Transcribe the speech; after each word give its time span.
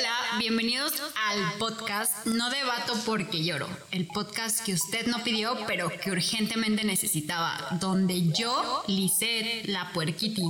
Hola, 0.00 0.38
bienvenidos 0.38 0.94
al 1.28 1.58
podcast 1.58 2.24
No 2.24 2.48
debato 2.48 2.94
porque 3.04 3.44
lloro, 3.44 3.68
el 3.90 4.06
podcast 4.06 4.64
que 4.64 4.72
usted 4.72 5.06
no 5.08 5.22
pidió 5.22 5.58
pero 5.66 5.90
que 5.90 6.10
urgentemente 6.10 6.84
necesitaba, 6.84 7.76
donde 7.82 8.32
yo, 8.32 8.82
Lisette, 8.86 9.66
la 9.66 9.92
puerquiti 9.92 10.42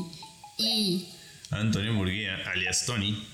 y 0.56 1.08
Antonio 1.50 1.92
Murguía, 1.92 2.36
alias 2.46 2.86
Tony, 2.86 3.26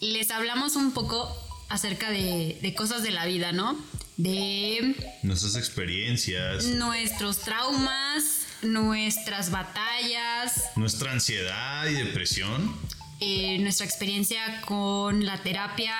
les 0.00 0.32
hablamos 0.32 0.74
un 0.74 0.92
poco 0.92 1.32
acerca 1.68 2.10
de, 2.10 2.58
de 2.60 2.74
cosas 2.74 3.04
de 3.04 3.12
la 3.12 3.24
vida, 3.24 3.52
¿no? 3.52 3.78
De 4.16 4.96
nuestras 5.22 5.54
experiencias, 5.54 6.64
nuestros 6.64 7.38
traumas, 7.38 8.48
nuestras 8.62 9.52
batallas, 9.52 10.64
nuestra 10.74 11.12
ansiedad 11.12 11.86
y 11.86 11.94
depresión, 11.94 12.74
eh, 13.20 13.58
nuestra 13.58 13.86
experiencia 13.86 14.60
con 14.62 15.24
la 15.24 15.42
terapia, 15.42 15.94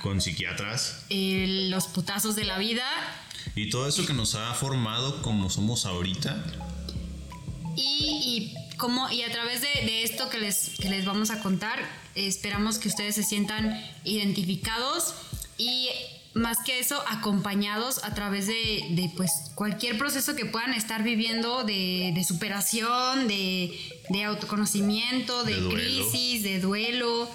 con 0.00 0.20
psiquiatras, 0.20 1.04
eh, 1.10 1.68
los 1.70 1.86
putazos 1.88 2.36
de 2.36 2.44
la 2.44 2.58
vida 2.58 2.86
y 3.54 3.68
todo 3.70 3.88
eso 3.88 4.06
que 4.06 4.12
nos 4.12 4.34
ha 4.34 4.52
formado 4.54 5.22
como 5.22 5.50
somos 5.50 5.86
ahorita. 5.86 6.44
Y, 7.76 8.54
y, 8.60 8.76
como, 8.76 9.10
y 9.10 9.22
a 9.22 9.32
través 9.32 9.60
de, 9.60 9.68
de 9.86 10.02
esto 10.02 10.28
que 10.28 10.38
les, 10.38 10.70
que 10.78 10.88
les 10.88 11.04
vamos 11.04 11.30
a 11.30 11.42
contar, 11.42 11.78
esperamos 12.14 12.78
que 12.78 12.88
ustedes 12.88 13.14
se 13.14 13.22
sientan 13.22 13.82
identificados 14.04 15.14
y 15.58 15.88
más 16.34 16.58
que 16.64 16.78
eso, 16.78 17.02
acompañados 17.08 18.02
a 18.04 18.14
través 18.14 18.46
de, 18.46 18.86
de 18.90 19.12
pues, 19.16 19.50
cualquier 19.54 19.98
proceso 19.98 20.34
que 20.34 20.46
puedan 20.46 20.72
estar 20.72 21.02
viviendo 21.02 21.64
de, 21.64 22.12
de 22.14 22.24
superación, 22.24 23.28
de, 23.28 23.78
de, 24.08 24.24
autoconocimiento, 24.24 25.44
de, 25.44 25.56
crisis, 25.68 26.42
de 26.42 26.60
duelo. 26.60 27.28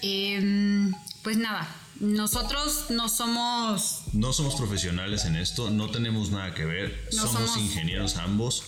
Eh, 0.00 0.90
pues 1.22 1.36
nada, 1.36 1.68
nosotros 2.00 2.86
no 2.90 3.08
somos... 3.08 4.02
No 4.12 4.32
somos 4.32 4.54
profesionales 4.54 5.24
en 5.24 5.36
esto, 5.36 5.70
no 5.70 5.90
tenemos 5.90 6.30
nada 6.30 6.54
que 6.54 6.64
ver, 6.64 7.08
no 7.12 7.22
somos, 7.22 7.50
somos 7.50 7.56
ingenieros 7.58 8.16
ambos. 8.16 8.64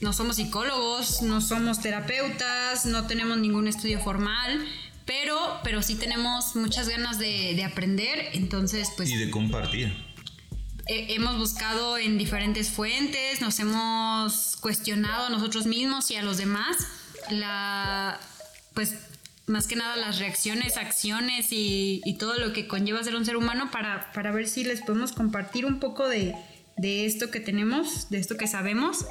No 0.00 0.12
somos 0.12 0.36
psicólogos, 0.36 1.22
no 1.22 1.40
somos 1.40 1.80
terapeutas, 1.80 2.86
no 2.86 3.06
tenemos 3.06 3.38
ningún 3.38 3.68
estudio 3.68 4.00
formal 4.00 4.66
pero, 5.12 5.60
pero 5.62 5.82
sí 5.82 5.96
tenemos 5.96 6.56
muchas 6.56 6.88
ganas 6.88 7.18
de, 7.18 7.54
de 7.54 7.64
aprender, 7.64 8.30
entonces 8.32 8.90
pues... 8.96 9.10
Y 9.10 9.16
de 9.16 9.30
compartir. 9.30 9.92
Eh, 10.86 11.08
hemos 11.10 11.36
buscado 11.36 11.98
en 11.98 12.16
diferentes 12.16 12.70
fuentes, 12.70 13.40
nos 13.40 13.58
hemos 13.60 14.56
cuestionado 14.56 15.26
a 15.26 15.28
nosotros 15.28 15.66
mismos 15.66 16.10
y 16.10 16.16
a 16.16 16.22
los 16.22 16.38
demás 16.38 16.76
la, 17.30 18.18
pues 18.74 18.94
más 19.46 19.66
que 19.66 19.76
nada 19.76 19.96
las 19.96 20.18
reacciones, 20.18 20.78
acciones 20.78 21.52
y, 21.52 22.00
y 22.04 22.14
todo 22.14 22.38
lo 22.38 22.54
que 22.54 22.66
conlleva 22.66 23.04
ser 23.04 23.14
un 23.14 23.26
ser 23.26 23.36
humano 23.36 23.70
para, 23.70 24.10
para 24.12 24.32
ver 24.32 24.48
si 24.48 24.64
les 24.64 24.80
podemos 24.80 25.12
compartir 25.12 25.66
un 25.66 25.78
poco 25.78 26.08
de, 26.08 26.34
de 26.78 27.04
esto 27.04 27.30
que 27.30 27.40
tenemos, 27.40 28.08
de 28.08 28.18
esto 28.18 28.36
que 28.38 28.46
sabemos. 28.46 29.04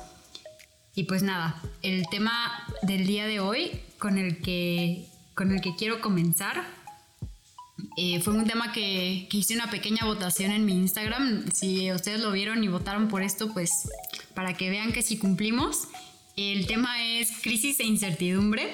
Y 0.96 1.04
pues 1.04 1.22
nada, 1.22 1.62
el 1.84 2.08
tema 2.10 2.66
del 2.82 3.06
día 3.06 3.28
de 3.28 3.40
hoy 3.40 3.82
con 4.00 4.18
el 4.18 4.42
que 4.42 5.11
con 5.42 5.52
el 5.52 5.60
que 5.60 5.76
quiero 5.76 6.02
comenzar. 6.02 6.64
Eh, 7.98 8.22
fue 8.22 8.36
un 8.36 8.46
tema 8.46 8.72
que, 8.72 9.28
hice 9.32 9.56
una 9.56 9.72
pequeña 9.72 10.06
votación 10.06 10.52
en 10.52 10.66
mi 10.66 10.74
Instagram. 10.74 11.52
Si 11.52 11.92
ustedes 11.92 12.20
lo 12.20 12.32
vieron 12.32 12.64
y 12.64 12.68
votaron 12.68 13.08
por 13.08 13.24
esto, 13.24 13.52
pues 13.52 13.90
para 14.36 14.54
que 14.54 14.70
vean 14.70 14.92
que 14.92 15.02
si 15.02 15.18
cumplimos. 15.18 15.88
El 16.38 16.68
tema 16.68 17.02
es 17.04 17.32
crisis 17.42 17.80
e 17.80 17.86
incertidumbre. 17.86 18.72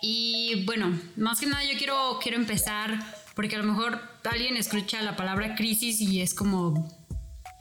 Y 0.00 0.64
bueno, 0.64 0.98
más 1.18 1.40
que 1.40 1.46
nada 1.46 1.62
yo 1.70 1.76
quiero, 1.76 2.20
quiero 2.22 2.38
empezar 2.38 2.98
porque 3.34 3.56
a 3.56 3.58
lo 3.58 3.64
mejor 3.70 4.00
alguien 4.24 4.56
escucha 4.56 5.02
la 5.02 5.14
palabra 5.14 5.56
crisis 5.56 6.00
y 6.00 6.22
es 6.22 6.32
como, 6.32 6.88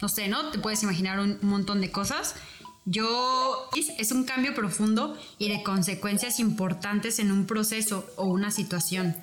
no 0.01 0.07
sé, 0.07 0.29
¿no? 0.29 0.51
Te 0.51 0.59
puedes 0.59 0.81
imaginar 0.83 1.19
un 1.19 1.37
montón 1.41 1.81
de 1.81 1.91
cosas. 1.91 2.35
Yo 2.85 3.69
es 3.75 4.11
un 4.11 4.25
cambio 4.25 4.53
profundo 4.53 5.17
y 5.39 5.49
de 5.49 5.63
consecuencias 5.63 6.39
importantes 6.39 7.17
en 7.17 7.31
un 7.31 7.47
proceso 7.47 8.07
o 8.15 8.25
una 8.25 8.51
situación. 8.51 9.15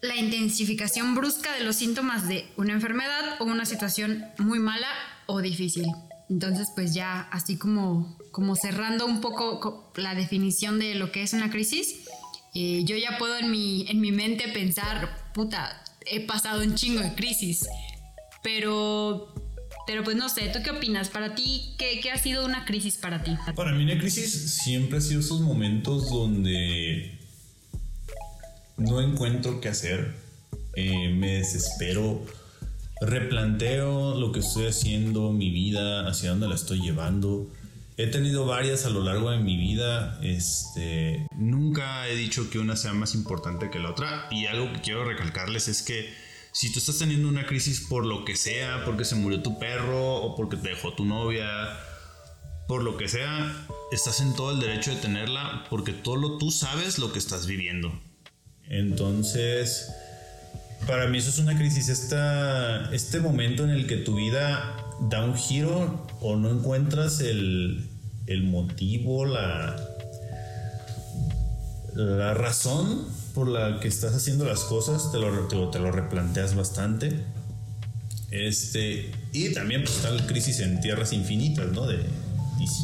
La 0.00 0.16
intensificación 0.16 1.14
brusca 1.14 1.54
de 1.54 1.62
los 1.62 1.76
síntomas 1.76 2.26
de 2.26 2.50
una 2.56 2.72
enfermedad 2.72 3.40
o 3.40 3.44
una 3.44 3.64
situación 3.64 4.24
muy 4.38 4.58
mala 4.58 4.88
o 5.26 5.40
difícil. 5.40 5.86
Entonces, 6.28 6.70
pues 6.74 6.92
ya 6.92 7.20
así 7.30 7.56
como, 7.56 8.18
como 8.32 8.56
cerrando 8.56 9.06
un 9.06 9.20
poco 9.20 9.92
la 9.94 10.16
definición 10.16 10.80
de 10.80 10.96
lo 10.96 11.12
que 11.12 11.22
es 11.22 11.34
una 11.34 11.50
crisis, 11.50 12.08
eh, 12.52 12.82
yo 12.84 12.96
ya 12.96 13.16
puedo 13.16 13.38
en 13.38 13.50
mi, 13.52 13.86
en 13.88 14.00
mi 14.00 14.10
mente 14.10 14.48
pensar, 14.48 15.30
puta, 15.34 15.80
he 16.04 16.26
pasado 16.26 16.62
un 16.62 16.74
chingo 16.74 17.00
de 17.00 17.14
crisis, 17.14 17.68
pero 18.42 19.32
pero 19.86 20.04
pues 20.04 20.16
no 20.16 20.28
sé, 20.28 20.48
¿tú 20.48 20.60
qué 20.62 20.70
opinas? 20.70 21.08
Para 21.08 21.34
ti, 21.34 21.74
¿qué, 21.78 22.00
¿qué, 22.00 22.10
ha 22.10 22.18
sido 22.18 22.44
una 22.44 22.64
crisis 22.64 22.96
para 22.96 23.22
ti? 23.22 23.36
Para 23.54 23.72
mí 23.72 23.84
una 23.84 23.98
crisis 23.98 24.58
siempre 24.62 24.98
ha 24.98 25.00
sido 25.00 25.20
esos 25.20 25.40
momentos 25.40 26.10
donde 26.10 27.18
no 28.76 29.00
encuentro 29.00 29.60
qué 29.60 29.68
hacer, 29.68 30.14
eh, 30.74 31.08
me 31.10 31.34
desespero, 31.34 32.24
replanteo 33.00 34.18
lo 34.18 34.32
que 34.32 34.40
estoy 34.40 34.66
haciendo, 34.66 35.32
mi 35.32 35.50
vida, 35.50 36.08
hacia 36.08 36.30
dónde 36.30 36.48
la 36.48 36.54
estoy 36.54 36.80
llevando. 36.80 37.50
He 37.98 38.06
tenido 38.06 38.46
varias 38.46 38.86
a 38.86 38.90
lo 38.90 39.02
largo 39.02 39.30
de 39.30 39.38
mi 39.38 39.56
vida. 39.56 40.18
Este, 40.22 41.26
nunca 41.36 42.08
he 42.08 42.16
dicho 42.16 42.48
que 42.48 42.58
una 42.58 42.74
sea 42.74 42.94
más 42.94 43.14
importante 43.14 43.70
que 43.70 43.78
la 43.78 43.90
otra. 43.90 44.28
Y 44.30 44.46
algo 44.46 44.72
que 44.72 44.80
quiero 44.80 45.04
recalcarles 45.04 45.68
es 45.68 45.82
que 45.82 46.12
si 46.52 46.70
tú 46.70 46.78
estás 46.78 46.98
teniendo 46.98 47.28
una 47.28 47.46
crisis 47.46 47.80
por 47.80 48.04
lo 48.04 48.24
que 48.24 48.36
sea, 48.36 48.84
porque 48.84 49.06
se 49.06 49.14
murió 49.14 49.42
tu 49.42 49.58
perro 49.58 50.16
o 50.16 50.36
porque 50.36 50.58
te 50.58 50.68
dejó 50.68 50.92
tu 50.92 51.06
novia, 51.06 51.48
por 52.68 52.82
lo 52.82 52.98
que 52.98 53.08
sea, 53.08 53.66
estás 53.90 54.20
en 54.20 54.34
todo 54.34 54.52
el 54.52 54.60
derecho 54.60 54.90
de 54.90 54.98
tenerla 54.98 55.64
porque 55.70 55.92
todo 55.92 56.36
tú 56.36 56.50
sabes 56.50 56.98
lo 56.98 57.12
que 57.12 57.18
estás 57.18 57.46
viviendo. 57.46 57.98
Entonces, 58.68 59.90
para 60.86 61.06
mí 61.06 61.18
eso 61.18 61.30
es 61.30 61.38
una 61.38 61.56
crisis, 61.56 61.88
esta, 61.88 62.92
este 62.92 63.20
momento 63.20 63.64
en 63.64 63.70
el 63.70 63.86
que 63.86 63.96
tu 63.96 64.16
vida 64.16 64.76
da 65.00 65.24
un 65.24 65.36
giro 65.36 66.06
o 66.20 66.36
no 66.36 66.50
encuentras 66.50 67.20
el, 67.20 67.88
el 68.26 68.42
motivo, 68.44 69.24
la, 69.24 69.76
la 71.94 72.34
razón 72.34 73.06
por 73.34 73.48
la 73.48 73.80
que 73.80 73.88
estás 73.88 74.14
haciendo 74.14 74.44
las 74.44 74.60
cosas, 74.60 75.10
te 75.12 75.18
lo, 75.18 75.48
te, 75.48 75.56
te 75.72 75.78
lo 75.78 75.90
replanteas 75.90 76.54
bastante. 76.54 77.24
Este, 78.30 79.12
y 79.32 79.52
también 79.52 79.82
pues, 79.84 79.96
está 79.96 80.10
la 80.10 80.26
crisis 80.26 80.60
en 80.60 80.80
tierras 80.80 81.12
infinitas, 81.12 81.66
¿no? 81.72 81.86
De 81.86 81.98
DC. 81.98 82.82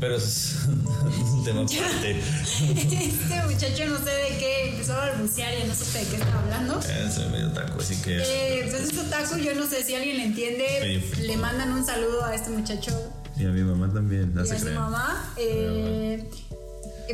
Pero 0.00 0.16
es 0.16 0.56
un 0.66 1.44
tema 1.44 1.62
aparte. 1.62 2.20
este 2.20 3.42
muchacho 3.46 3.86
no 3.86 3.98
sé 3.98 4.10
de 4.10 4.38
qué 4.38 4.70
empezó 4.70 4.94
a 4.94 5.10
balbucear 5.10 5.54
y 5.58 5.68
no 5.68 5.74
sé 5.74 5.98
de 5.98 6.06
qué 6.06 6.16
está 6.16 6.38
hablando. 6.38 6.80
Es 6.80 7.30
medio 7.30 7.52
taco, 7.52 7.80
así 7.80 7.96
que. 8.02 8.18
Eh, 8.18 8.64
entonces, 8.64 8.90
este 8.90 9.04
taco, 9.04 9.36
yo 9.36 9.54
no 9.54 9.66
sé 9.66 9.84
si 9.84 9.94
alguien 9.94 10.16
le 10.16 10.24
entiende. 10.24 11.02
Sí. 11.14 11.22
Le 11.22 11.36
mandan 11.36 11.72
un 11.72 11.84
saludo 11.84 12.24
a 12.24 12.34
este 12.34 12.50
muchacho. 12.50 12.92
Y 13.36 13.44
a 13.44 13.50
mi 13.50 13.62
mamá 13.62 13.92
también, 13.92 14.34
no 14.34 14.44
y 14.44 14.50
a 14.50 14.58
su 14.58 14.66
mamá. 14.70 15.32
Eh, 15.36 16.28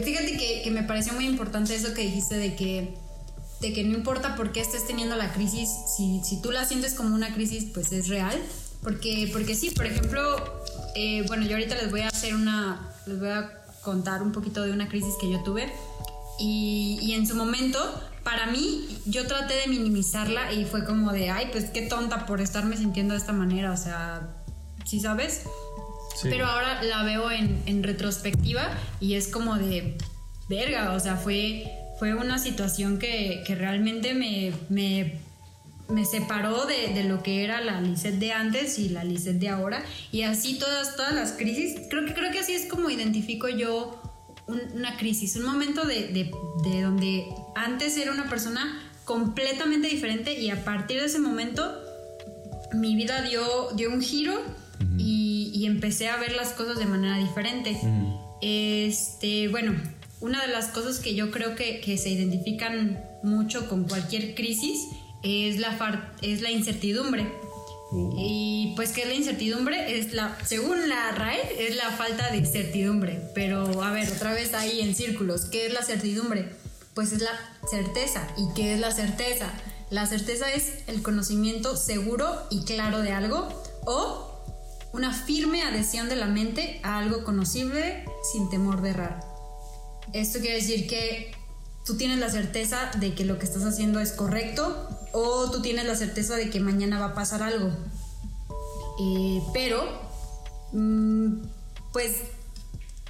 Fíjate 0.03 0.37
que, 0.37 0.63
que, 0.63 0.71
me 0.71 0.83
pareció 0.83 1.13
muy 1.13 1.27
importante 1.27 1.75
eso 1.75 1.95
que 1.95 2.03
dijiste 2.03 2.37
de 2.37 2.57
que, 2.57 2.95
de 3.61 3.73
que 3.73 3.85
no 3.85 3.95
importa 3.95 4.35
por 4.35 4.53
qué 4.53 4.61
estés 4.61 4.87
teniendo 4.87 5.17
la 5.17 5.33
crisis, 5.33 5.69
si, 5.97 6.21
si 6.25 6.41
tú 6.43 6.51
la 6.51 6.65
sientes 6.65 6.95
como 6.95 7.15
una 7.15 7.33
crisis, 7.33 7.67
pues 7.73 7.93
es 7.93 8.09
real. 8.09 8.37
Porque, 8.83 9.31
porque 9.33 9.55
sí, 9.55 9.71
por 9.71 9.87
ejemplo, 9.87 10.21
eh, 10.95 11.25
bueno, 11.27 11.45
yo 11.47 11.53
ahorita 11.53 11.75
les 11.77 11.91
voy 11.91 12.03
a 12.03 12.09
hacer 12.09 12.35
una, 12.35 12.95
les 13.07 13.19
voy 13.19 13.31
a 13.31 13.51
contar 13.83 14.23
un 14.23 14.33
poquito 14.33 14.63
de 14.63 14.73
una 14.73 14.89
crisis 14.89 15.15
que 15.21 15.31
yo 15.31 15.43
tuve. 15.43 15.73
Y, 16.39 16.99
y 17.01 17.15
en 17.15 17.27
su 17.27 17.35
momento, 17.35 17.79
para 18.23 18.47
mí, 18.47 19.01
yo 19.07 19.27
traté 19.27 19.55
de 19.55 19.69
minimizarla 19.69 20.53
y 20.53 20.65
fue 20.65 20.85
como 20.85 21.13
de, 21.13 21.31
ay, 21.31 21.49
pues 21.51 21.67
qué 21.67 21.83
tonta 21.83 22.27
por 22.27 22.41
estarme 22.41 22.77
sintiendo 22.77 23.15
de 23.15 23.21
esta 23.21 23.33
manera, 23.33 23.73
o 23.73 23.77
sea, 23.77 24.29
¿sí 24.85 25.01
sabes? 25.01 25.43
Sí. 26.15 26.29
Pero 26.31 26.47
ahora 26.47 26.83
la 26.83 27.03
veo 27.03 27.31
en, 27.31 27.63
en, 27.67 27.83
retrospectiva 27.83 28.71
y 29.01 29.15
es 29.15 29.29
como 29.29 29.57
de 29.57 29.97
verga, 30.49 30.93
o 30.93 31.01
sea, 31.01 31.17
fue, 31.17 31.65
fue 31.99 32.15
una 32.15 32.39
situación 32.39 32.99
que, 32.99 33.43
que 33.47 33.55
realmente 33.55 34.15
me, 34.15 34.53
me, 34.69 35.19
me 35.89 36.05
separó 36.05 36.67
de, 36.67 36.95
de, 36.95 37.05
lo 37.05 37.23
que 37.23 37.45
era 37.45 37.61
la 37.61 37.81
Lisette 37.81 38.19
de 38.19 38.33
antes 38.33 38.79
y 38.79 38.91
la 38.91 39.05
Lisette 39.05 39.39
de 39.39 39.49
ahora. 39.49 39.85
Y 40.13 40.23
así 40.23 40.59
todas, 40.59 40.97
todas 40.97 41.15
las 41.15 41.33
crisis, 41.33 41.81
creo 41.91 42.05
que, 42.05 42.15
creo 42.15 42.31
que 42.31 42.39
así 42.39 42.53
es 42.53 42.67
como 42.67 42.91
identifico 42.91 43.49
yo 43.49 44.01
un, 44.47 44.61
una 44.75 44.97
crisis, 44.97 45.37
un 45.37 45.45
momento 45.45 45.87
de, 45.87 46.09
de, 46.09 46.31
de 46.65 46.83
donde 46.83 47.27
antes 47.55 47.97
era 47.97 48.13
una 48.13 48.29
persona 48.29 48.81
completamente 49.05 49.89
diferente 49.89 50.39
y 50.39 50.51
a 50.51 50.65
partir 50.65 51.01
de 51.01 51.07
ese 51.07 51.19
momento 51.19 51.81
mi 52.73 52.97
vida 52.97 53.23
dio, 53.23 53.71
dio 53.75 53.91
un 53.91 54.01
giro 54.01 54.41
y, 54.99 55.24
y, 55.65 55.67
empecé 55.67 56.09
a 56.09 56.17
ver 56.17 56.33
las 56.33 56.53
cosas 56.53 56.79
de 56.79 56.87
manera 56.87 57.19
diferente. 57.19 57.73
Mm. 57.83 58.15
Este, 58.41 59.49
bueno, 59.49 59.75
una 60.21 60.43
de 60.43 60.49
las 60.49 60.69
cosas 60.69 60.99
que 60.99 61.15
yo 61.15 61.31
creo 61.31 61.55
que, 61.55 61.81
que 61.81 61.99
se 61.99 62.11
identifican 62.11 63.03
mucho 63.23 63.69
con 63.69 63.85
cualquier 63.85 64.35
crisis 64.35 64.89
es 65.23 65.59
la, 65.59 66.13
es 66.23 66.43
la 66.43 66.51
incertidumbre. 66.51 67.27
Uh. 67.91 68.15
Y 68.19 68.73
pues 68.77 68.93
que 68.93 69.07
la 69.07 69.15
incertidumbre 69.15 69.99
es 69.99 70.13
la, 70.13 70.37
según 70.45 70.89
la 70.89 71.13
RAE, 71.13 71.69
es 71.69 71.77
la 71.77 71.91
falta 71.91 72.31
de 72.31 72.45
certidumbre. 72.45 73.21
Pero 73.35 73.83
a 73.83 73.91
ver, 73.91 74.11
otra 74.11 74.33
vez 74.33 74.55
ahí 74.55 74.81
en 74.81 74.95
círculos, 74.95 75.47
¿qué 75.47 75.67
es 75.67 75.73
la 75.73 75.83
certidumbre? 75.83 76.49
Pues 76.95 77.13
es 77.13 77.23
la 77.23 77.33
certeza. 77.71 78.27
¿Y 78.37 78.53
qué 78.55 78.75
es 78.75 78.81
la 78.81 78.93
certeza? 78.93 79.53
La 79.91 80.07
certeza 80.07 80.51
es 80.53 80.85
el 80.87 81.03
conocimiento 81.03 81.77
seguro 81.77 82.47
y 82.51 82.65
claro 82.65 83.01
de 83.01 83.13
algo 83.13 83.49
o 83.85 84.34
una 84.95 85.13
firme 85.13 85.65
adhesión 85.65 86.09
de 86.09 86.15
la 86.15 86.27
mente 86.27 86.79
a 86.85 86.99
algo 86.99 87.25
conocible 87.25 88.05
sin 88.33 88.49
temor 88.49 88.81
de 88.81 88.91
errar. 88.91 89.21
Esto 90.13 90.39
quiere 90.39 90.55
decir 90.55 90.87
que 90.87 91.35
tú 91.85 91.97
tienes 91.97 92.19
la 92.19 92.31
certeza 92.31 92.93
de 93.01 93.13
que 93.13 93.25
lo 93.25 93.41
que 93.41 93.45
estás 93.45 93.65
haciendo 93.65 93.99
es 93.99 94.13
correcto 94.13 94.89
o 95.13 95.51
tú 95.51 95.63
tienes 95.63 95.85
la 95.87 95.97
certeza 95.97 96.37
de 96.37 96.49
que 96.49 96.61
mañana 96.61 97.01
va 97.01 97.07
a 97.07 97.15
pasar 97.15 97.43
algo. 97.43 97.71
Eh, 99.01 99.43
pero, 99.53 99.83
mm, 100.71 101.43
pues, 101.93 102.13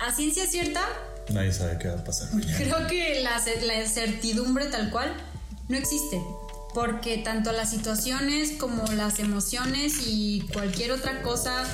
a 0.01 0.11
ciencia 0.11 0.47
cierta... 0.47 0.81
Nadie 1.29 1.53
sabe 1.53 1.79
qué 1.79 1.89
va 1.89 2.01
a 2.01 2.05
pasar. 2.05 2.31
Creo 2.57 2.87
que 2.87 3.21
la, 3.23 3.43
la 3.67 3.87
certidumbre 3.87 4.67
tal 4.67 4.91
cual 4.91 5.15
no 5.69 5.77
existe 5.77 6.19
porque 6.75 7.19
tanto 7.19 7.53
las 7.53 7.71
situaciones 7.71 8.53
como 8.59 8.85
las 8.93 9.21
emociones 9.21 10.07
y 10.07 10.43
cualquier 10.53 10.91
otra 10.91 11.23
cosa 11.23 11.65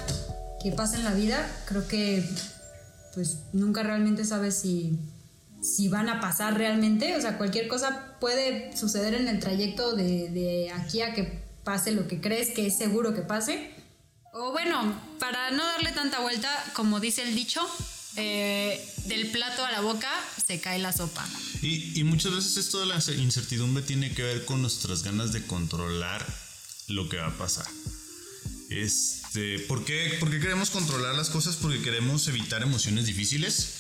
que 0.63 0.73
pasa 0.73 0.97
en 0.97 1.05
la 1.05 1.15
vida, 1.15 1.51
creo 1.65 1.89
que 1.89 2.23
pues 3.15 3.39
nunca 3.53 3.83
realmente 3.83 4.25
sabes 4.25 4.57
si, 4.57 4.99
si 5.63 5.89
van 5.89 6.09
a 6.11 6.21
pasar 6.21 6.57
realmente, 6.57 7.17
o 7.17 7.21
sea, 7.21 7.39
cualquier 7.39 7.67
cosa 7.67 8.17
puede 8.21 8.77
suceder 8.77 9.15
en 9.15 9.27
el 9.27 9.41
trayecto 9.41 9.97
de, 9.97 10.29
de 10.29 10.71
aquí 10.71 11.01
a 11.01 11.15
que 11.15 11.43
pase 11.65 11.93
lo 11.93 12.07
que 12.07 12.21
crees 12.21 12.51
que 12.51 12.67
es 12.67 12.77
seguro 12.77 13.15
que 13.15 13.23
pase. 13.23 13.71
O 14.33 14.53
bueno, 14.53 14.95
para 15.19 15.51
no 15.51 15.65
darle 15.65 15.93
tanta 15.93 16.21
vuelta, 16.21 16.49
como 16.75 17.01
dice 17.01 17.23
el 17.23 17.35
dicho, 17.35 17.63
eh, 18.17 18.93
del 19.07 19.31
plato 19.31 19.65
a 19.65 19.71
la 19.71 19.81
boca 19.81 20.11
se 20.47 20.61
cae 20.61 20.79
la 20.79 20.93
sopa. 20.93 21.27
Y, 21.63 22.03
muchas 22.05 22.35
veces 22.35 22.57
esto 22.57 22.81
de 22.81 22.87
la 22.87 22.97
incertidumbre 23.17 23.83
tiene 23.83 24.13
que 24.13 24.23
ver 24.23 24.45
con 24.45 24.61
nuestras 24.63 25.03
ganas 25.03 25.33
de 25.33 25.47
controlar 25.47 26.27
lo 26.89 27.09
que 27.09 27.17
va 27.19 27.29
a 27.29 27.39
pasar. 27.39 27.67
Este, 28.69 29.59
¿por 29.61 29.85
qué, 29.85 30.17
¿Por 30.21 30.31
qué 30.31 30.41
queremos 30.41 30.71
controlar 30.71 31.15
las 31.15 31.31
cosas? 31.31 31.57
Porque 31.57 31.83
queremos 31.83 32.27
evitar 32.29 32.63
emociones 32.63 33.07
difíciles 33.07 33.80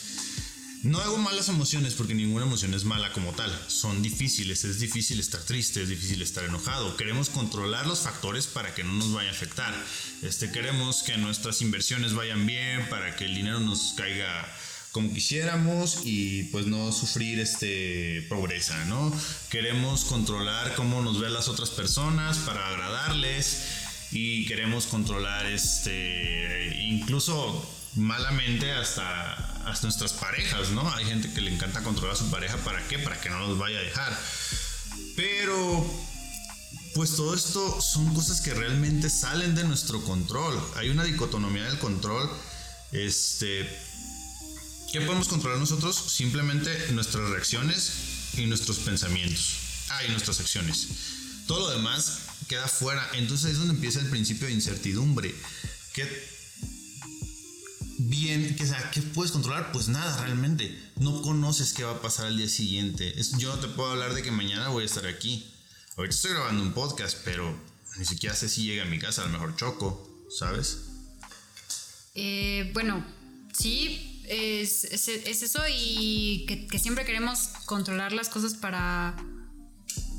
no 0.83 0.99
hago 1.01 1.19
malas 1.19 1.49
emociones 1.49 1.95
porque 1.95 2.15
ninguna 2.15 2.47
emoción 2.47 2.73
es 2.73 2.85
mala 2.85 3.13
como 3.13 3.33
tal. 3.33 3.51
Son 3.69 4.03
difíciles, 4.03 4.65
es 4.65 4.81
difícil 4.81 5.21
estar 5.21 5.43
triste, 5.43 5.83
es 5.83 5.89
difícil 5.89 6.23
estar 6.23 6.45
enojado. 6.45 6.97
Queremos 6.97 7.29
controlar 7.29 7.87
los 7.87 8.01
factores 8.01 8.47
para 8.47 8.75
que 8.75 8.83
no 8.83 8.93
nos 8.95 9.13
vaya 9.13 9.29
a 9.29 9.33
afectar. 9.33 9.75
Este, 10.23 10.51
queremos 10.51 11.03
que 11.03 11.19
nuestras 11.19 11.61
inversiones 11.61 12.15
vayan 12.15 12.47
bien, 12.47 12.89
para 12.89 13.15
que 13.17 13.27
el 13.27 13.35
dinero 13.35 13.61
nos 13.61 13.93
caiga 13.97 14.51
como 14.93 15.13
quisiéramos 15.13 16.01
y 16.05 16.45
pues 16.45 16.67
no 16.67 16.91
sufrir 16.93 17.39
este 17.39 18.23
pobreza, 18.29 18.85
¿no? 18.87 19.13
Queremos 19.49 20.05
controlar 20.05 20.75
cómo 20.75 21.01
nos 21.03 21.21
ven 21.21 21.33
las 21.33 21.49
otras 21.49 21.71
personas 21.71 22.39
para 22.39 22.67
agradarles 22.69 23.65
y 24.11 24.47
queremos 24.47 24.87
controlar 24.87 25.47
este 25.47 26.75
incluso 26.81 27.65
malamente 27.95 28.73
hasta, 28.73 29.50
hasta 29.67 29.87
nuestras 29.87 30.13
parejas, 30.13 30.71
¿no? 30.71 30.89
Hay 30.95 31.05
gente 31.05 31.33
que 31.33 31.41
le 31.41 31.53
encanta 31.55 31.83
controlar 31.83 32.15
a 32.15 32.19
su 32.19 32.31
pareja, 32.31 32.57
¿para 32.59 32.87
qué? 32.89 32.99
Para 32.99 33.21
que 33.21 33.31
no 33.31 33.39
los 33.41 33.59
vaya 33.59 33.79
a 33.79 33.83
dejar. 33.83 34.19
Pero, 35.17 35.87
pues 36.95 37.17
todo 37.17 37.35
esto 37.35 37.81
son 37.81 38.15
cosas 38.15 38.41
que 38.41 38.55
realmente 38.55 39.11
salen 39.11 39.55
de 39.55 39.65
nuestro 39.65 40.03
control. 40.05 40.59
Hay 40.77 40.91
una 40.91 41.05
dicotomía 41.05 41.65
del 41.65 41.79
control. 41.79 42.31
Este, 42.93 43.69
¿Qué 44.93 45.01
podemos 45.01 45.29
controlar 45.29 45.59
nosotros? 45.59 45.97
Simplemente 45.97 46.93
nuestras 46.93 47.29
reacciones 47.31 47.93
y 48.37 48.47
nuestros 48.47 48.79
pensamientos. 48.79 49.57
Ah, 49.91 50.05
y 50.05 50.11
nuestras 50.11 50.41
acciones. 50.41 50.89
Todo 51.47 51.61
lo 51.61 51.71
demás 51.71 52.19
queda 52.49 52.67
fuera. 52.67 53.09
Entonces 53.15 53.53
es 53.53 53.59
donde 53.59 53.75
empieza 53.75 54.01
el 54.01 54.09
principio 54.09 54.49
de 54.49 54.55
incertidumbre. 54.55 55.35
¿Qué 55.93 56.40
bien, 58.09 58.57
que 58.57 58.67
sea, 58.67 58.91
¿qué 58.91 59.03
puedes 59.03 59.33
controlar? 59.33 59.73
Pues 59.73 59.89
nada, 59.89 60.25
realmente. 60.25 60.79
No 60.97 61.23
conoces 61.23 61.73
qué 61.73 61.85
va 61.85 61.93
a 61.93 62.03
pasar 62.03 62.27
al 62.27 62.37
día 62.37 62.49
siguiente. 62.49 63.15
yo 63.39 63.55
no 63.55 63.61
te 63.61 63.69
puedo 63.69 63.91
hablar 63.91 64.15
de 64.15 64.23
que 64.23 64.31
mañana 64.31 64.69
voy 64.69 64.85
a 64.85 64.87
estar 64.87 65.07
aquí. 65.07 65.53
Ahorita 65.97 66.15
estoy 66.15 66.33
grabando 66.33 66.63
un 66.63 66.73
podcast, 66.73 67.19
pero 67.25 67.55
ni 67.99 68.05
siquiera 68.05 68.35
sé 68.35 68.49
si 68.49 68.65
llega 68.65 68.85
a 68.85 68.87
mi 68.87 68.99
casa, 68.99 69.23
a 69.23 69.27
lo 69.27 69.33
mejor 69.33 69.57
choco, 69.57 70.27
¿sabes? 70.31 70.87
Eh, 72.15 72.71
bueno, 72.73 73.05
sí, 73.53 74.23
es, 74.29 74.85
eso 74.85 75.61
y 75.69 76.47
que, 76.47 76.79
siempre 76.79 77.05
queremos 77.05 77.49
controlar 77.67 78.13
las 78.13 78.29
cosas 78.29 78.55
para, 78.55 79.17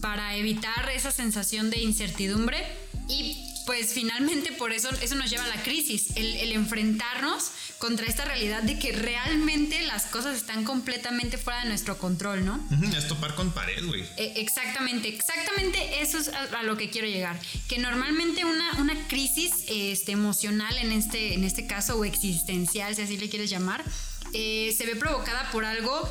para 0.01 0.35
evitar 0.35 0.89
esa 0.89 1.11
sensación 1.11 1.69
de 1.69 1.81
incertidumbre 1.81 2.63
y 3.07 3.50
pues 3.71 3.93
finalmente 3.93 4.51
por 4.51 4.73
eso 4.73 4.89
eso 5.01 5.15
nos 5.15 5.29
lleva 5.29 5.45
a 5.45 5.47
la 5.47 5.63
crisis, 5.63 6.07
el, 6.17 6.51
enfrentarnos 6.51 7.51
contra 7.77 8.05
esta 8.05 8.25
realidad 8.25 8.61
de 8.63 8.77
que 8.77 8.91
realmente 8.91 9.81
las 9.83 10.07
cosas 10.07 10.35
están 10.35 10.65
completamente 10.65 11.37
fuera 11.37 11.61
de 11.61 11.69
nuestro 11.69 11.97
control, 11.97 12.43
¿no? 12.43 12.59
es 12.97 13.07
topar 13.07 13.33
con 13.33 13.51
pared, 13.51 13.81
güey. 13.85 14.03
E, 14.17 14.41
exactamente, 14.41 15.07
exactamente 15.07 16.01
eso 16.01 16.17
es 16.17 16.27
a, 16.27 16.63
lo 16.63 16.75
que 16.75 16.89
quiero 16.89 17.07
llegar. 17.07 17.39
Que 17.69 17.77
normalmente 17.77 18.43
una, 18.43 18.73
una 18.73 19.07
crisis 19.07 19.53
este, 19.69 20.11
emocional 20.11 20.77
en 20.77 20.91
este, 20.91 21.33
en 21.33 21.45
este 21.45 21.65
caso 21.65 21.95
o 21.95 22.03
existencial, 22.03 22.93
si 22.93 23.03
así 23.03 23.15
le 23.15 23.29
quieres 23.29 23.49
llamar, 23.49 23.85
eh, 24.33 24.75
se 24.77 24.85
ve 24.85 24.97
provocada 24.97 25.49
por 25.49 25.63
algo, 25.63 26.09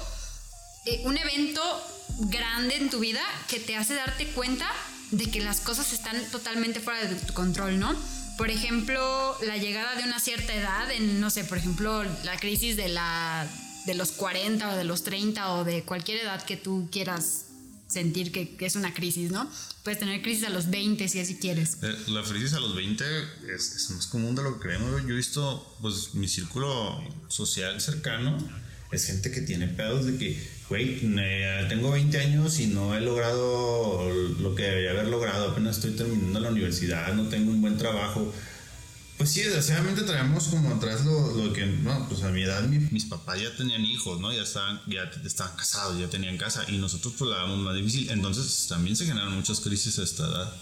eh, 0.86 1.02
un 1.04 1.18
evento 1.18 1.62
grande 2.20 2.76
en 2.76 2.88
tu 2.88 3.00
vida 3.00 3.20
que 3.48 3.60
te 3.60 3.76
hace 3.76 3.96
darte 3.96 4.28
cuenta 4.28 4.72
de 5.10 5.30
que 5.30 5.40
las 5.40 5.60
cosas 5.60 5.92
están 5.92 6.16
totalmente 6.30 6.80
fuera 6.80 7.04
de 7.04 7.14
tu 7.14 7.32
control, 7.32 7.78
¿no? 7.78 7.94
Por 8.36 8.50
ejemplo, 8.50 9.36
la 9.46 9.56
llegada 9.58 9.96
de 9.96 10.04
una 10.04 10.18
cierta 10.18 10.54
edad, 10.54 10.90
en, 10.90 11.20
no 11.20 11.30
sé, 11.30 11.44
por 11.44 11.58
ejemplo, 11.58 12.02
la 12.24 12.38
crisis 12.38 12.76
de, 12.76 12.88
la, 12.88 13.46
de 13.86 13.94
los 13.94 14.12
40 14.12 14.72
o 14.72 14.76
de 14.76 14.84
los 14.84 15.02
30 15.02 15.54
o 15.54 15.64
de 15.64 15.82
cualquier 15.82 16.22
edad 16.22 16.42
que 16.44 16.56
tú 16.56 16.88
quieras 16.90 17.46
sentir 17.86 18.30
que, 18.32 18.56
es 18.60 18.76
una 18.76 18.94
crisis, 18.94 19.30
¿no? 19.30 19.50
Puedes 19.82 19.98
tener 19.98 20.22
crisis 20.22 20.44
a 20.44 20.50
los 20.50 20.70
20 20.70 21.08
si 21.08 21.20
así 21.20 21.36
quieres. 21.36 21.78
Eh, 21.82 21.94
la 22.08 22.22
crisis 22.22 22.54
a 22.54 22.60
los 22.60 22.74
20 22.74 23.04
es, 23.54 23.74
es, 23.74 23.90
más 23.90 24.06
común 24.06 24.34
de 24.34 24.42
lo 24.42 24.54
que 24.54 24.68
creemos. 24.68 25.02
Yo 25.02 25.08
he 25.08 25.16
visto, 25.16 25.76
pues, 25.82 26.14
mi 26.14 26.28
círculo 26.28 27.02
social 27.28 27.80
cercano 27.80 28.38
es 28.92 29.06
gente 29.06 29.30
que 29.30 29.40
tiene 29.42 29.68
pedos 29.68 30.06
de 30.06 30.16
que, 30.16 30.40
güey, 30.68 31.00
tengo 31.68 31.92
20 31.92 32.18
años 32.18 32.58
y 32.60 32.66
no 32.66 32.96
he 32.96 33.00
logrado 33.00 34.10
lo 34.40 34.54
que 34.54 34.64
debería 34.64 34.90
haber 34.90 35.08
logrado, 35.08 35.50
apenas 35.50 35.76
estoy 35.76 35.92
terminando 35.92 36.40
la 36.40 36.50
universidad, 36.50 37.14
no 37.14 37.28
tengo 37.28 37.50
un 37.50 37.60
buen 37.60 37.78
trabajo. 37.78 38.32
Pues 39.20 39.32
sí, 39.32 39.42
desgraciadamente 39.42 40.02
traemos 40.02 40.44
como 40.44 40.74
atrás 40.74 41.04
lo, 41.04 41.52
que, 41.52 41.66
no, 41.66 42.08
pues 42.08 42.22
a 42.22 42.30
mi 42.30 42.42
edad 42.42 42.62
mis 42.66 43.04
papás 43.04 43.38
ya 43.38 43.54
tenían 43.54 43.84
hijos, 43.84 44.18
¿no? 44.18 44.32
Ya 44.32 44.42
estaban, 44.42 44.80
ya 44.86 45.10
estaban 45.24 45.54
casados, 45.56 45.98
ya 45.98 46.08
tenían 46.08 46.38
casa 46.38 46.64
y 46.68 46.78
nosotros 46.78 47.14
pues 47.18 47.30
la 47.30 47.36
damos 47.36 47.58
más 47.58 47.76
difícil. 47.76 48.08
Entonces 48.08 48.66
también 48.66 48.96
se 48.96 49.04
generan 49.04 49.34
muchas 49.34 49.60
crisis 49.60 49.98
a 49.98 50.04
esta 50.04 50.26
edad. 50.26 50.54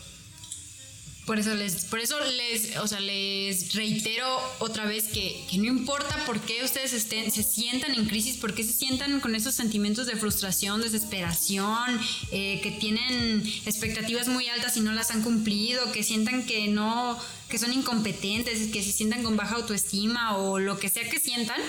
Por 1.28 1.38
eso 1.38 1.54
les, 1.54 1.84
por 1.84 2.00
eso 2.00 2.18
les, 2.20 2.78
o 2.78 2.88
sea, 2.88 3.00
les 3.00 3.74
reitero 3.74 4.26
otra 4.60 4.86
vez 4.86 5.08
que, 5.08 5.44
no 5.58 5.66
importa 5.66 6.24
por 6.24 6.40
qué 6.40 6.64
ustedes 6.64 6.94
estén, 6.94 7.30
se 7.30 7.42
sientan 7.42 7.94
en 7.94 8.06
crisis, 8.06 8.38
por 8.38 8.54
qué 8.54 8.64
se 8.64 8.72
sientan 8.72 9.20
con 9.20 9.34
esos 9.34 9.54
sentimientos 9.54 10.06
de 10.06 10.16
frustración, 10.16 10.80
desesperación, 10.80 12.00
eh, 12.32 12.60
que 12.62 12.70
tienen 12.70 13.46
expectativas 13.66 14.26
muy 14.28 14.48
altas 14.48 14.78
y 14.78 14.80
no 14.80 14.92
las 14.92 15.10
han 15.10 15.22
cumplido, 15.22 15.92
que 15.92 16.02
sientan 16.02 16.46
que 16.46 16.66
no, 16.68 17.18
que 17.50 17.58
son 17.58 17.74
incompetentes, 17.74 18.68
que 18.68 18.82
se 18.82 18.92
sientan 18.92 19.22
con 19.22 19.36
baja 19.36 19.56
autoestima 19.56 20.38
o 20.38 20.58
lo 20.58 20.78
que 20.78 20.88
sea 20.88 21.10
que 21.10 21.20
sientan. 21.20 21.60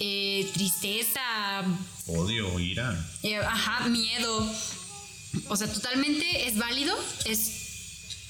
Eh, 0.00 0.50
tristeza, 0.52 1.22
odio, 2.08 2.60
ira, 2.60 3.08
eh, 3.22 3.36
ajá, 3.36 3.88
miedo. 3.88 4.52
O 5.48 5.56
sea, 5.56 5.72
totalmente 5.72 6.46
es 6.46 6.58
válido, 6.58 6.94
es 7.24 7.61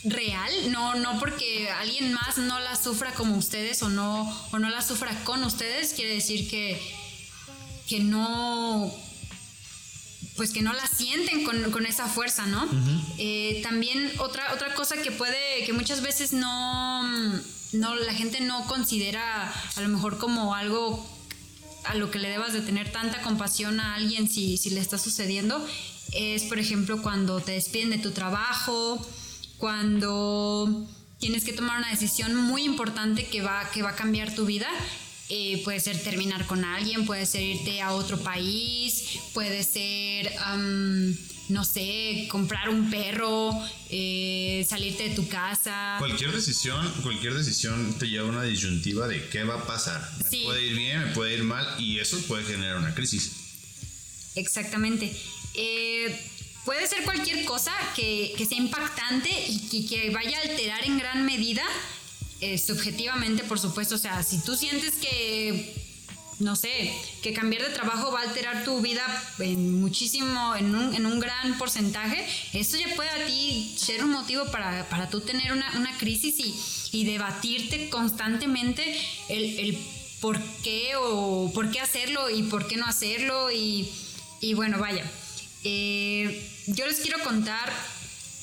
real, 0.05 0.53
no, 0.71 0.95
no 0.97 1.19
porque 1.19 1.71
alguien 1.71 2.13
más 2.13 2.39
no 2.39 2.59
la 2.61 2.77
sufra 2.77 3.13
como 3.15 3.37
ustedes 3.37 3.83
o 3.83 3.89
no, 3.89 4.31
o 4.51 4.59
no 4.59 4.69
la 4.69 4.83
sufra 4.83 5.25
con 5.25 5.43
ustedes, 5.45 5.95
quiere 5.95 6.15
decir 6.15 6.49
que, 6.51 6.81
que 7.89 8.01
no 8.01 8.93
pues 10.37 10.51
que 10.51 10.63
no 10.63 10.73
la 10.73 10.87
sienten 10.87 11.45
con, 11.45 11.87
esa 11.87 12.09
fuerza, 12.09 12.47
¿no? 12.47 12.67
Eh, 13.19 13.61
también 13.63 14.11
otra, 14.19 14.55
otra 14.55 14.75
cosa 14.75 14.97
que 14.97 15.13
puede, 15.13 15.65
que 15.67 15.75
muchas 15.75 16.01
veces 16.01 16.33
no, 16.33 17.03
no, 17.73 17.95
la 17.95 18.15
gente 18.15 18.41
no 18.41 18.65
considera 18.67 19.53
a 19.77 19.81
lo 19.83 19.89
mejor 19.89 20.19
como 20.19 20.55
algo 20.55 21.07
a 21.85 21.95
lo 21.97 22.11
que 22.11 22.19
le 22.19 22.29
debas 22.29 22.53
de 22.55 22.63
tener 22.63 22.91
tanta 22.93 23.21
compasión 23.23 23.79
a 23.79 23.95
alguien 23.95 24.29
si, 24.29 24.57
si 24.57 24.71
le 24.71 24.81
está 24.81 24.99
sucediendo 24.99 25.65
es, 26.13 26.45
por 26.45 26.59
ejemplo, 26.59 27.03
cuando 27.03 27.41
te 27.41 27.53
despiden 27.53 27.91
de 27.91 27.99
tu 27.99 28.13
trabajo, 28.13 29.05
cuando 29.63 30.89
tienes 31.21 31.45
que 31.45 31.53
tomar 31.53 31.79
una 31.79 31.89
decisión 31.89 32.35
muy 32.35 32.65
importante 32.65 33.29
que 33.29 33.43
va, 33.43 33.71
que 33.71 33.81
va 33.81 33.91
a 33.91 33.95
cambiar 33.95 34.35
tu 34.35 34.45
vida. 34.45 34.69
Eh, 35.29 35.63
puede 35.63 35.79
ser 35.79 36.03
terminar 36.03 36.49
con 36.49 36.65
alguien, 36.65 37.07
puede 37.07 37.27
ser 37.27 37.43
irte 37.43 37.81
a 37.81 37.93
otro 37.93 38.19
país, 38.19 39.21
puede 39.33 39.63
ser, 39.63 40.33
no 41.49 41.65
sé, 41.65 42.27
comprar 42.29 42.71
un 42.71 42.91
perro, 42.91 43.53
eh, 43.89 44.67
salirte 44.69 45.11
de 45.11 45.15
tu 45.15 45.29
casa. 45.29 45.95
Cualquier 46.01 46.33
decisión, 46.33 46.93
cualquier 47.05 47.35
decisión 47.35 47.97
te 48.01 48.09
lleva 48.09 48.27
a 48.27 48.31
una 48.33 48.43
disyuntiva 48.43 49.07
de 49.07 49.29
qué 49.29 49.45
va 49.45 49.55
a 49.55 49.65
pasar. 49.65 50.03
Me 50.25 50.39
puede 50.43 50.67
ir 50.67 50.77
bien, 50.77 51.05
me 51.05 51.15
puede 51.15 51.35
ir 51.35 51.45
mal 51.45 51.81
y 51.81 52.01
eso 52.01 52.19
puede 52.27 52.43
generar 52.43 52.79
una 52.79 52.97
crisis. 52.97 53.31
Exactamente. 54.35 55.17
Eh, 55.55 56.32
puede 56.65 56.87
ser 56.87 57.05
cualquier 57.05 57.45
cosa 57.45 57.73
que, 57.95 58.35
sea 58.49 58.59
impactante 58.59 59.31
y 59.49 59.87
que, 59.87 60.11
vaya 60.11 60.39
a 60.39 60.43
alterar 60.43 60.85
en 60.85 60.99
gran 60.99 61.25
medida, 61.25 61.63
eh, 62.41 62.59
subjetivamente, 62.59 63.45
por 63.45 63.59
supuesto. 63.59 63.95
O 63.95 63.99
sea, 63.99 64.23
si 64.23 64.41
tú 64.43 64.57
sientes 64.57 64.95
que, 64.95 65.75
no 66.39 66.57
sé, 66.57 66.93
que 67.23 67.33
cambiar 67.33 67.63
de 67.63 67.71
trabajo 67.71 68.13
va 68.13 68.21
a 68.21 68.23
alterar 68.25 68.65
tu 68.65 68.81
vida 68.81 69.05
en 69.39 69.81
muchísimo, 69.81 70.55
en 70.57 70.75
un, 70.75 71.21
gran 71.21 71.59
porcentaje, 71.59 72.27
eso 72.53 72.77
ya 72.77 72.95
puede 72.95 73.11
a 73.11 73.27
ti 73.27 73.75
ser 73.77 74.05
un 74.05 74.11
motivo 74.11 74.45
para, 74.51 74.89
para 74.89 75.09
tú 75.09 75.21
tener 75.21 75.53
una, 75.53 75.99
crisis 75.99 76.37
y, 76.93 77.05
debatirte 77.05 77.89
constantemente 77.91 79.01
el, 79.29 79.59
el 79.59 79.79
por 80.21 80.41
qué 80.63 80.95
o 80.97 81.51
por 81.53 81.71
qué 81.71 81.81
hacerlo 81.81 82.31
y 82.31 82.45
por 82.45 82.67
qué 82.67 82.77
no 82.77 82.87
hacerlo 82.87 83.51
y, 83.51 83.89
y 84.41 84.55
bueno, 84.55 84.79
vaya. 84.79 85.11
Eh, 85.65 86.49
yo 86.67 86.87
les 86.87 87.01
quiero 87.01 87.23
contar 87.23 87.73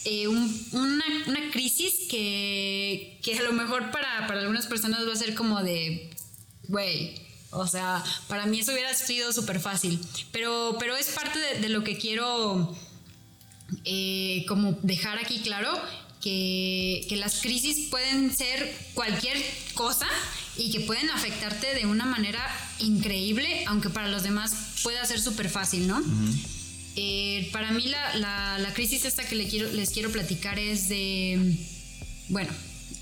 eh, 0.05 0.27
una, 0.27 1.03
crisis 1.51 2.07
que, 2.09 3.19
a 3.38 3.41
lo 3.43 3.53
mejor 3.53 3.91
para, 3.91 4.25
algunas 4.27 4.67
personas 4.67 5.07
va 5.07 5.13
a 5.13 5.15
ser 5.15 5.35
como 5.35 5.61
de, 5.61 6.09
güey, 6.67 7.15
o 7.51 7.67
sea, 7.67 8.03
para 8.27 8.45
mí 8.45 8.59
eso 8.59 8.71
hubiera 8.71 8.93
sido 8.93 9.33
súper 9.33 9.59
fácil, 9.59 9.99
pero, 10.31 10.77
pero 10.79 10.95
es 10.95 11.07
parte 11.07 11.39
de, 11.59 11.69
lo 11.69 11.83
que 11.83 11.97
quiero 11.97 12.75
eh, 13.83 14.45
como 14.47 14.77
dejar 14.83 15.17
aquí 15.17 15.39
claro, 15.39 15.71
que, 16.21 17.05
que 17.09 17.15
las 17.17 17.41
crisis 17.41 17.89
pueden 17.89 18.35
ser 18.35 18.77
cualquier 18.93 19.38
cosa 19.73 20.07
y 20.55 20.71
que 20.71 20.81
pueden 20.81 21.09
afectarte 21.09 21.73
de 21.73 21.85
una 21.85 22.05
manera 22.05 22.45
increíble, 22.79 23.63
aunque 23.67 23.89
para 23.89 24.07
los 24.07 24.23
demás 24.23 24.53
pueda 24.83 25.03
ser 25.05 25.19
súper 25.19 25.49
fácil, 25.49 25.88
¿no? 25.88 26.01
Eh, 27.01 27.50
para 27.53 27.72
mí 27.72 27.86
la, 27.88 28.72
crisis 28.74 29.06
esta 29.06 29.24
que 29.24 29.36
les 29.36 29.89
quiero, 29.91 30.12
platicar 30.12 30.60
es 30.60 30.89
de, 30.89 31.56
bueno, 32.27 32.51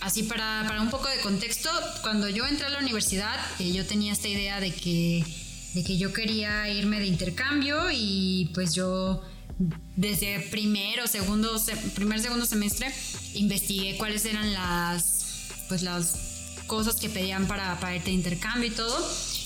así 0.02 0.22
para, 0.22 0.66
para, 0.68 0.82
un 0.82 0.92
poco 0.92 1.08
de 1.08 1.18
contexto, 1.22 1.72
cuando 2.04 2.30
yo 2.30 2.46
entré 2.46 2.68
a 2.68 2.70
la 2.70 2.78
universidad, 2.78 3.36
eh, 3.58 3.74
yo 3.74 3.88
tenía 3.88 4.14
esta 4.14 4.28
idea 4.28 4.60
de 4.60 4.72
que, 4.72 5.26
de 5.74 5.84
que 5.84 5.98
yo 5.98 6.14
quería 6.14 6.70
irme 6.70 7.00
de 7.00 7.08
intercambio 7.08 7.90
y 7.92 8.52
pues 8.54 8.76
yo 8.76 9.24
desde 9.96 10.42
primero, 10.52 11.08
segundo, 11.08 11.60
primer, 11.96 12.20
segundo 12.20 12.46
semestre 12.46 12.94
investigué 13.34 13.98
cuáles 13.98 14.26
eran 14.26 14.54
las, 14.54 15.48
pues 15.70 15.82
las 15.82 16.20
cosas 16.68 16.98
que 16.98 17.10
pedían 17.10 17.48
para, 17.48 17.80
para 17.80 17.96
irte 17.96 18.12
de 18.12 18.16
intercambio 18.16 18.70
y 18.70 18.76
todo. 18.76 18.96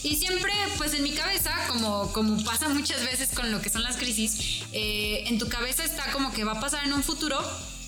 Y 0.04 0.16
siempre, 0.16 0.52
pues 0.78 0.94
en 0.94 1.04
mi 1.04 1.12
cabeza, 1.12 1.54
como, 1.68 2.12
como 2.12 2.44
pasa 2.44 2.70
muchas 2.70 3.04
veces 3.04 3.30
con 3.36 3.52
lo 3.52 3.62
que 3.62 3.70
son 3.70 3.84
las 3.84 3.98
crisis, 3.98 4.64
eh, 4.72 5.26
en 5.28 5.38
tu 5.38 5.48
cabeza 5.48 5.84
está 5.84 6.12
como 6.12 6.34
que 6.34 6.44
va 6.44 6.54
a 6.54 6.60
pasar 6.60 6.86
en 6.86 6.94
un 6.94 7.04
futuro 7.04 7.40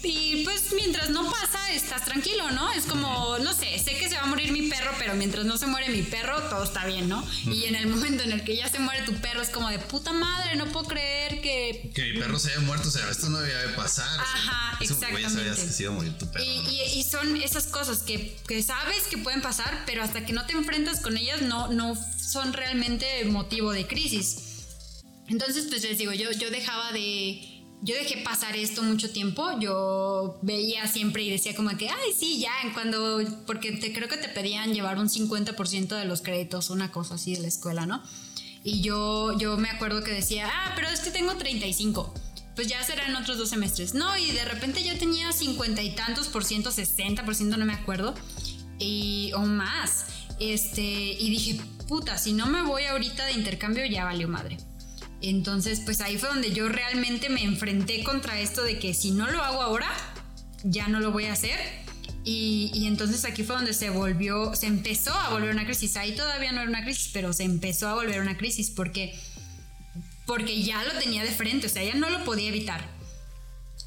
y 0.03 0.43
pues 0.43 0.73
mientras 0.75 1.09
no 1.09 1.29
pasa, 1.29 1.71
estás 1.71 2.03
tranquilo, 2.03 2.51
¿no? 2.51 2.71
Es 2.73 2.85
como, 2.85 3.37
no 3.39 3.53
sé, 3.53 3.79
sé 3.79 3.97
que 3.97 4.09
se 4.09 4.15
va 4.15 4.23
a 4.23 4.25
morir 4.25 4.51
mi 4.51 4.69
perro, 4.69 4.91
pero 4.99 5.15
mientras 5.15 5.45
no 5.45 5.57
se 5.57 5.65
muere 5.65 5.89
mi 5.89 6.01
perro, 6.01 6.41
todo 6.49 6.63
está 6.63 6.85
bien, 6.85 7.07
¿no? 7.07 7.25
Y 7.45 7.65
en 7.65 7.75
el 7.75 7.87
momento 7.87 8.23
en 8.23 8.33
el 8.33 8.43
que 8.43 8.55
ya 8.55 8.67
se 8.67 8.79
muere 8.79 9.03
tu 9.03 9.13
perro, 9.15 9.41
es 9.41 9.49
como 9.49 9.69
de 9.69 9.79
puta 9.79 10.11
madre, 10.11 10.55
no 10.55 10.65
puedo 10.67 10.87
creer 10.87 11.41
que. 11.41 11.91
Que 11.95 12.13
mi 12.13 12.19
perro 12.19 12.37
se 12.37 12.51
haya 12.51 12.59
muerto, 12.61 12.89
o 12.89 12.91
sea, 12.91 13.09
esto 13.09 13.29
no 13.29 13.39
debía 13.39 13.59
de 13.59 13.69
pasar. 13.69 14.19
Ajá, 14.19 14.77
exactamente. 14.81 15.61
que 15.61 15.69
se 15.69 15.83
iba 15.83 15.93
a 15.93 15.95
morir 15.95 16.17
tu 16.17 16.29
perro. 16.29 16.43
Y, 16.43 16.81
y, 16.99 17.03
son 17.03 17.37
esas 17.37 17.67
cosas 17.67 17.99
que, 17.99 18.37
que, 18.47 18.61
sabes 18.61 19.03
que 19.09 19.17
pueden 19.17 19.41
pasar, 19.41 19.83
pero 19.85 20.03
hasta 20.03 20.25
que 20.25 20.33
no 20.33 20.45
te 20.45 20.53
enfrentas 20.53 20.99
con 20.99 21.15
ellas, 21.15 21.41
no, 21.41 21.69
no 21.69 21.95
son 21.95 22.53
realmente 22.53 23.23
motivo 23.25 23.71
de 23.71 23.87
crisis. 23.87 24.37
Entonces, 25.27 25.67
pues 25.69 25.83
les 25.83 25.97
digo, 25.97 26.11
yo, 26.11 26.31
yo 26.31 26.49
dejaba 26.49 26.91
de 26.91 27.52
yo 27.83 27.95
dejé 27.95 28.23
pasar 28.23 28.55
esto 28.55 28.81
mucho 28.81 29.11
tiempo. 29.11 29.59
Yo 29.59 30.39
veía 30.41 30.87
siempre 30.87 31.23
y 31.23 31.29
decía 31.29 31.53
como 31.53 31.75
que, 31.77 31.89
ay, 31.89 32.13
sí, 32.17 32.39
ya, 32.39 32.51
cuando, 32.73 33.21
porque 33.45 33.73
te, 33.73 33.93
creo 33.93 34.07
que 34.07 34.17
te 34.17 34.29
pedían 34.29 34.73
llevar 34.73 34.97
un 34.97 35.09
50% 35.09 35.95
de 35.95 36.05
los 36.05 36.21
créditos, 36.21 36.69
una 36.69 36.91
cosa 36.91 37.15
así 37.15 37.35
de 37.35 37.41
la 37.41 37.47
escuela, 37.47 37.85
¿no? 37.85 38.01
Y 38.63 38.81
yo, 38.81 39.37
yo 39.37 39.57
me 39.57 39.69
acuerdo 39.69 40.03
que 40.03 40.11
decía, 40.11 40.49
ah, 40.49 40.71
pero 40.75 40.87
es 40.87 41.01
que 41.01 41.11
tengo 41.11 41.35
35. 41.35 42.13
Pues 42.55 42.67
ya 42.67 42.81
serán 42.83 43.15
otros 43.15 43.37
dos 43.37 43.49
semestres. 43.49 43.93
No, 43.93 44.17
y 44.17 44.31
de 44.31 44.45
repente 44.45 44.83
yo 44.83 44.97
tenía 44.97 45.31
50 45.33 45.81
y 45.81 45.95
tantos 45.95 46.27
por 46.29 46.45
ciento, 46.45 46.71
60 46.71 47.25
por 47.25 47.35
ciento, 47.35 47.57
no 47.57 47.65
me 47.65 47.73
acuerdo. 47.73 48.15
Y, 48.79 49.31
o 49.35 49.41
más. 49.41 50.05
Este, 50.39 50.81
y 50.81 51.29
dije, 51.29 51.59
puta, 51.89 52.17
si 52.17 52.31
no 52.31 52.45
me 52.45 52.61
voy 52.61 52.85
ahorita 52.85 53.25
de 53.25 53.33
intercambio, 53.33 53.85
ya 53.85 54.05
valió 54.05 54.29
madre. 54.29 54.57
Entonces, 55.23 55.79
pues 55.79 56.01
ahí 56.01 56.17
fue 56.17 56.27
donde 56.27 56.51
yo 56.51 56.67
realmente 56.67 57.29
me 57.29 57.43
enfrenté 57.43 58.03
contra 58.03 58.41
esto 58.41 58.61
de 58.61 58.77
que 58.77 58.93
si 58.93 59.11
no 59.11 59.31
lo 59.31 59.41
hago 59.41 59.61
ahora, 59.61 59.89
ya 60.63 60.89
no 60.89 60.99
lo 60.99 61.11
voy 61.11 61.25
a 61.25 61.33
hacer. 61.33 61.57
Y, 62.25 62.85
entonces 62.85 63.23
aquí 63.23 63.43
fue 63.43 63.55
donde 63.55 63.73
se 63.73 63.89
volvió, 63.89 64.53
se 64.53 64.67
empezó 64.67 65.13
a 65.13 65.29
volver 65.29 65.51
una 65.51 65.65
crisis. 65.65 65.95
Ahí 65.95 66.13
todavía 66.13 66.51
no 66.51 66.59
era 66.59 66.69
una 66.69 66.83
crisis, 66.83 67.09
pero 67.13 67.31
se 67.31 67.43
empezó 67.43 67.87
a 67.87 67.95
volver 67.95 68.19
una 68.19 68.37
crisis 68.37 68.69
porque, 68.69 69.17
porque 70.25 70.61
ya 70.61 70.83
lo 70.83 70.91
tenía 70.99 71.23
de 71.23 71.31
frente, 71.31 71.67
o 71.67 71.69
sea, 71.69 71.83
ya 71.83 71.95
no 71.95 72.09
lo 72.09 72.25
podía 72.25 72.49
evitar. 72.49 72.85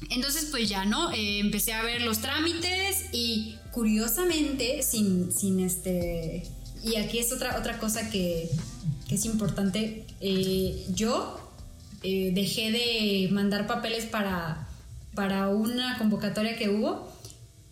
Entonces, 0.09 0.47
pues 0.49 0.67
ya 0.67 0.85
no, 0.85 1.11
eh, 1.11 1.39
empecé 1.39 1.73
a 1.73 1.83
ver 1.83 2.01
los 2.01 2.19
trámites 2.19 3.05
y 3.11 3.57
curiosamente, 3.71 4.81
sin, 4.81 5.31
sin 5.31 5.59
este... 5.59 6.47
Y 6.83 6.95
aquí 6.95 7.19
es 7.19 7.31
otra, 7.31 7.57
otra 7.57 7.79
cosa 7.79 8.09
que, 8.09 8.49
que 9.07 9.15
es 9.15 9.25
importante. 9.25 10.05
Eh, 10.21 10.85
yo 10.93 11.39
eh, 12.03 12.31
dejé 12.33 12.71
de 12.71 13.29
mandar 13.31 13.67
papeles 13.67 14.05
para, 14.05 14.67
para 15.15 15.49
una 15.49 15.97
convocatoria 15.97 16.57
que 16.57 16.69
hubo 16.69 17.11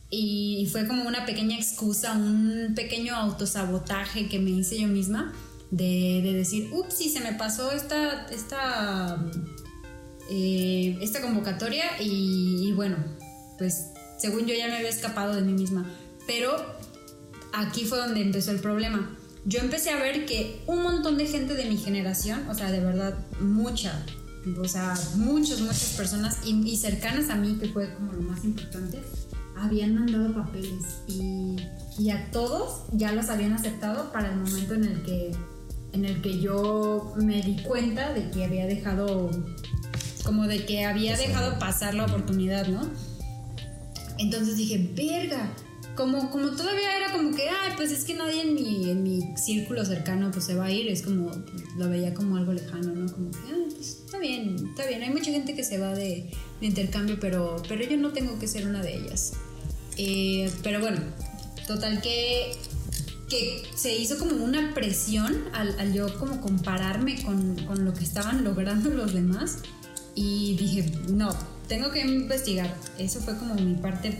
y 0.10 0.68
fue 0.72 0.88
como 0.88 1.04
una 1.04 1.26
pequeña 1.26 1.58
excusa, 1.58 2.14
un 2.14 2.74
pequeño 2.76 3.16
autosabotaje 3.16 4.30
que 4.30 4.40
me 4.40 4.52
hice 4.52 4.80
yo 4.80 4.88
misma 4.88 5.34
de, 5.72 6.22
decir, 6.24 6.70
ups, 6.72 6.96
si 6.96 7.10
se 7.10 7.20
me 7.20 7.34
pasó 7.34 7.72
esta, 7.72 8.28
esta, 8.28 9.22
eh, 10.30 10.98
esta 11.02 11.22
convocatoria 11.22 12.02
y, 12.02 12.68
y 12.68 12.72
bueno, 12.72 12.96
pues 13.58 13.88
según 14.18 14.46
yo 14.46 14.56
ya 14.56 14.68
me 14.68 14.78
había 14.78 14.90
escapado 14.90 15.36
de 15.36 15.42
mí 15.42 15.54
misma. 15.54 15.86
Pero 16.28 16.56
aquí 17.52 17.84
fue 17.84 17.98
donde 17.98 18.22
empezó 18.22 18.52
el 18.52 18.60
problema 18.60 19.18
yo 19.46 19.60
empecé 19.60 19.92
a 19.92 19.98
ver 19.98 20.26
que 20.26 20.62
un 20.66 20.82
montón 20.82 21.18
de 21.18 21.28
gente 21.28 21.54
de 21.54 21.66
mi 21.66 21.78
generación, 21.78 22.50
o 22.50 22.56
sea, 22.56 22.72
de 22.72 22.80
verdad, 22.80 23.16
mucha, 23.40 24.04
o 24.60 24.68
sea, 24.68 24.96
muchas, 25.16 25.62
muchas 25.62 25.94
personas 25.96 26.40
y, 26.46 26.76
cercanas 26.78 27.30
a 27.30 27.36
mí, 27.36 27.58
que 27.60 27.70
fue 27.70 27.94
como 27.94 28.14
lo 28.14 28.22
más 28.22 28.44
importante, 28.44 29.02
habían 29.56 29.94
mandado 29.96 30.34
papeles 30.34 30.84
y, 31.08 31.58
y, 32.00 32.10
a 32.10 32.32
todos 32.32 32.88
ya 32.92 33.12
los 33.12 33.30
habían 33.30 33.54
aceptado 33.54 34.12
para 34.12 34.32
el 34.32 34.38
momento 34.38 34.74
en 34.74 34.84
el 34.84 35.04
que 35.04 35.32
en 35.94 36.04
el 36.04 36.22
que 36.22 36.42
yo 36.42 37.14
me 37.16 37.42
di 37.42 37.62
cuenta 37.64 38.12
de 38.12 38.30
que 38.30 38.44
había 38.44 38.66
dejado 38.66 39.32
como 40.26 40.46
de 40.46 40.66
que 40.66 40.84
había 40.84 41.16
dejado 41.16 41.58
pasar 41.58 41.94
la 41.94 42.06
oportunidad, 42.06 42.68
¿no? 42.68 42.82
Entonces 44.18 44.58
dije, 44.58 44.92
verga, 44.94 45.56
como, 45.96 46.30
como 46.30 46.52
todavía 46.52 46.98
era 46.98 47.12
como 47.12 47.36
que, 47.36 47.50
ay, 47.50 47.74
pues 47.76 47.92
es 47.92 48.04
que 48.04 48.14
nadie 48.14 48.42
en 48.42 48.54
mi, 48.54 48.90
en 48.90 49.04
mi 49.04 49.36
círculo 49.38 49.86
cercano 49.86 50.32
pues 50.32 50.46
se 50.46 50.56
va 50.56 50.66
a 50.66 50.72
ir, 50.72 50.88
es 50.88 51.02
como, 51.02 51.32
lo 51.78 51.90
veía 51.90 52.14
como 52.14 52.38
algo 52.38 52.54
lejano, 52.54 52.94
¿no? 52.94 53.12
Como 53.12 53.32
que, 53.32 53.38
ah, 53.38 53.66
pues 53.76 54.02
está 54.06 54.20
bien, 54.20 54.56
está 54.70 54.86
bien, 54.88 55.02
hay 55.04 55.10
mucha 55.10 55.32
gente 55.32 55.56
que 55.56 55.64
se 55.64 55.78
va 55.78 55.94
de, 55.94 56.30
intercambio, 56.62 57.18
pero, 57.20 57.62
pero 57.68 57.84
yo 57.84 57.98
no 57.98 58.12
tengo 58.12 58.38
que 58.40 58.48
ser 58.48 58.68
una 58.68 58.82
de 58.82 58.96
ellas. 58.96 59.34
Eh, 59.98 60.52
pero 60.64 60.80
bueno, 60.80 61.00
total 61.68 62.02
que, 62.02 62.56
que 63.30 63.64
se 63.76 63.96
hizo 63.96 64.18
como 64.18 64.44
una 64.44 64.74
presión 64.74 65.46
al, 65.54 65.80
al 65.80 65.94
yo 65.94 66.18
como 66.20 66.42
compararme 66.42 67.24
con, 67.24 67.56
con 67.66 67.86
lo 67.86 67.94
que 67.94 68.04
estaban 68.04 68.44
logrando 68.44 68.90
los 68.90 69.14
demás 69.14 69.60
y 70.16 70.56
dije, 70.58 70.92
no, 71.10 71.30
tengo 71.68 71.92
que 71.92 72.02
investigar. 72.02 72.74
Eso 72.98 73.20
fue 73.22 73.38
como 73.38 73.56
mi 73.56 73.76
parte 73.76 74.20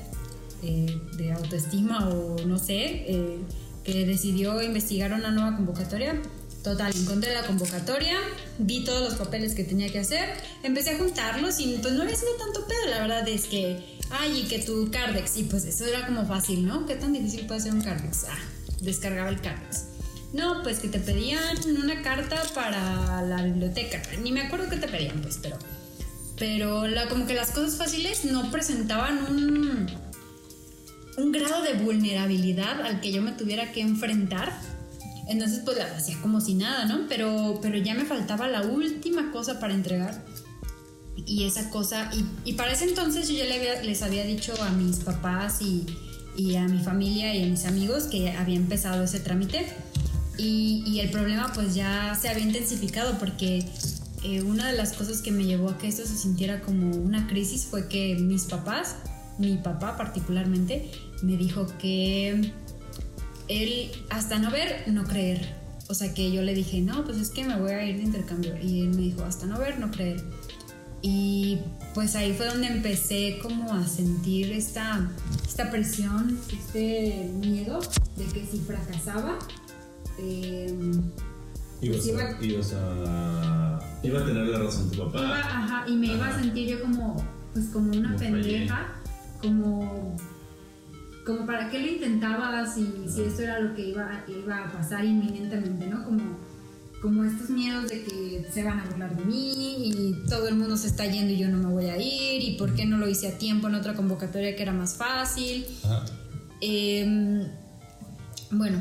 eh, 0.66 1.00
de 1.18 1.32
autoestima 1.32 2.10
o 2.10 2.44
no 2.46 2.58
sé, 2.58 3.06
eh, 3.08 3.40
que 3.84 4.06
decidió 4.06 4.62
investigar 4.64 5.14
una 5.14 5.30
nueva 5.30 5.56
convocatoria. 5.56 6.20
Total, 6.64 6.92
encontré 6.96 7.36
la 7.36 7.44
convocatoria, 7.44 8.18
vi 8.58 8.84
todos 8.84 9.12
los 9.12 9.14
papeles 9.20 9.54
que 9.54 9.64
tenía 9.64 9.92
que 9.92 10.00
hacer, 10.00 10.28
empecé 10.64 10.92
a 10.92 10.98
juntarlos 10.98 11.60
y 11.60 11.78
pues 11.80 11.94
no 11.94 12.02
había 12.02 12.16
sido 12.16 12.32
tanto 12.38 12.66
pedo, 12.66 12.90
la 12.90 13.02
verdad 13.02 13.28
es 13.28 13.46
que, 13.46 14.00
ay, 14.10 14.40
y 14.40 14.48
que 14.48 14.58
tu 14.58 14.90
Cardex, 14.90 15.38
y 15.38 15.44
pues 15.44 15.66
eso 15.66 15.86
era 15.86 16.08
como 16.08 16.26
fácil, 16.26 16.66
¿no? 16.66 16.88
¿Qué 16.88 16.96
tan 16.96 17.14
difícil 17.14 17.46
puede 17.46 17.62
ser 17.62 17.74
un 17.74 17.82
Cardex? 17.82 18.26
Ah, 18.28 18.40
descargaba 18.82 19.30
el 19.30 19.40
Cardex. 19.42 19.84
No, 20.34 20.64
pues 20.64 20.80
que 20.80 20.88
te 20.88 21.00
pedían 21.00 21.56
una 21.68 22.02
carta 22.02 22.42
para 22.56 23.22
la 23.22 23.44
biblioteca, 23.44 24.02
ni 24.24 24.32
me 24.32 24.42
acuerdo 24.42 24.68
qué 24.68 24.78
te 24.78 24.88
pedían, 24.88 25.22
pues, 25.22 25.38
pero, 25.40 25.60
pero 26.40 26.84
como 27.10 27.28
que 27.28 27.36
las 27.36 27.52
cosas 27.52 27.78
fáciles 27.78 28.26
no 28.26 28.50
presentaban 28.50 29.20
un, 29.30 29.88
un 31.18 31.32
grado 31.32 31.64
de 31.64 31.74
vulnerabilidad 31.74 32.82
al 32.82 33.02
que 33.02 33.12
yo 33.12 33.22
me 33.22 33.32
tuviera 33.32 33.72
que 33.72 33.82
enfrentar 33.82 34.54
entonces 35.28 35.62
pues 35.66 35.78
la 35.78 35.86
hacía 35.86 36.20
como 36.22 36.40
si 36.40 36.54
nada, 36.54 36.86
¿no? 36.86 37.08
Pero, 37.08 37.60
pero 37.62 37.78
ya 37.78 37.96
me 37.96 38.06
faltaba 38.06 38.48
la 38.48 38.62
última 38.62 39.32
cosa 39.32 39.60
para 39.60 39.74
entregar. 39.74 40.24
Y 41.26 41.46
esa 41.46 41.70
cosa, 41.70 42.12
y, 42.44 42.54
para 42.54 42.74
ese 42.74 42.86
entonces 42.86 43.28
yo 43.28 43.36
ya 43.36 43.46
les 43.82 44.02
había 44.04 44.24
dicho 44.26 44.54
a 44.62 44.70
mis 44.70 44.98
papás 44.98 45.62
y, 45.62 45.86
y, 46.38 46.56
a 46.58 46.68
mi 46.68 46.84
familia 46.84 47.34
y 47.34 47.44
a 47.44 47.48
mis 47.48 47.66
amigos 47.66 48.04
que 48.04 48.32
había 48.32 48.58
empezado 48.58 49.04
ese 49.04 49.20
trámite. 49.20 49.66
Y, 50.38 50.84
y 50.86 51.00
el 51.00 51.10
problema 51.10 51.52
pues 51.54 51.74
ya 51.74 52.16
se 52.22 52.30
había 52.30 52.44
intensificado 52.44 53.18
porque 53.18 53.66
eh, 54.24 54.44
una 54.44 54.70
de 54.70 54.78
las 54.78 54.94
cosas 54.94 55.22
que 55.22 55.32
me 55.32 55.46
llevó 55.46 55.70
a 55.70 55.78
que 55.78 55.88
esto 55.88 56.06
se 56.06 56.16
sintiera 56.16 56.62
como 56.62 56.96
una 56.96 57.26
crisis 57.28 57.66
fue 57.66 57.88
que 57.88 58.16
mis 58.16 58.44
papás, 58.44 58.98
mi 59.40 59.58
papá 59.58 59.98
particularmente, 59.98 60.92
me 61.22 61.38
dijo 61.38 61.68
que 61.80 62.52
él, 63.48 63.92
hasta 64.10 64.40
no 64.40 64.52
ver, 64.52 64.84
no 64.88 65.04
creer. 65.04 65.56
O 65.88 65.94
sea 65.94 66.14
que 66.14 66.32
yo 66.32 66.42
le 66.42 66.56
dije, 66.56 66.82
no, 66.82 67.04
pues 67.04 67.18
es 67.18 67.30
que 67.30 67.46
me 67.46 67.60
voy 67.60 67.72
a 67.72 67.86
ir 67.86 67.98
de 67.98 68.04
intercambio. 68.04 68.56
Y 68.62 68.82
él 68.82 68.90
me 68.90 69.02
dijo, 69.02 69.24
hasta 69.24 69.46
no 69.46 69.60
ver, 69.60 69.80
no 69.80 69.92
creer. 69.92 70.24
Y 71.02 71.60
pues 71.94 72.16
ahí 72.16 72.34
fue 72.34 72.48
donde 72.48 72.68
empecé 72.68 73.38
como 73.42 73.72
a 73.72 73.88
sentir 73.88 74.52
esta, 74.52 75.12
esta 75.48 75.70
presión, 75.70 76.40
este 76.52 77.30
miedo 77.36 77.80
de 78.16 78.26
que 78.26 78.46
si 78.46 78.58
fracasaba, 78.60 79.38
em, 80.18 81.04
pues 81.80 82.08
iba, 82.08 82.24
a, 82.24 83.80
iba, 84.02 84.20
a 84.20 84.26
tener 84.26 84.48
la 84.48 84.60
razón 84.60 84.90
tu 84.90 84.98
papá. 85.06 85.40
ajá, 85.40 85.86
y 85.88 85.96
me 85.96 86.08
iba 86.08 86.28
a 86.28 86.40
sentir 86.40 86.70
yo 86.70 86.82
como, 86.82 87.16
pues 87.54 87.66
como 87.68 87.92
una 87.92 88.16
pendeja, 88.16 88.96
como 89.42 90.16
como 91.26 91.46
para 91.46 91.70
qué 91.70 91.80
lo 91.80 91.88
intentabas 91.88 92.78
y 92.78 93.10
si 93.10 93.24
esto 93.24 93.42
era 93.42 93.60
lo 93.60 93.76
que 93.76 93.90
iba, 93.90 94.24
iba 94.28 94.66
a 94.66 94.72
pasar 94.72 95.04
inminentemente, 95.04 95.88
¿no? 95.88 96.06
Como, 96.06 96.22
como 97.02 97.24
estos 97.24 97.50
miedos 97.50 97.90
de 97.90 98.04
que 98.04 98.46
se 98.54 98.64
van 98.64 98.80
a 98.80 98.86
burlar 98.86 99.16
de 99.18 99.26
mí 99.26 99.52
y 99.86 100.16
todo 100.30 100.48
el 100.48 100.56
mundo 100.56 100.78
se 100.78 100.88
está 100.88 101.06
yendo 101.06 101.34
y 101.34 101.38
yo 101.38 101.50
no 101.50 101.58
me 101.58 101.74
voy 101.74 101.86
a 101.86 101.98
ir 101.98 102.44
y 102.44 102.58
por 102.58 102.76
qué 102.76 102.86
no 102.86 102.98
lo 102.98 103.10
hice 103.10 103.28
a 103.28 103.38
tiempo 103.38 103.68
en 103.68 103.76
otra 103.76 103.96
convocatoria 103.96 104.56
que 104.56 104.62
era 104.62 104.72
más 104.72 104.96
fácil. 104.96 105.66
Em, 106.62 107.48
bueno, 108.52 108.80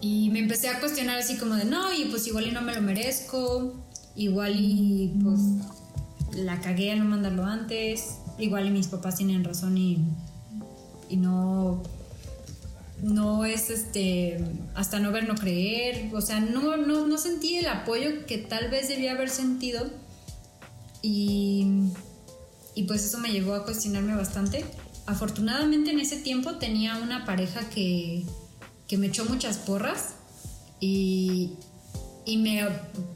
y 0.00 0.30
me 0.30 0.40
empecé 0.40 0.68
a 0.68 0.80
cuestionar 0.80 1.18
así 1.18 1.36
como 1.36 1.54
de 1.54 1.64
no, 1.64 1.92
y 1.92 2.06
pues 2.06 2.26
igual 2.26 2.48
y 2.48 2.50
no 2.50 2.62
me 2.62 2.74
lo 2.74 2.82
merezco, 2.82 3.86
igual 4.16 4.56
y 4.58 5.14
pues 5.22 5.40
la 6.36 6.60
cagué 6.60 6.92
a 6.92 6.96
no 6.96 7.04
mandarlo 7.04 7.44
antes, 7.44 8.16
igual 8.38 8.66
y 8.66 8.70
mis 8.70 8.88
papás 8.88 9.16
tienen 9.16 9.44
razón 9.44 9.78
y 9.78 10.04
y 11.08 11.16
no 11.16 11.82
no 13.02 13.44
es 13.44 13.70
este 13.70 14.42
hasta 14.74 14.98
no 14.98 15.12
ver 15.12 15.28
no 15.28 15.34
creer. 15.34 16.14
O 16.14 16.20
sea 16.20 16.40
no, 16.40 16.76
no, 16.76 17.06
no 17.06 17.18
sentí 17.18 17.56
el 17.56 17.66
apoyo 17.66 18.26
que 18.26 18.38
tal 18.38 18.70
vez 18.70 18.88
debía 18.88 19.12
haber 19.12 19.30
sentido 19.30 19.90
y, 21.02 21.66
y 22.74 22.84
pues 22.84 23.04
eso 23.04 23.18
me 23.18 23.30
llevó 23.30 23.54
a 23.54 23.64
cuestionarme 23.64 24.14
bastante. 24.14 24.64
Afortunadamente 25.06 25.90
en 25.90 26.00
ese 26.00 26.16
tiempo 26.16 26.56
tenía 26.56 26.96
una 26.96 27.24
pareja 27.24 27.68
que, 27.70 28.24
que 28.88 28.98
me 28.98 29.06
echó 29.06 29.24
muchas 29.24 29.58
porras 29.58 30.14
y, 30.80 31.52
y 32.24 32.38
me 32.38 32.66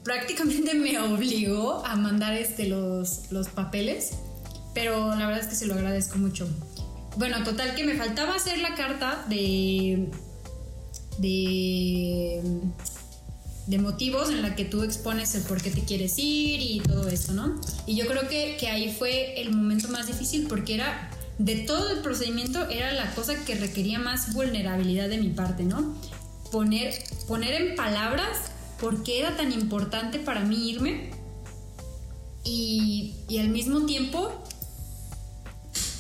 prácticamente 0.05 0.75
me 0.75 0.99
obligó 1.01 1.85
a 1.85 1.97
mandar 1.97 2.35
este 2.35 2.69
los, 2.69 3.33
los 3.33 3.49
papeles 3.49 4.13
pero 4.75 5.09
la 5.11 5.27
verdad 5.27 5.41
es 5.41 5.47
que 5.49 5.57
se 5.57 5.67
lo 5.67 5.75
agradezco 5.75 6.19
mucho 6.19 6.49
bueno, 7.17 7.43
total 7.45 7.75
que 7.75 7.85
me 7.85 7.97
faltaba 7.97 8.35
hacer 8.35 8.59
la 8.59 8.75
carta 8.75 9.25
de. 9.29 10.09
de. 11.19 12.43
de 13.67 13.79
motivos 13.79 14.31
en 14.31 14.43
la 14.43 14.55
que 14.55 14.65
tú 14.65 14.83
expones 14.83 15.35
el 15.35 15.43
por 15.43 15.61
qué 15.61 15.71
te 15.71 15.83
quieres 15.83 16.19
ir 16.19 16.61
y 16.61 16.81
todo 16.81 17.09
esto, 17.09 17.33
¿no? 17.33 17.61
Y 17.87 17.97
yo 17.97 18.07
creo 18.07 18.29
que, 18.29 18.57
que 18.59 18.69
ahí 18.69 18.95
fue 18.97 19.41
el 19.41 19.53
momento 19.53 19.89
más 19.89 20.07
difícil 20.07 20.47
porque 20.49 20.75
era. 20.75 21.11
de 21.39 21.57
todo 21.57 21.91
el 21.91 22.01
procedimiento, 22.01 22.69
era 22.69 22.93
la 22.93 23.13
cosa 23.15 23.45
que 23.45 23.55
requería 23.55 23.99
más 23.99 24.33
vulnerabilidad 24.33 25.09
de 25.09 25.19
mi 25.19 25.31
parte, 25.31 25.65
¿no? 25.65 25.95
Poner, 26.53 26.95
poner 27.29 27.55
en 27.55 27.77
palabras 27.77 28.51
por 28.81 29.03
qué 29.03 29.21
era 29.21 29.37
tan 29.37 29.53
importante 29.53 30.19
para 30.19 30.41
mí 30.41 30.71
irme 30.71 31.11
y, 32.45 33.15
y 33.29 33.39
al 33.39 33.49
mismo 33.49 33.85
tiempo 33.87 34.43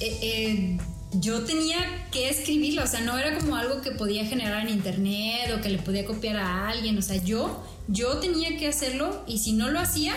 eh, 0.00 0.18
eh, 0.22 0.78
yo 1.12 1.42
tenía 1.42 1.78
que 2.12 2.28
escribirlo, 2.28 2.84
o 2.84 2.86
sea, 2.86 3.00
no 3.00 3.18
era 3.18 3.38
como 3.38 3.56
algo 3.56 3.80
que 3.80 3.90
podía 3.90 4.24
generar 4.24 4.66
en 4.66 4.74
internet 4.74 5.52
o 5.56 5.60
que 5.60 5.68
le 5.68 5.78
podía 5.78 6.04
copiar 6.04 6.36
a 6.36 6.68
alguien, 6.68 6.96
o 6.98 7.02
sea, 7.02 7.16
yo, 7.16 7.64
yo 7.88 8.18
tenía 8.18 8.56
que 8.56 8.68
hacerlo 8.68 9.24
y 9.26 9.38
si 9.38 9.52
no 9.52 9.70
lo 9.70 9.80
hacía, 9.80 10.14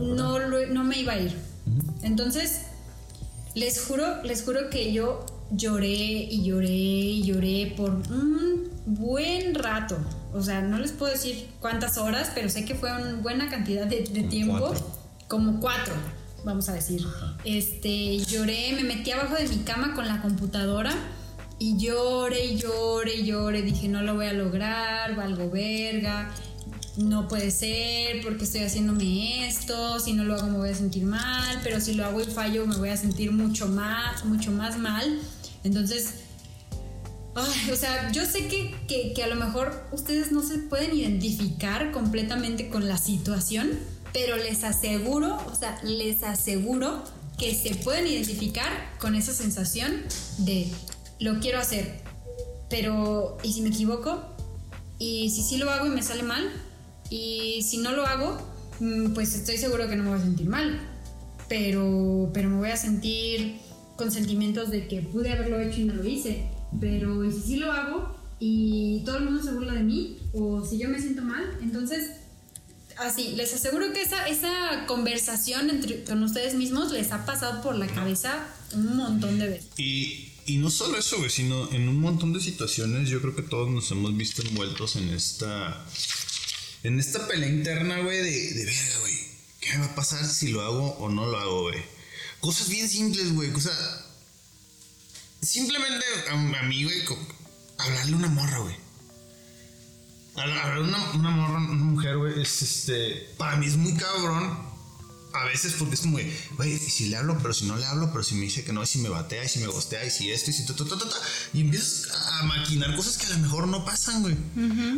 no, 0.00 0.38
no, 0.48 0.84
me 0.84 0.98
iba 0.98 1.12
a 1.12 1.20
ir. 1.20 1.36
Entonces, 2.02 2.62
les 3.54 3.84
juro, 3.84 4.22
les 4.24 4.42
juro 4.42 4.70
que 4.70 4.92
yo 4.92 5.24
lloré 5.52 5.86
y 5.86 6.42
lloré 6.42 6.68
y 6.68 7.22
lloré 7.22 7.74
por 7.76 7.90
un 7.90 8.70
buen 8.86 9.54
rato. 9.54 9.98
O 10.32 10.42
sea, 10.42 10.62
no 10.62 10.78
les 10.78 10.92
puedo 10.92 11.12
decir 11.12 11.48
cuántas 11.60 11.98
horas, 11.98 12.32
pero 12.34 12.48
sé 12.48 12.64
que 12.64 12.74
fue 12.74 12.90
una 12.90 13.14
buena 13.20 13.48
cantidad 13.48 13.86
de, 13.86 14.00
tiempo. 14.00 14.74
Como 15.28 15.60
cuatro 15.60 15.94
vamos 16.44 16.68
a 16.68 16.74
decir. 16.74 17.04
Este, 17.44 18.18
lloré, 18.18 18.72
me 18.74 18.84
metí 18.84 19.10
abajo 19.10 19.34
de 19.34 19.48
mi 19.48 19.58
cama 19.58 19.94
con 19.94 20.06
la 20.06 20.20
computadora 20.22 20.92
y 21.58 21.76
lloré 21.76 22.46
y 22.46 22.56
lloré 22.56 23.14
y 23.16 23.24
lloré. 23.24 23.62
Dije, 23.62 23.88
no 23.88 24.02
lo 24.02 24.14
voy 24.14 24.26
a 24.26 24.32
lograr, 24.32 25.14
valgo 25.16 25.50
verga, 25.50 26.30
no 26.96 27.28
puede 27.28 27.50
ser, 27.50 28.22
porque 28.22 28.44
estoy 28.44 28.62
haciéndome 28.62 29.46
esto, 29.46 30.00
si 30.00 30.12
no 30.12 30.24
lo 30.24 30.34
hago 30.34 30.48
me 30.48 30.58
voy 30.58 30.70
a 30.70 30.74
sentir 30.74 31.04
mal, 31.04 31.60
pero 31.62 31.80
si 31.80 31.94
lo 31.94 32.04
hago 32.04 32.20
y 32.20 32.24
fallo 32.24 32.66
me 32.66 32.76
voy 32.76 32.88
a 32.88 32.96
sentir 32.96 33.32
mucho 33.32 33.68
más, 33.68 34.24
mucho 34.24 34.50
más 34.52 34.78
mal. 34.78 35.18
Entonces, 35.62 36.14
o 37.34 37.76
sea, 37.76 38.10
yo 38.12 38.24
sé 38.26 38.48
que, 38.48 38.74
que, 38.88 39.12
que 39.14 39.22
a 39.22 39.28
lo 39.28 39.36
mejor 39.36 39.86
ustedes 39.92 40.32
no 40.32 40.42
se 40.42 40.58
pueden 40.58 40.96
identificar 40.96 41.92
completamente 41.92 42.68
con 42.68 42.88
la 42.88 42.98
situación, 42.98 43.70
pero 44.12 44.36
les 44.36 44.64
aseguro, 44.64 45.38
o 45.50 45.54
sea, 45.54 45.80
les 45.82 46.22
aseguro 46.22 47.02
que 47.38 47.54
se 47.54 47.74
pueden 47.76 48.06
identificar 48.06 48.70
con 48.98 49.14
esa 49.14 49.32
sensación 49.32 49.92
de 50.38 50.70
lo 51.18 51.40
quiero 51.40 51.58
hacer, 51.58 52.00
pero 52.68 53.38
¿y 53.42 53.52
si 53.52 53.62
me 53.62 53.68
equivoco? 53.68 54.22
¿Y 54.98 55.30
si 55.30 55.42
sí 55.42 55.56
lo 55.56 55.70
hago 55.70 55.86
y 55.86 55.90
me 55.90 56.02
sale 56.02 56.22
mal? 56.22 56.50
¿Y 57.08 57.62
si 57.62 57.78
no 57.78 57.92
lo 57.92 58.06
hago? 58.06 58.38
Mm, 58.80 59.14
pues 59.14 59.34
estoy 59.34 59.56
seguro 59.56 59.88
que 59.88 59.96
no 59.96 60.04
me 60.04 60.10
voy 60.10 60.18
a 60.18 60.22
sentir 60.22 60.48
mal, 60.48 60.80
pero, 61.48 62.30
pero 62.34 62.48
me 62.48 62.58
voy 62.58 62.70
a 62.70 62.76
sentir 62.76 63.58
con 63.96 64.10
sentimientos 64.10 64.70
de 64.70 64.88
que 64.88 65.02
pude 65.02 65.32
haberlo 65.32 65.60
hecho 65.60 65.80
y 65.80 65.84
no 65.84 65.94
lo 65.94 66.04
hice, 66.04 66.46
pero 66.80 67.24
¿y 67.24 67.32
si 67.32 67.40
sí 67.40 67.56
lo 67.56 67.72
hago? 67.72 68.20
y 68.42 69.02
todo 69.04 69.18
el 69.18 69.24
mundo 69.24 69.42
se 69.42 69.52
burla 69.52 69.74
de 69.74 69.82
mí, 69.82 70.16
o 70.32 70.64
si 70.64 70.78
yo 70.78 70.88
me 70.88 70.98
siento 70.98 71.22
mal, 71.22 71.44
entonces 71.62 72.19
así, 73.00 73.32
les 73.34 73.52
aseguro 73.52 73.92
que 73.92 74.02
esa, 74.02 74.28
esa 74.28 74.84
conversación 74.86 75.70
entre, 75.70 76.04
con 76.04 76.22
ustedes 76.22 76.54
mismos 76.54 76.92
les 76.92 77.10
ha 77.12 77.24
pasado 77.24 77.62
por 77.62 77.76
la 77.76 77.86
cabeza 77.86 78.46
un 78.72 78.96
montón 78.96 79.38
de 79.38 79.48
veces. 79.48 79.68
Y, 79.76 80.26
no 80.58 80.68
solo 80.68 80.98
eso, 80.98 81.18
güey, 81.18 81.30
sino 81.30 81.70
en 81.72 81.88
un 81.88 82.00
montón 82.00 82.32
de 82.32 82.40
situaciones 82.40 83.08
yo 83.08 83.20
creo 83.20 83.36
que 83.36 83.42
todos 83.42 83.70
nos 83.70 83.88
hemos 83.92 84.16
visto 84.16 84.42
envueltos 84.42 84.96
en 84.96 85.10
esta... 85.10 85.86
En 86.82 86.98
esta 86.98 87.28
pelea 87.28 87.48
interna, 87.48 88.00
güey, 88.00 88.18
de, 88.18 88.54
de 88.54 88.64
verga, 88.64 88.98
güey. 89.00 89.14
¿Qué 89.60 89.72
me 89.74 89.80
va 89.80 89.92
a 89.92 89.94
pasar 89.94 90.24
si 90.26 90.48
lo 90.48 90.62
hago 90.62 90.96
o 90.98 91.10
no 91.10 91.26
lo 91.26 91.38
hago, 91.38 91.62
güey? 91.62 91.78
Cosas 92.40 92.68
bien 92.68 92.88
simples, 92.88 93.32
güey. 93.34 93.50
O 93.50 93.60
sea, 93.60 93.72
simplemente 95.42 96.04
a, 96.30 96.32
a 96.32 96.62
mí, 96.64 96.84
güey, 96.84 97.04
hablarle 97.78 98.14
a 98.14 98.16
una 98.16 98.28
morra, 98.28 98.58
güey 98.60 98.89
una, 100.34 101.10
una, 101.14 101.30
morra, 101.30 101.58
una 101.58 101.84
mujer, 101.84 102.16
güey, 102.16 102.40
es 102.40 102.62
este. 102.62 103.34
Para 103.36 103.56
mí 103.56 103.66
es 103.66 103.76
muy 103.76 103.94
cabrón 103.94 104.70
a 105.32 105.44
veces 105.44 105.74
porque 105.78 105.94
es 105.94 106.00
como, 106.00 106.18
güey, 106.56 106.78
si 106.78 107.08
le 107.08 107.16
hablo, 107.16 107.38
pero 107.40 107.54
si 107.54 107.64
no 107.66 107.76
le 107.76 107.84
hablo, 107.84 108.10
pero 108.12 108.24
si 108.24 108.34
me 108.34 108.42
dice 108.42 108.64
que 108.64 108.72
no, 108.72 108.82
y 108.82 108.86
si 108.86 108.98
me 108.98 109.08
batea, 109.08 109.44
y 109.44 109.48
si 109.48 109.60
me 109.60 109.66
gostea, 109.66 110.04
y 110.04 110.10
si 110.10 110.30
esto, 110.30 110.50
y 110.50 110.54
si 110.54 110.66
ta, 110.66 110.74
ta, 110.74 110.84
ta, 110.84 110.98
ta, 110.98 111.16
y 111.52 111.60
empiezas 111.60 112.10
a 112.32 112.42
maquinar 112.44 112.96
cosas 112.96 113.16
que 113.16 113.26
a 113.26 113.30
lo 113.30 113.38
mejor 113.38 113.68
no 113.68 113.84
pasan, 113.84 114.22
güey. 114.22 114.34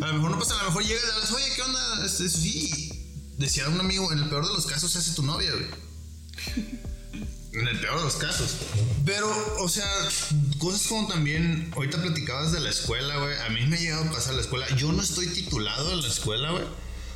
A 0.03 0.07
lo 0.07 0.14
mejor 0.14 0.31
no 0.31 0.38
pasan, 0.38 0.59
a 0.59 0.62
lo 0.62 0.68
mejor 0.68 0.85
llegas 0.85 1.05
y 1.07 1.11
hablas, 1.11 1.33
oye, 1.33 1.53
¿qué 1.55 1.62
onda? 1.62 2.07
Este, 2.07 2.29
sí, 2.29 3.35
decía 3.38 3.68
un 3.68 3.81
amigo, 3.81 4.11
en 4.12 4.21
el 4.21 4.29
peor 4.29 4.47
de 4.47 4.55
los 4.55 4.66
casos 4.66 4.90
se 4.90 4.99
hace 4.99 5.12
tu 5.12 5.23
novia, 5.23 5.51
güey. 5.53 5.66
En 7.53 7.69
el 7.69 7.79
peor 7.81 7.99
de 7.99 8.05
los 8.05 8.17
casos. 8.17 8.57
Pero, 9.05 9.29
o 9.61 9.69
sea, 9.69 9.85
cosas 10.59 10.87
como 10.87 11.07
también, 11.09 11.71
ahorita 11.77 12.01
platicabas 12.01 12.53
de 12.53 12.61
la 12.61 12.71
escuela, 12.71 13.19
güey. 13.19 13.37
A 13.41 13.49
mí 13.51 13.61
me 13.67 13.77
ha 13.77 13.81
llegado 13.81 14.05
a 14.05 14.11
pasar 14.12 14.35
la 14.35 14.41
escuela. 14.41 14.67
Yo 14.77 14.91
no 14.93 15.03
estoy 15.03 15.27
titulado 15.27 15.93
en 15.93 16.01
la 16.01 16.09
escuela, 16.09 16.51
güey. 16.53 16.65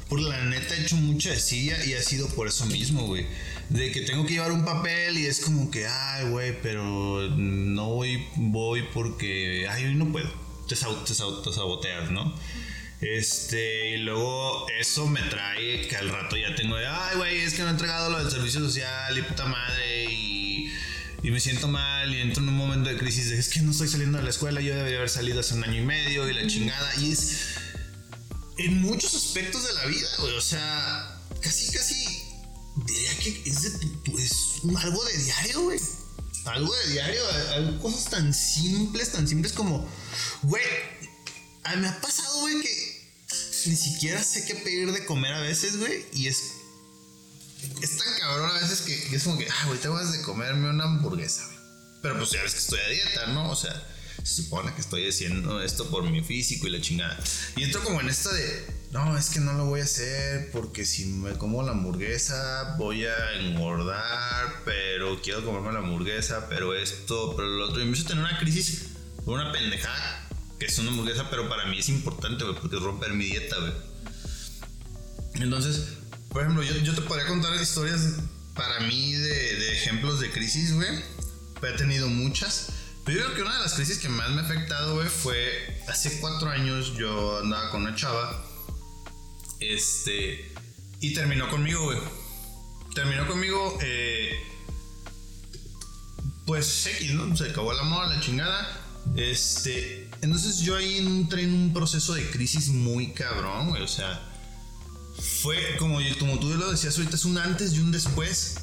Porque 0.08 0.24
la 0.24 0.44
neta 0.44 0.74
he 0.76 0.82
hecho 0.82 0.96
mucha 0.96 1.30
decilla 1.30 1.82
y 1.84 1.94
ha 1.94 2.02
sido 2.02 2.28
por 2.28 2.46
eso 2.48 2.66
mismo, 2.66 3.06
güey. 3.06 3.26
De 3.70 3.90
que 3.92 4.02
tengo 4.02 4.24
que 4.26 4.34
llevar 4.34 4.52
un 4.52 4.64
papel 4.64 5.18
y 5.18 5.26
es 5.26 5.40
como 5.40 5.70
que, 5.70 5.86
ay, 5.86 6.28
güey, 6.28 6.60
pero 6.62 6.84
no 7.30 7.88
voy, 7.88 8.24
voy 8.36 8.82
porque, 8.94 9.66
ay, 9.70 9.86
hoy 9.86 9.94
no 9.94 10.12
puedo. 10.12 10.30
Te, 10.68 10.76
sab- 10.76 11.02
te 11.04 11.12
sab- 11.14 11.42
te 11.42 11.52
saboteas, 11.52 12.10
¿no? 12.10 12.32
Este, 13.00 13.90
y 13.94 13.96
luego 13.98 14.66
eso 14.80 15.06
me 15.06 15.20
trae 15.22 15.86
que 15.86 15.96
al 15.96 16.08
rato 16.08 16.36
ya 16.36 16.54
tengo 16.54 16.76
de, 16.76 16.86
ay, 16.86 17.16
güey, 17.16 17.40
es 17.40 17.54
que 17.54 17.62
no 17.62 17.68
he 17.68 17.70
entregado 17.72 18.08
lo 18.10 18.18
del 18.22 18.30
servicio 18.30 18.60
social 18.60 19.18
y 19.18 19.22
puta 19.22 19.44
madre 19.46 19.85
y 21.26 21.32
me 21.32 21.40
siento 21.40 21.66
mal 21.66 22.14
y 22.14 22.20
entro 22.20 22.40
en 22.40 22.50
un 22.50 22.54
momento 22.54 22.88
de 22.88 22.96
crisis 22.96 23.30
de, 23.30 23.36
es 23.36 23.48
que 23.48 23.58
no 23.58 23.72
estoy 23.72 23.88
saliendo 23.88 24.16
de 24.16 24.22
la 24.22 24.30
escuela, 24.30 24.60
yo 24.60 24.72
debería 24.76 24.98
haber 24.98 25.10
salido 25.10 25.40
hace 25.40 25.54
un 25.54 25.64
año 25.64 25.82
y 25.82 25.84
medio 25.84 26.30
y 26.30 26.32
la 26.32 26.46
chingada. 26.46 26.88
Y 27.00 27.10
es 27.10 27.38
en 28.58 28.80
muchos 28.80 29.12
aspectos 29.12 29.66
de 29.66 29.74
la 29.74 29.86
vida, 29.86 30.08
güey, 30.20 30.36
o 30.36 30.40
sea, 30.40 31.20
casi, 31.40 31.72
casi 31.72 32.22
diría 32.86 33.18
que 33.18 33.42
es, 33.44 33.60
de 33.60 34.22
es 34.22 34.60
algo 34.78 35.04
de 35.04 35.18
diario, 35.18 35.62
güey. 35.62 35.80
Algo 36.44 36.72
de 36.72 36.92
diario, 36.92 37.20
hay 37.56 37.78
cosas 37.82 38.08
tan 38.08 38.32
simples, 38.32 39.10
tan 39.10 39.26
simples 39.26 39.52
como, 39.52 39.84
güey, 40.42 40.62
a 41.64 41.74
mí 41.74 41.82
me 41.82 41.88
ha 41.88 42.00
pasado, 42.00 42.38
güey, 42.42 42.60
que 42.62 43.10
ni 43.66 43.74
siquiera 43.74 44.22
sé 44.22 44.44
qué 44.44 44.54
pedir 44.54 44.92
de 44.92 45.04
comer 45.04 45.32
a 45.32 45.40
veces, 45.40 45.76
güey, 45.76 46.06
y 46.14 46.28
es 46.28 46.52
es 47.82 47.96
tan 47.96 48.18
cabrón 48.18 48.50
a 48.50 48.60
veces 48.60 48.82
que, 48.82 49.16
es 49.16 49.24
como 49.24 49.38
que, 49.38 49.48
ah, 49.48 49.64
güey, 49.66 49.78
tengo 49.78 49.96
ganas 49.96 50.12
de 50.12 50.22
comerme 50.22 50.70
una 50.70 50.84
hamburguesa, 50.84 51.44
güey. 51.46 51.56
Pero 52.02 52.18
pues 52.18 52.30
ya 52.30 52.42
ves 52.42 52.52
que 52.52 52.58
estoy 52.58 52.80
a 52.80 52.88
dieta, 52.88 53.26
¿no? 53.28 53.50
O 53.50 53.56
sea, 53.56 53.82
se 54.22 54.42
supone 54.42 54.74
que 54.74 54.80
estoy 54.80 55.08
haciendo 55.08 55.62
esto 55.62 55.88
por 55.88 56.08
mi 56.08 56.22
físico 56.22 56.66
y 56.66 56.70
la 56.70 56.80
chingada. 56.80 57.18
Y 57.56 57.64
entro 57.64 57.82
como 57.82 58.00
en 58.00 58.08
esta 58.08 58.32
de, 58.32 58.66
no, 58.92 59.16
es 59.16 59.30
que 59.30 59.40
no 59.40 59.52
lo 59.54 59.66
voy 59.66 59.80
a 59.80 59.84
hacer 59.84 60.50
porque 60.52 60.84
si 60.84 61.06
me 61.06 61.32
como 61.32 61.62
la 61.62 61.72
hamburguesa 61.72 62.76
voy 62.78 63.04
a 63.04 63.32
engordar, 63.40 64.62
pero 64.64 65.20
quiero 65.22 65.44
comerme 65.44 65.72
la 65.72 65.78
hamburguesa, 65.80 66.48
pero 66.48 66.74
esto, 66.74 67.34
pero 67.36 67.48
lo 67.48 67.66
otro. 67.66 67.80
Y 67.80 67.82
empiezo 67.82 68.06
a 68.06 68.08
tener 68.08 68.24
una 68.24 68.38
crisis 68.38 68.86
por 69.24 69.40
una 69.40 69.52
pendejada 69.52 70.28
que 70.58 70.66
es 70.66 70.78
una 70.78 70.90
hamburguesa, 70.90 71.28
pero 71.30 71.48
para 71.48 71.66
mí 71.66 71.78
es 71.78 71.88
importante, 71.88 72.44
güey, 72.44 72.56
porque 72.58 72.76
romper 72.76 73.12
mi 73.12 73.26
dieta, 73.26 73.56
güey. 73.58 73.72
Entonces, 75.34 75.95
por 76.36 76.42
ejemplo, 76.42 76.62
yo, 76.62 76.94
te 76.94 77.00
podría 77.00 77.26
contar 77.26 77.58
historias 77.58 78.16
para 78.54 78.80
mí 78.80 79.12
de, 79.12 79.72
ejemplos 79.72 80.20
de 80.20 80.30
crisis, 80.30 80.74
güey. 80.74 81.02
He 81.62 81.72
tenido 81.78 82.08
muchas. 82.08 82.72
Pero 83.06 83.20
yo 83.20 83.24
creo 83.24 83.36
que 83.36 83.42
una 83.42 83.54
de 83.54 83.60
las 83.62 83.72
crisis 83.72 83.96
que 83.96 84.10
más 84.10 84.28
me 84.28 84.42
ha 84.42 84.44
afectado, 84.44 84.96
güey, 84.96 85.08
fue 85.08 85.82
hace 85.88 86.20
cuatro 86.20 86.50
años 86.50 86.94
yo 86.94 87.38
andaba 87.38 87.70
con 87.70 87.80
una 87.84 87.94
chava. 87.94 88.44
Este. 89.60 90.52
Y 91.00 91.14
terminó 91.14 91.48
conmigo, 91.48 91.84
güey. 91.84 92.00
Terminó 92.94 93.26
conmigo, 93.26 93.78
eh, 93.80 94.38
pues 96.44 96.86
X, 96.86 97.14
¿no? 97.14 97.34
Se 97.34 97.48
acabó 97.48 97.72
el 97.72 97.78
amor, 97.78 98.08
la 98.08 98.20
chingada. 98.20 98.78
Este. 99.16 100.10
Entonces 100.20 100.58
yo 100.58 100.76
ahí 100.76 100.98
entré 100.98 101.44
en 101.44 101.54
un 101.54 101.72
proceso 101.72 102.12
de 102.12 102.28
crisis 102.28 102.68
muy 102.68 103.12
cabrón, 103.12 103.70
güey. 103.70 103.80
O 103.80 103.88
sea, 103.88 104.35
fue 105.18 105.76
como, 105.78 105.98
como 106.18 106.38
tú 106.38 106.54
lo 106.54 106.70
decías 106.70 106.96
ahorita, 106.96 107.16
es 107.16 107.24
un 107.24 107.38
antes 107.38 107.74
y 107.74 107.80
un 107.80 107.92
después. 107.92 108.56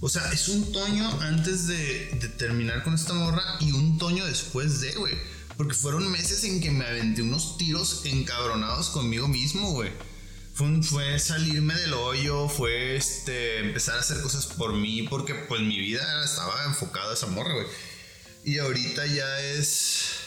O 0.00 0.08
sea, 0.08 0.32
es 0.32 0.48
un 0.48 0.72
Toño 0.72 1.08
antes 1.20 1.66
de, 1.66 2.32
terminar 2.38 2.82
con 2.82 2.94
esta 2.94 3.12
morra 3.12 3.42
y 3.60 3.72
un 3.72 3.98
Toño 3.98 4.24
después 4.24 4.80
de, 4.80 4.92
güey. 4.92 5.14
Porque 5.56 5.74
fueron 5.74 6.10
meses 6.10 6.42
en 6.44 6.60
que 6.62 6.70
me 6.70 6.86
aventé 6.86 7.20
unos 7.20 7.58
tiros 7.58 8.02
encabronados 8.04 8.88
conmigo 8.88 9.28
mismo, 9.28 9.72
güey. 9.72 9.90
Fue, 10.54 10.82
fue 10.82 11.18
salirme 11.18 11.74
del 11.74 11.92
hoyo, 11.92 12.48
fue 12.48 12.96
este, 12.96 13.58
empezar 13.60 13.96
a 13.96 14.00
hacer 14.00 14.20
cosas 14.22 14.46
por 14.46 14.72
mí, 14.72 15.02
porque 15.02 15.34
pues 15.34 15.60
mi 15.60 15.78
vida 15.78 16.24
estaba 16.24 16.64
enfocada 16.64 17.10
a 17.10 17.14
esa 17.14 17.26
morra, 17.26 17.52
güey. 17.52 17.66
Y 18.44 18.58
ahorita 18.58 19.04
ya 19.06 19.40
es... 19.40 20.19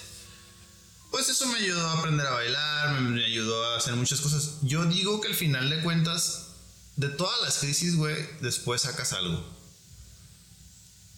Pues 1.13 1.29
eso 1.29 1.45
me 1.45 1.59
ayudó 1.59 1.87
a 1.87 1.99
aprender 1.99 2.25
a 2.25 2.31
bailar, 2.31 3.01
me, 3.01 3.23
ayudó 3.23 3.63
a 3.65 3.77
hacer 3.77 3.93
muchas 3.95 4.19
cosas. 4.19 4.57
Yo 4.63 4.83
digo 4.85 5.21
que 5.21 5.27
al 5.27 5.35
final 5.35 5.69
de 5.69 5.79
cuentas, 5.83 6.55
de 6.95 7.07
todas 7.07 7.39
las 7.43 7.59
crisis, 7.59 7.97
güey, 7.97 8.15
después 8.41 8.81
sacas 8.81 9.13
algo. 9.13 9.45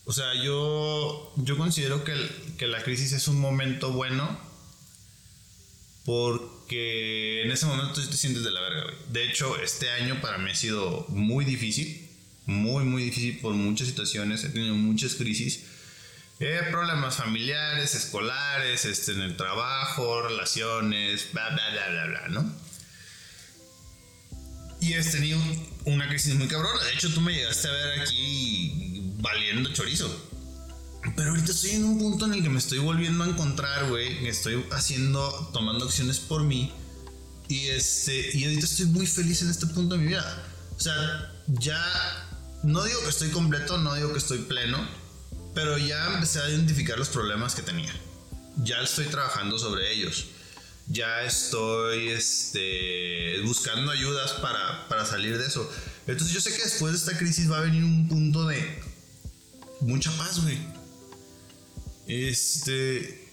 O 0.03 0.11
sea, 0.11 0.33
yo, 0.43 1.31
yo 1.37 1.57
considero 1.57 2.03
que, 2.03 2.13
que 2.57 2.67
la 2.67 2.83
crisis 2.83 3.13
es 3.13 3.29
un 3.29 3.39
momento 3.39 3.93
bueno 3.93 4.37
porque 6.03 7.43
en 7.43 7.51
ese 7.51 7.65
momento 7.65 8.05
te 8.05 8.17
sientes 8.17 8.43
de 8.43 8.51
la 8.51 8.59
verga, 8.59 8.83
güey. 8.83 8.95
De 9.13 9.23
hecho, 9.23 9.57
este 9.61 9.91
año 9.91 10.19
para 10.19 10.37
mí 10.39 10.51
ha 10.51 10.55
sido 10.55 11.05
muy 11.07 11.45
difícil, 11.45 12.05
muy, 12.45 12.83
muy 12.83 13.01
difícil 13.01 13.39
por 13.39 13.53
muchas 13.53 13.87
situaciones. 13.87 14.43
He 14.43 14.49
tenido 14.49 14.75
muchas 14.75 15.15
crisis. 15.15 15.63
Eh, 16.39 16.61
problemas 16.69 17.15
familiares, 17.15 17.95
escolares, 17.95 18.83
este, 18.83 19.13
en 19.13 19.21
el 19.21 19.37
trabajo, 19.37 20.21
relaciones, 20.21 21.31
bla, 21.31 21.49
bla, 21.49 21.69
bla, 21.71 21.89
bla, 21.89 22.05
bla, 22.07 22.27
¿no? 22.27 22.53
Y 24.81 24.93
he 24.93 25.03
tenido 25.03 25.39
una 25.85 26.07
crisis 26.09 26.35
muy 26.35 26.47
cabrona. 26.47 26.83
De 26.83 26.93
hecho, 26.93 27.13
tú 27.13 27.21
me 27.21 27.33
llegaste 27.33 27.69
a 27.69 27.71
ver 27.71 28.01
aquí 28.01 29.13
valiendo 29.19 29.71
chorizo. 29.71 30.13
Pero 31.15 31.29
ahorita 31.31 31.51
estoy 31.51 31.71
en 31.71 31.85
un 31.85 31.99
punto 31.99 32.25
en 32.25 32.33
el 32.33 32.43
que 32.43 32.49
me 32.49 32.59
estoy 32.59 32.79
volviendo 32.79 33.23
a 33.23 33.27
encontrar, 33.27 33.87
güey. 33.87 34.19
Que 34.19 34.29
estoy 34.29 34.65
haciendo, 34.71 35.49
tomando 35.53 35.85
acciones 35.85 36.19
por 36.19 36.43
mí. 36.43 36.73
Y 37.47 37.67
este, 37.67 38.37
y 38.37 38.43
ahorita 38.43 38.65
estoy 38.65 38.87
muy 38.87 39.07
feliz 39.07 39.41
en 39.41 39.49
este 39.49 39.67
punto 39.67 39.95
de 39.95 40.01
mi 40.01 40.07
vida. 40.07 40.43
O 40.75 40.79
sea, 40.79 41.31
ya 41.47 41.81
no 42.63 42.83
digo 42.83 43.01
que 43.03 43.09
estoy 43.09 43.29
completo, 43.29 43.77
no 43.77 43.93
digo 43.93 44.11
que 44.11 44.17
estoy 44.17 44.39
pleno, 44.39 44.85
pero 45.55 45.77
ya 45.77 46.13
empecé 46.13 46.41
a 46.41 46.49
identificar 46.49 46.99
los 46.99 47.07
problemas 47.09 47.55
que 47.55 47.61
tenía. 47.61 47.91
Ya 48.57 48.81
estoy 48.81 49.05
trabajando 49.05 49.57
sobre 49.57 49.91
ellos. 49.93 50.27
Ya 50.87 51.23
estoy 51.23 52.09
este, 52.09 53.39
buscando 53.41 53.91
ayudas 53.91 54.33
para, 54.33 54.87
para 54.87 55.05
salir 55.05 55.37
de 55.37 55.47
eso. 55.47 55.67
Entonces 56.05 56.33
yo 56.33 56.41
sé 56.41 56.55
que 56.55 56.61
después 56.61 56.93
de 56.93 56.99
esta 56.99 57.17
crisis 57.17 57.49
va 57.49 57.57
a 57.57 57.61
venir 57.61 57.83
un 57.83 58.07
punto 58.07 58.45
de 58.47 58.83
mucha 59.79 60.11
paz, 60.17 60.43
güey. 60.43 60.59
Este. 62.07 63.31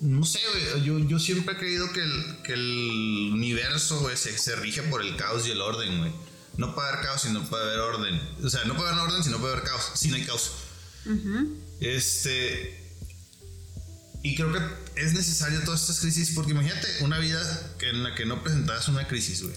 No 0.00 0.24
sé, 0.24 0.40
güey. 0.50 0.84
Yo, 0.84 0.98
yo 1.00 1.18
siempre 1.18 1.54
he 1.54 1.58
creído 1.58 1.92
que 1.92 2.02
el, 2.02 2.42
que 2.44 2.52
el 2.52 3.30
universo, 3.32 4.00
güey, 4.00 4.16
se, 4.16 4.36
se 4.36 4.54
rige 4.56 4.82
por 4.82 5.02
el 5.02 5.16
caos 5.16 5.46
y 5.46 5.50
el 5.50 5.60
orden, 5.60 5.98
güey. 5.98 6.12
No 6.58 6.74
puede 6.74 6.88
haber 6.90 7.06
caos 7.06 7.22
si 7.22 7.30
no 7.30 7.42
puede 7.48 7.64
haber 7.64 7.80
orden. 7.80 8.20
O 8.44 8.50
sea, 8.50 8.64
no 8.64 8.76
puede 8.76 8.90
haber 8.90 9.02
orden 9.02 9.24
si 9.24 9.30
no 9.30 9.38
puede 9.38 9.54
haber 9.54 9.64
caos. 9.64 9.90
Si 9.94 10.08
no 10.08 10.16
hay 10.16 10.24
caos. 10.24 10.52
Este. 11.80 12.78
Y 14.22 14.36
creo 14.36 14.52
que 14.52 14.60
es 14.94 15.14
necesario 15.14 15.60
todas 15.64 15.80
estas 15.80 16.00
crisis 16.00 16.32
porque 16.34 16.52
imagínate 16.52 16.86
una 17.00 17.18
vida 17.18 17.40
en 17.80 18.04
la 18.04 18.14
que 18.14 18.24
no 18.24 18.42
presentaras 18.42 18.88
una 18.88 19.08
crisis, 19.08 19.42
güey. 19.42 19.54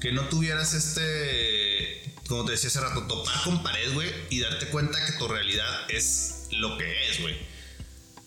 Que 0.00 0.12
no 0.12 0.28
tuvieras 0.28 0.72
este, 0.72 2.14
como 2.26 2.46
te 2.46 2.52
decía 2.52 2.68
hace 2.68 2.80
rato, 2.80 3.02
topar 3.06 3.42
con 3.44 3.62
pared, 3.62 3.92
güey, 3.92 4.08
y 4.30 4.40
darte 4.40 4.66
cuenta 4.68 5.04
que 5.04 5.12
tu 5.12 5.28
realidad 5.28 5.90
es 5.90 6.46
lo 6.52 6.78
que 6.78 7.10
es, 7.10 7.20
güey. 7.20 7.34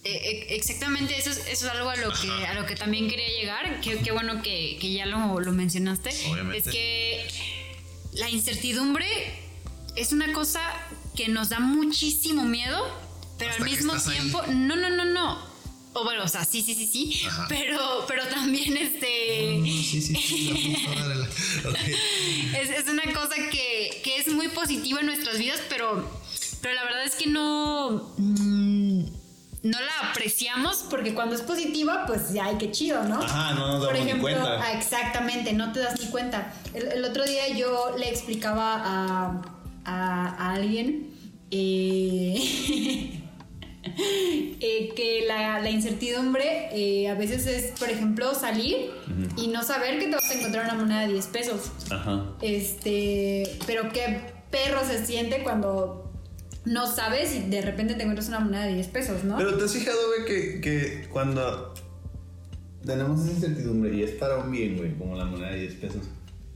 Eh, 0.06 0.12
eh, 0.16 0.48
exactamente, 0.50 1.18
eso 1.18 1.32
es, 1.32 1.38
eso 1.38 1.66
es 1.66 1.72
algo 1.72 1.90
a 1.90 1.96
lo 1.96 2.12
que, 2.12 2.30
a 2.30 2.54
lo 2.54 2.66
que 2.66 2.76
también 2.76 3.10
quería 3.10 3.30
llegar. 3.30 3.80
Qué, 3.82 3.98
qué 4.00 4.12
bueno 4.12 4.44
que, 4.44 4.78
que 4.80 4.94
ya 4.94 5.06
lo, 5.06 5.40
lo 5.40 5.52
mencionaste. 5.54 6.10
Obviamente. 6.30 6.58
Es 6.58 6.76
que 6.76 7.28
la 8.12 8.30
incertidumbre 8.30 9.08
es 9.96 10.12
una 10.12 10.34
cosa 10.34 10.62
que 11.16 11.28
nos 11.30 11.50
da 11.50 11.60
muchísimo 11.60 12.44
miedo, 12.44 12.86
pero 13.38 13.52
Hasta 13.52 13.64
al 13.64 13.70
mismo 13.70 13.94
ahí. 13.94 14.00
tiempo, 14.20 14.42
no, 14.48 14.76
no, 14.76 14.90
no, 14.90 15.06
no. 15.06 15.54
O 15.96 16.04
bueno, 16.04 16.24
o 16.24 16.28
sea, 16.28 16.44
sí, 16.44 16.64
sí, 16.64 16.74
sí, 16.74 16.88
sí. 16.88 17.22
Ajá. 17.28 17.46
Pero, 17.50 18.06
pero 18.08 18.26
también 18.28 18.76
este. 18.78 19.62
Sí, 19.64 19.84
sí, 19.84 20.02
sí. 20.02 20.78
la. 20.98 21.28
Es, 22.60 22.70
es 22.72 22.88
una 22.88 23.04
cosa 23.14 23.36
que, 23.52 24.02
que 24.04 24.18
es 24.18 24.28
muy 24.34 24.48
positiva 24.50 25.00
en 25.02 25.06
nuestras 25.08 25.38
vidas, 25.38 25.62
pero, 25.70 26.10
pero 26.62 26.74
la 26.74 26.84
verdad 26.84 27.04
es 27.04 27.16
que 27.16 27.28
no, 27.28 28.12
mm, 28.18 29.04
no 29.64 29.80
la 29.80 30.10
apreciamos 30.10 30.86
porque 30.90 31.14
cuando 31.14 31.36
es 31.36 31.42
positiva, 31.42 32.06
pues 32.08 32.34
ya, 32.34 32.46
ay, 32.46 32.58
qué 32.60 32.72
chido, 32.72 33.04
¿no? 33.04 33.22
Ajá, 33.22 33.54
no 33.54 33.68
nos 33.68 33.82
damos 33.82 33.86
Por 33.86 33.94
ni 33.96 34.00
ejemplo, 34.02 34.22
cuenta. 34.24 34.62
ah, 34.64 34.74
exactamente, 34.74 35.54
no 35.54 35.72
te 35.74 35.80
das 35.80 36.00
ni 36.00 36.08
cuenta. 36.08 36.54
El, 36.74 36.88
el 36.92 37.06
otro 37.06 37.24
día 37.26 37.50
yo 37.56 37.96
le 37.98 38.10
explicaba 38.10 38.82
a, 38.84 39.42
a, 39.86 40.28
a 40.28 40.54
alguien 40.54 41.14
eh, 41.52 42.36
eh, 44.60 44.90
que 44.96 45.26
la, 45.28 45.60
la 45.60 45.70
incertidumbre 45.70 46.70
eh, 46.72 47.10
a 47.10 47.16
veces 47.16 47.46
es, 47.48 47.80
por 47.80 47.90
ejemplo, 47.90 48.34
salir 48.34 48.92
y 49.38 49.48
no 49.48 49.64
saber 49.64 50.00
que 50.00 50.06
te 50.06 50.16
vas 50.16 50.32
a 50.32 50.34
encontrar 50.34 50.66
una 50.66 50.76
moneda 50.76 51.02
de 51.02 51.14
10 51.14 51.28
pesos. 51.28 51.72
Ajá. 51.92 52.36
Este, 52.42 53.44
pero 53.68 53.92
qué 53.92 54.22
perro 54.50 54.80
se 54.86 55.06
siente 55.06 55.44
cuando 55.44 56.12
no 56.66 56.88
sabes 56.88 57.36
y 57.36 57.42
de 57.50 57.62
repente 57.62 57.94
te 57.96 58.02
encuentras 58.02 58.30
una 58.30 58.40
moneda 58.40 58.64
de 58.64 58.76
10 58.76 58.88
pesos, 58.88 59.24
¿no? 59.24 59.38
Pero 59.38 59.58
te 59.58 59.66
has 59.66 59.74
fijado, 59.74 59.98
güey, 60.08 60.26
que, 60.26 60.62
que 60.62 61.08
cuando 61.10 61.74
tenemos 62.86 63.22
esa 63.22 63.32
incertidumbre 63.32 63.94
y 63.96 64.04
es 64.04 64.12
para 64.12 64.38
un 64.38 64.52
bien, 64.52 64.78
güey, 64.78 64.94
como 64.98 65.16
la 65.16 65.26
moneda 65.26 65.52
de 65.52 65.60
10 65.62 65.76
pesos, 65.76 66.02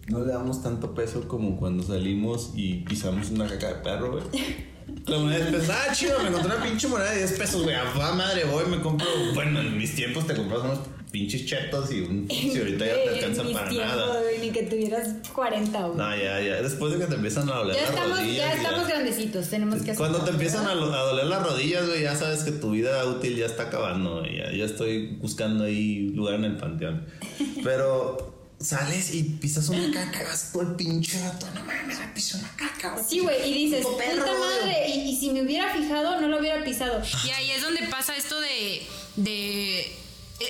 no 0.07 0.23
le 0.23 0.33
damos 0.33 0.63
tanto 0.63 0.93
peso 0.93 1.27
como 1.27 1.57
cuando 1.57 1.83
salimos 1.83 2.51
y 2.55 2.75
pisamos 2.85 3.29
una 3.29 3.47
caca 3.47 3.67
de 3.67 3.75
perro, 3.75 4.11
güey. 4.13 4.23
La 5.05 5.17
moneda 5.17 5.45
de 5.45 5.51
10 5.51 5.61
pesos, 5.61 5.75
ah, 5.75 5.93
chido, 5.93 6.19
me 6.21 6.29
encontré 6.29 6.55
una 6.55 6.63
pinche 6.63 6.87
moneda 6.87 7.11
de 7.11 7.17
10 7.17 7.31
pesos, 7.33 7.63
güey. 7.63 7.75
A 7.75 7.91
toda 7.93 8.13
madre, 8.13 8.45
voy, 8.45 8.65
me 8.67 8.79
compro. 8.79 9.07
Bueno, 9.33 9.59
en 9.59 9.77
mis 9.77 9.93
tiempos 9.95 10.25
te 10.25 10.33
compras 10.33 10.61
unos 10.61 10.79
pinches 11.11 11.45
chetos 11.45 11.91
y 11.91 12.01
un. 12.01 12.27
Si 12.29 12.57
ahorita 12.57 12.85
ya 12.85 12.93
te 12.93 13.09
alcanza 13.09 13.43
para 13.43 13.69
tiempos, 13.69 13.97
nada. 13.97 14.21
güey, 14.21 14.39
ni 14.39 14.49
que 14.51 14.63
tuvieras 14.63 15.15
40, 15.33 15.79
güey. 15.87 15.97
No, 15.97 16.15
ya, 16.15 16.39
ya. 16.39 16.61
Después 16.61 16.93
de 16.93 16.99
que 16.99 17.05
te 17.05 17.15
empiezan 17.15 17.49
a 17.49 17.55
doler 17.55 17.75
ya 17.75 17.81
las 17.81 17.89
estamos, 17.91 18.17
rodillas. 18.19 18.37
ya 18.37 18.53
estamos 18.53 18.87
grandecitos, 18.87 19.49
tenemos 19.49 19.75
que 19.75 19.91
hacer 19.91 19.97
Cuando 19.97 20.19
te 20.19 20.31
empiezan 20.31 20.65
a, 20.65 20.73
doler 20.73 21.25
las 21.25 21.43
rodillas, 21.43 21.85
güey, 21.85 22.03
ya 22.03 22.15
sabes 22.15 22.43
que 22.43 22.51
tu 22.53 22.71
vida 22.71 23.05
útil 23.05 23.35
ya 23.35 23.45
está 23.45 23.63
acabando. 23.63 24.19
güey. 24.19 24.37
Ya, 24.37 24.51
ya 24.53 24.65
estoy 24.65 25.17
buscando 25.17 25.65
ahí 25.65 26.09
lugar 26.15 26.35
en 26.35 26.45
el 26.45 26.55
panteón. 26.55 27.05
Pero 27.63 28.36
sales 28.59 29.13
y 29.13 29.23
pisas 29.23 29.69
una 29.69 29.91
caca 29.93 30.23
vas 30.23 30.51
todo 30.51 30.63
el 30.63 30.75
pinche 30.75 31.21
rato. 31.21 31.47
No 31.53 31.63
mames, 31.63 31.99
me 31.99 32.07
piso 32.07 32.37
una 32.37 32.51
caca. 32.55 32.93
güey. 32.93 33.05
Sí, 33.07 33.19
güey, 33.19 33.49
y 33.49 33.65
dices, 33.65 33.85
perro, 33.97 34.23
puta 34.23 34.35
güey". 34.35 34.39
madre, 34.39 34.89
y, 34.89 35.09
y 35.09 35.19
si 35.19 35.29
me 35.31 35.41
hubiera 35.43 35.73
fijado, 35.73 36.19
no 36.19 36.27
lo 36.27 36.39
hubiera 36.39 36.63
pisado. 36.63 37.01
Y 37.25 37.29
ahí 37.29 37.51
es 37.51 37.61
donde 37.61 37.83
pasa 37.83 38.15
esto 38.15 38.39
de. 38.39 38.85
de 39.15 39.79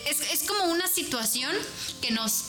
es, 0.09 0.21
es 0.33 0.43
como 0.47 0.65
una 0.71 0.87
situación 0.87 1.51
que 2.01 2.11
nos. 2.11 2.45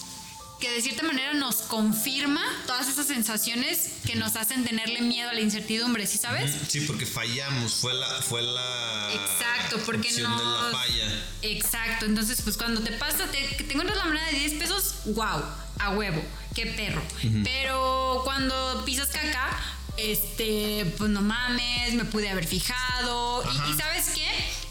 Que 0.60 0.70
de 0.72 0.82
cierta 0.82 1.02
manera 1.04 1.34
nos 1.34 1.56
confirma 1.56 2.42
todas 2.66 2.88
esas 2.88 3.06
sensaciones 3.06 3.92
que 4.04 4.16
nos 4.16 4.34
hacen 4.36 4.64
tenerle 4.64 5.02
miedo 5.02 5.30
a 5.30 5.32
la 5.32 5.40
incertidumbre, 5.40 6.06
¿sí 6.06 6.18
sabes? 6.18 6.52
Sí, 6.68 6.80
porque 6.80 7.06
fallamos, 7.06 7.74
fue 7.74 7.94
la, 7.94 8.08
fue 8.22 8.42
la 8.42 9.08
Exacto, 9.12 9.78
porque 9.86 10.12
de 10.12 10.22
la 10.22 10.68
falla. 10.72 11.22
Exacto, 11.42 12.06
entonces 12.06 12.42
pues 12.42 12.56
cuando 12.56 12.80
te 12.80 12.90
pasa, 12.92 13.26
te, 13.30 13.38
que 13.56 13.64
te 13.64 13.72
encuentras 13.74 13.96
la 13.98 14.04
moneda 14.06 14.26
de 14.26 14.38
10 14.40 14.54
pesos, 14.54 14.94
wow, 15.06 15.42
a 15.78 15.90
huevo, 15.90 16.20
qué 16.54 16.66
perro. 16.66 17.02
Pero 17.44 18.22
cuando 18.24 18.82
pisas 18.84 19.08
caca, 19.08 19.56
este, 19.96 20.92
pues 20.98 21.10
no 21.10 21.20
mames, 21.22 21.94
me 21.94 22.04
pude 22.04 22.30
haber 22.30 22.46
fijado. 22.46 23.44
Y, 23.44 23.70
y 23.72 23.76
¿sabes 23.76 24.06
qué? 24.14 24.26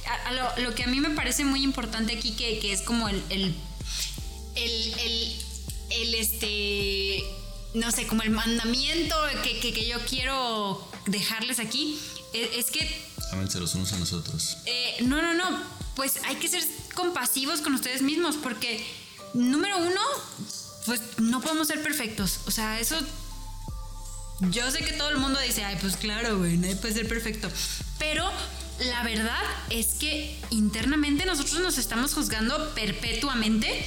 A- 0.10 0.28
a 0.30 0.32
lo, 0.34 0.64
lo 0.70 0.76
que 0.76 0.84
a 0.84 0.88
mí 0.88 1.00
me 1.00 1.12
parece 1.12 1.46
muy 1.46 1.64
importante 1.64 2.14
aquí, 2.18 2.32
que, 2.32 2.60
que 2.60 2.74
es 2.74 2.82
como 2.82 3.08
el, 3.10 3.24
el, 3.30 3.56
el, 4.56 4.94
el, 5.00 5.46
el, 5.90 6.14
este, 6.16 7.24
no 7.74 7.92
sé, 7.92 8.08
como 8.08 8.22
el 8.24 8.30
mandamiento 8.32 9.16
que, 9.44 9.60
que, 9.60 9.74
que 9.74 9.88
yo 9.88 9.98
quiero 10.06 10.88
dejarles 11.06 11.60
aquí, 11.60 12.00
e- 12.34 12.52
es 12.60 12.68
que 12.72 13.08
Ámense 13.32 13.60
los 13.60 13.76
unos 13.76 13.92
a 13.94 13.98
nosotros. 13.98 14.58
eh, 14.66 14.96
no, 15.02 15.22
no, 15.22 15.34
no. 15.34 15.78
Pues 15.96 16.14
hay 16.26 16.36
que 16.36 16.48
ser 16.48 16.64
compasivos 16.94 17.62
con 17.62 17.74
ustedes 17.74 18.02
mismos 18.02 18.36
porque, 18.42 18.86
número 19.34 19.78
uno, 19.80 20.02
pues 20.86 21.02
no 21.18 21.42
podemos 21.42 21.68
ser 21.68 21.82
perfectos. 21.84 22.40
O 22.48 22.52
sea, 22.52 22.80
eso... 22.80 22.98
Yo 24.52 24.70
sé 24.70 24.84
que 24.86 24.94
todo 24.94 25.10
el 25.10 25.18
mundo 25.18 25.40
dice, 25.40 25.64
ay, 25.66 25.78
pues 25.82 25.98
claro, 25.98 26.38
güey, 26.38 26.58
nadie 26.58 26.76
puede 26.76 26.94
ser 26.94 27.08
perfecto. 27.08 27.50
Pero 27.98 28.30
la 28.80 29.02
verdad 29.04 29.42
es 29.72 29.96
que 30.00 30.40
internamente 30.52 31.26
nosotros 31.26 31.60
nos 31.62 31.80
estamos 31.80 32.14
juzgando 32.14 32.74
perpetuamente 32.76 33.84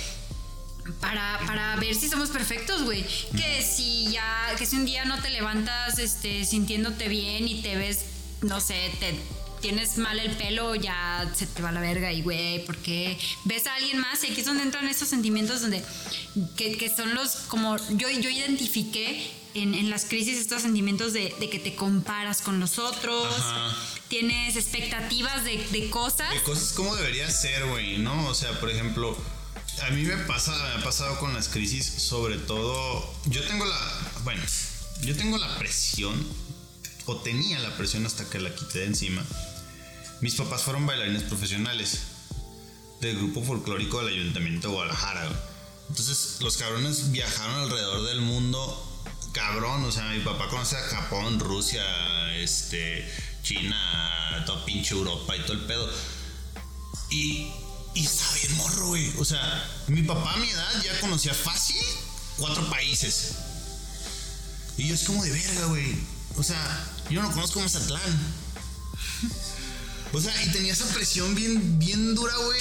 para, 1.00 1.40
para 1.46 1.76
ver 1.76 1.94
si 1.94 2.08
somos 2.08 2.30
perfectos, 2.30 2.82
güey. 2.82 3.04
Que 3.36 3.62
si 3.62 4.10
ya, 4.10 4.54
que 4.58 4.66
si 4.66 4.76
un 4.76 4.84
día 4.84 5.04
no 5.04 5.20
te 5.20 5.30
levantas 5.30 5.98
este, 5.98 6.44
sintiéndote 6.44 7.08
bien 7.08 7.48
y 7.48 7.62
te 7.62 7.76
ves, 7.76 8.04
no 8.42 8.60
sé, 8.60 8.90
te 9.00 9.14
tienes 9.60 9.98
mal 9.98 10.18
el 10.18 10.30
pelo, 10.36 10.74
ya 10.74 11.30
se 11.34 11.46
te 11.46 11.60
va 11.62 11.70
la 11.70 11.80
verga 11.80 12.12
y, 12.12 12.22
güey, 12.22 12.64
porque 12.64 13.18
ves 13.44 13.66
a 13.66 13.74
alguien 13.74 13.98
más 13.98 14.24
y 14.24 14.28
aquí 14.28 14.40
es 14.40 14.46
donde 14.46 14.62
entran 14.62 14.88
estos 14.88 15.08
sentimientos 15.08 15.60
donde, 15.60 15.84
que, 16.56 16.78
que 16.78 16.94
son 16.94 17.14
los, 17.14 17.30
como 17.48 17.76
yo, 17.90 18.08
yo 18.08 18.30
identifiqué 18.30 19.30
en, 19.54 19.74
en 19.74 19.90
las 19.90 20.04
crisis 20.06 20.38
estos 20.38 20.62
sentimientos 20.62 21.12
de, 21.12 21.34
de 21.38 21.50
que 21.50 21.58
te 21.58 21.74
comparas 21.74 22.40
con 22.40 22.58
los 22.58 22.78
otros, 22.78 23.34
Ajá. 23.36 23.76
tienes 24.08 24.56
expectativas 24.56 25.44
de, 25.44 25.58
de 25.72 25.90
cosas. 25.90 26.32
De 26.32 26.42
cosas 26.42 26.72
como 26.72 26.96
debería 26.96 27.30
ser, 27.30 27.66
güey, 27.66 27.98
¿no? 27.98 28.28
O 28.28 28.34
sea, 28.34 28.58
por 28.60 28.70
ejemplo, 28.70 29.16
a 29.82 29.90
mí 29.90 30.02
me 30.02 30.16
pasa, 30.18 30.52
me 30.52 30.80
ha 30.80 30.84
pasado 30.84 31.18
con 31.18 31.34
las 31.34 31.48
crisis, 31.48 31.86
sobre 31.86 32.38
todo, 32.38 33.14
yo 33.26 33.42
tengo 33.44 33.64
la, 33.64 34.12
bueno, 34.24 34.42
yo 35.02 35.16
tengo 35.16 35.38
la 35.38 35.58
presión, 35.58 36.14
o 37.06 37.16
tenía 37.16 37.58
la 37.58 37.76
presión 37.76 38.06
hasta 38.06 38.28
que 38.28 38.38
la 38.38 38.54
quité 38.54 38.80
de 38.80 38.86
encima. 38.86 39.24
Mis 40.20 40.34
papás 40.34 40.62
fueron 40.62 40.86
bailarines 40.86 41.22
profesionales 41.24 42.00
del 43.00 43.16
grupo 43.16 43.42
folclórico 43.42 44.04
del 44.04 44.14
Ayuntamiento 44.14 44.68
de 44.68 44.74
Guadalajara. 44.74 45.28
Entonces, 45.88 46.36
los 46.40 46.56
cabrones 46.56 47.10
viajaron 47.10 47.56
alrededor 47.60 48.06
del 48.06 48.20
mundo, 48.20 48.86
cabrón, 49.32 49.84
o 49.84 49.90
sea, 49.92 50.10
mi 50.10 50.20
papá 50.20 50.48
conoce 50.48 50.76
a 50.76 50.82
Japón, 50.82 51.40
Rusia, 51.40 51.82
este, 52.34 53.10
China, 53.42 54.44
toda 54.46 54.64
pinche 54.64 54.94
Europa 54.94 55.36
y 55.36 55.40
todo 55.40 55.54
el 55.54 55.64
pedo. 55.64 55.90
Y, 57.10 57.50
y 57.94 58.04
estaba 58.04 58.32
bien 58.34 58.56
morro, 58.56 58.86
güey. 58.88 59.12
O 59.18 59.24
sea, 59.24 59.68
mi 59.88 60.02
papá 60.02 60.34
a 60.34 60.36
mi 60.36 60.48
edad 60.50 60.82
ya 60.82 61.00
conocía 61.00 61.34
fácil 61.34 61.82
cuatro 62.38 62.68
países. 62.70 63.32
Y 64.76 64.88
yo 64.88 64.94
es 64.94 65.04
como 65.04 65.22
de 65.24 65.30
verga, 65.30 65.66
güey. 65.66 65.96
O 66.36 66.42
sea, 66.42 66.88
yo 67.10 67.22
no 67.22 67.30
conozco 67.32 67.60
Mazatlán. 67.60 68.18
O 70.12 70.20
sea, 70.20 70.42
y 70.42 70.50
tenía 70.50 70.72
esa 70.72 70.86
presión 70.86 71.34
bien, 71.34 71.78
bien 71.78 72.14
dura, 72.14 72.34
güey. 72.36 72.60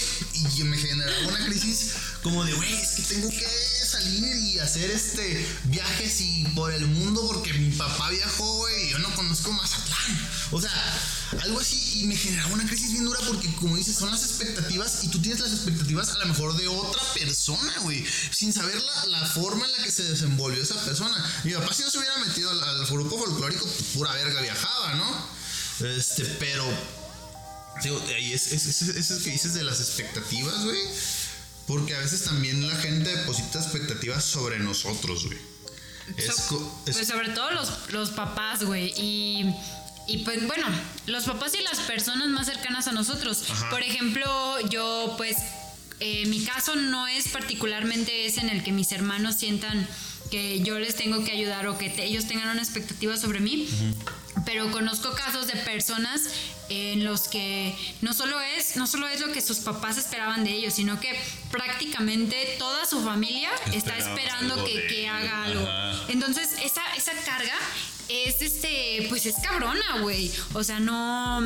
Y 0.58 0.64
me 0.64 0.78
generaba 0.78 1.28
una 1.28 1.46
crisis 1.46 1.94
como 2.22 2.44
de, 2.44 2.54
güey, 2.54 2.74
es 2.74 2.90
que 2.92 3.02
tengo 3.04 3.30
que 3.30 3.46
salir 3.90 4.36
y 4.36 4.60
hacer 4.60 4.90
este 4.92 5.46
viajes 5.66 6.22
y 6.22 6.44
por 6.56 6.72
el 6.74 6.86
mundo 6.88 7.26
porque 7.28 7.54
mi 7.54 7.72
papá 7.72 8.10
viajó, 8.10 8.58
güey, 8.58 8.88
y 8.88 8.90
yo 8.92 9.00
no 9.00 9.14
conozco 9.16 9.52
Mazatlán. 9.52 10.30
O 10.52 10.62
sea, 10.62 10.72
algo 11.42 11.60
así 11.60 12.02
y 12.02 12.06
me 12.06 12.16
generaba 12.16 12.52
una 12.54 12.66
crisis 12.68 12.92
bien 12.92 13.06
dura 13.06 13.20
porque, 13.28 13.54
como 13.56 13.76
dices, 13.76 13.96
son 13.98 14.12
las 14.12 14.24
expectativas 14.24 15.04
y 15.04 15.08
tú 15.10 15.22
tienes 15.22 15.40
las 15.42 15.52
expectativas 15.52 16.10
a 16.10 16.18
lo 16.20 16.26
mejor 16.28 16.56
de 16.58 16.68
otra 16.68 17.02
persona, 17.14 17.74
güey, 17.82 18.06
sin 18.32 18.54
saber 18.54 18.82
la, 19.08 19.26
forma 19.28 19.66
en 19.66 19.72
la 19.74 19.84
que 19.84 19.92
se 19.92 20.04
desenvolvió 20.04 20.62
esa 20.64 20.76
persona. 20.86 21.16
Mi 21.44 21.54
papá 21.54 21.74
si 21.74 21.84
no 21.84 21.90
se 21.92 21.98
hubiera 22.00 22.18
metido 22.18 22.50
al, 22.52 22.62
al 22.64 22.86
grupo 22.86 23.18
folclórico, 23.20 23.66
pura 23.94 24.14
verga 24.14 24.42
viajaba, 24.42 24.96
¿no? 24.96 25.88
Este, 25.88 26.26
pero 26.40 26.66
Digo, 27.84 28.04
ahí 28.14 28.34
es, 28.34 28.52
es, 28.52 28.66
es- 28.66 29.10
es 29.10 29.24
que 29.24 29.30
dices 29.32 29.54
de 29.54 29.64
las 29.64 29.80
expectativas, 29.80 30.64
güey. 30.66 30.78
Porque 31.70 31.94
a 31.96 32.00
veces 32.00 32.24
también 32.24 32.68
la 32.68 32.76
gente 32.76 33.16
deposita 33.16 33.60
expectativas 33.60 34.26
sobre 34.26 34.58
nosotros, 34.60 35.26
güey. 35.28 35.38
So- 36.36 36.82
pues 36.86 37.08
sobre 37.08 37.30
todo 37.30 37.52
los, 37.52 37.70
los 37.92 38.10
papás, 38.10 38.64
güey. 38.64 38.92
Y, 38.98 39.54
y 40.08 40.18
pues 40.26 40.46
bueno, 40.48 40.66
los 41.06 41.26
papás 41.26 41.54
y 41.54 41.62
las 41.64 41.78
personas 41.82 42.28
más 42.30 42.48
cercanas 42.48 42.88
a 42.88 42.92
nosotros. 42.92 43.44
Ajá. 43.52 43.70
Por 43.70 43.84
ejemplo, 43.84 44.60
yo 44.70 45.14
pues, 45.18 45.38
eh, 46.00 46.26
mi 46.26 46.44
caso 46.44 46.76
no 46.76 47.08
es 47.08 47.28
particularmente 47.28 48.26
ese 48.26 48.42
en 48.42 48.50
el 48.50 48.64
que 48.64 48.72
mis 48.72 48.92
hermanos 48.92 49.36
sientan 49.36 49.88
que 50.32 50.62
yo 50.62 50.80
les 50.80 50.96
tengo 50.96 51.24
que 51.24 51.32
ayudar 51.32 51.68
o 51.68 51.78
que 51.78 51.90
te- 51.92 52.04
ellos 52.06 52.26
tengan 52.28 52.50
una 52.50 52.64
expectativa 52.64 53.16
sobre 53.16 53.40
mí. 53.42 53.70
Pero 54.50 54.72
conozco 54.72 55.12
casos 55.12 55.46
de 55.46 55.54
personas 55.58 56.22
en 56.70 57.06
los 57.06 57.28
que 57.28 57.78
no 58.02 58.16
solo 58.16 58.42
es 58.42 58.78
no 58.78 58.88
solo 58.88 59.08
es 59.08 59.20
lo 59.20 59.32
que 59.32 59.42
sus 59.42 59.60
papás 59.60 60.00
esperaban 60.00 60.44
de 60.44 60.50
ellos, 60.54 60.74
sino 60.74 61.00
que 61.00 61.16
prácticamente 61.52 62.56
toda 62.58 62.88
su 62.88 63.00
familia 63.04 63.52
está 63.68 63.96
Esperaba 63.96 64.10
esperando 64.10 64.66
que, 64.66 64.88
que 64.88 65.08
haga 65.08 65.44
algo. 65.44 65.62
Ajá. 65.62 66.04
Entonces, 66.08 66.50
esa, 66.64 66.82
esa 66.98 67.12
carga 67.24 67.54
es 68.08 68.42
este, 68.42 69.06
pues 69.10 69.28
es 69.28 69.36
cabrona, 69.36 70.00
güey. 70.02 70.32
O 70.54 70.64
sea, 70.64 70.80
no. 70.80 71.42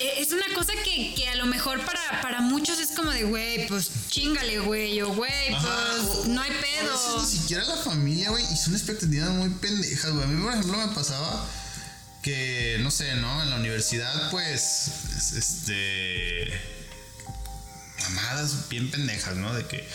E- 0.00 0.22
Es 0.22 0.32
una 0.32 0.46
cosa 0.54 0.72
que, 0.84 1.14
que 1.14 1.28
a 1.28 1.34
lo 1.36 1.46
mejor 1.46 1.84
para, 1.84 2.20
para 2.22 2.40
muchos 2.40 2.78
es 2.78 2.90
como 2.90 3.10
de, 3.10 3.24
güey, 3.24 3.66
pues 3.68 3.90
chingale, 4.08 4.58
güey, 4.60 5.00
o 5.02 5.12
güey, 5.14 5.50
pues 5.50 6.26
no 6.28 6.40
hay 6.42 6.50
A 6.50 6.54
veces 6.54 6.78
pedo. 6.80 7.20
ni 7.22 7.26
siquiera 7.38 7.64
la 7.64 7.76
familia, 7.76 8.30
güey, 8.30 8.44
y 8.52 8.56
son 8.56 8.74
expectativas 8.74 9.30
muy 9.30 9.50
pendejas, 9.50 10.10
güey. 10.12 10.24
A 10.24 10.26
mí, 10.26 10.42
por 10.42 10.52
ejemplo, 10.52 10.76
me 10.86 10.94
pasaba 10.94 11.46
que, 12.22 12.78
no 12.80 12.90
sé, 12.90 13.14
¿no? 13.16 13.42
En 13.42 13.50
la 13.50 13.56
universidad, 13.56 14.30
pues, 14.30 14.90
es- 15.16 15.32
este. 15.32 16.52
Mamadas 18.02 18.68
bien 18.68 18.90
pendejas, 18.90 19.36
¿no? 19.36 19.54
De 19.54 19.66
que 19.66 19.86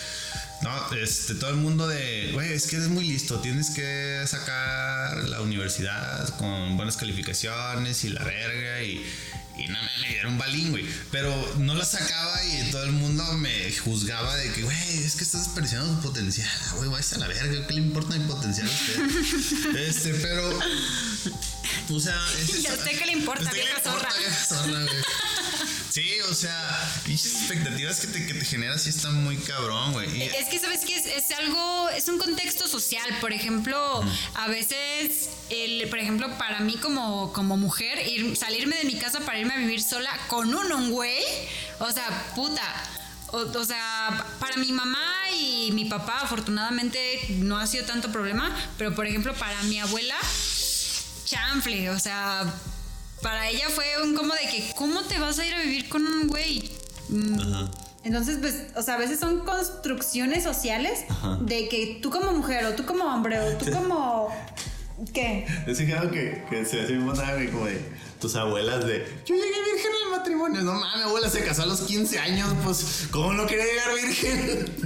No, 0.62 0.70
este, 0.96 1.34
todo 1.34 1.50
el 1.50 1.56
mundo 1.56 1.86
de, 1.86 2.30
güey, 2.32 2.52
es 2.54 2.66
que 2.66 2.76
eres 2.76 2.88
muy 2.88 3.04
listo, 3.04 3.40
tienes 3.40 3.70
que 3.70 4.24
sacar 4.26 5.18
la 5.28 5.42
universidad 5.42 6.26
con 6.38 6.78
buenas 6.78 6.96
calificaciones 6.96 8.04
y 8.04 8.08
la 8.08 8.24
verga 8.24 8.82
y, 8.82 9.04
y 9.58 9.68
no 9.68 9.78
me 9.82 10.18
era 10.18 10.28
un 10.28 10.38
balín, 10.38 10.70
güey. 10.70 10.84
Pero 11.10 11.54
no 11.58 11.74
la 11.74 11.84
sacaba 11.84 12.44
y 12.44 12.70
todo 12.70 12.84
el 12.84 12.92
mundo 12.92 13.24
me 13.34 13.72
juzgaba 13.72 14.36
de 14.36 14.52
que, 14.52 14.62
güey, 14.62 15.04
es 15.04 15.16
que 15.16 15.24
estás 15.24 15.44
desperdiciando 15.44 15.94
tu 15.96 16.08
potencial, 16.08 16.48
güey, 16.76 16.88
vais 16.88 17.12
a 17.12 17.18
la 17.18 17.28
verga, 17.28 17.66
¿qué 17.66 17.74
le 17.74 17.80
importa 17.80 18.16
mi 18.16 18.24
potencial 18.26 18.68
a 18.68 18.70
usted? 18.70 19.76
este, 19.88 20.14
pero, 20.14 20.58
o 21.90 22.00
sea, 22.00 22.18
es 22.40 22.58
¿Y 22.60 22.66
a 22.66 22.74
usted 22.74 22.98
qué 22.98 23.06
le 23.06 23.12
importa, 23.12 23.50
vieja 23.52 23.80
zorra? 23.82 24.10
zorra, 24.48 24.82
güey. 24.82 24.96
Sí, 25.96 26.20
o 26.30 26.34
sea, 26.34 27.00
pinches 27.06 27.34
expectativas 27.36 28.00
que 28.00 28.08
te, 28.08 28.26
que 28.26 28.34
te 28.34 28.44
generas 28.44 28.82
sí 28.82 28.90
están 28.90 29.14
muy 29.24 29.38
cabrón, 29.38 29.94
güey. 29.94 30.24
Es 30.24 30.46
que, 30.48 30.58
¿sabes 30.58 30.84
qué? 30.84 30.94
Es, 30.94 31.06
es, 31.06 31.30
algo, 31.30 31.88
es 31.88 32.06
un 32.08 32.18
contexto 32.18 32.68
social. 32.68 33.16
Por 33.18 33.32
ejemplo, 33.32 34.04
a 34.34 34.46
veces, 34.46 35.30
el, 35.48 35.88
por 35.88 35.98
ejemplo, 35.98 36.28
para 36.36 36.60
mí 36.60 36.76
como, 36.76 37.32
como 37.32 37.56
mujer, 37.56 38.06
ir, 38.06 38.36
salirme 38.36 38.76
de 38.76 38.84
mi 38.84 38.96
casa 38.96 39.20
para 39.20 39.38
irme 39.38 39.54
a 39.54 39.56
vivir 39.56 39.82
sola 39.82 40.10
con 40.28 40.54
un, 40.54 40.70
un 40.70 40.90
güey, 40.90 41.24
o 41.78 41.90
sea, 41.90 42.06
puta. 42.34 42.60
O, 43.28 43.38
o, 43.38 43.64
sea, 43.64 44.26
para 44.38 44.58
mi 44.58 44.72
mamá 44.72 45.30
y 45.34 45.72
mi 45.72 45.86
papá, 45.86 46.20
afortunadamente, 46.24 47.24
no 47.38 47.56
ha 47.56 47.66
sido 47.66 47.86
tanto 47.86 48.12
problema, 48.12 48.54
pero 48.76 48.94
por 48.94 49.06
ejemplo, 49.06 49.32
para 49.32 49.62
mi 49.62 49.78
abuela, 49.78 50.16
chanfle, 51.24 51.88
o 51.88 51.98
sea 51.98 52.52
para 53.26 53.48
ella 53.48 53.68
fue 53.70 53.84
un 54.04 54.14
como 54.14 54.32
de 54.34 54.42
que, 54.48 54.72
¿cómo 54.76 55.02
te 55.02 55.18
vas 55.18 55.36
a 55.40 55.44
ir 55.44 55.52
a 55.52 55.60
vivir 55.60 55.88
con 55.88 56.06
un 56.06 56.28
güey? 56.28 56.70
Mm. 57.08 57.40
Ajá. 57.40 57.70
Entonces, 58.04 58.38
pues, 58.40 58.66
o 58.76 58.82
sea, 58.82 58.94
a 58.94 58.98
veces 58.98 59.18
son 59.18 59.40
construcciones 59.40 60.44
sociales 60.44 61.00
de 61.40 61.68
que 61.68 61.98
tú 62.00 62.10
como 62.10 62.30
mujer 62.30 62.64
o 62.66 62.74
tú 62.74 62.86
como 62.86 63.02
hombre 63.02 63.40
o 63.40 63.58
tú 63.58 63.68
como... 63.72 64.28
¿Qué? 65.12 65.44
Es 65.66 65.78
que, 65.78 66.44
que 66.48 66.64
se 66.64 66.82
hace 66.82 66.92
mismo 66.92 67.12
como 67.50 67.66
de 67.66 67.84
tus 68.20 68.36
abuelas 68.36 68.86
de 68.86 69.04
yo 69.26 69.34
llegué 69.34 69.72
virgen 69.72 69.90
al 70.04 70.18
matrimonio. 70.18 70.62
No 70.62 70.74
mames, 70.74 70.96
mi 70.96 71.02
abuela 71.02 71.28
se 71.28 71.44
casó 71.44 71.64
a 71.64 71.66
los 71.66 71.80
15 71.80 72.20
años, 72.20 72.48
pues, 72.62 73.08
¿cómo 73.10 73.32
no 73.32 73.44
quería 73.44 73.64
llegar 73.64 73.92
virgen? 73.92 74.78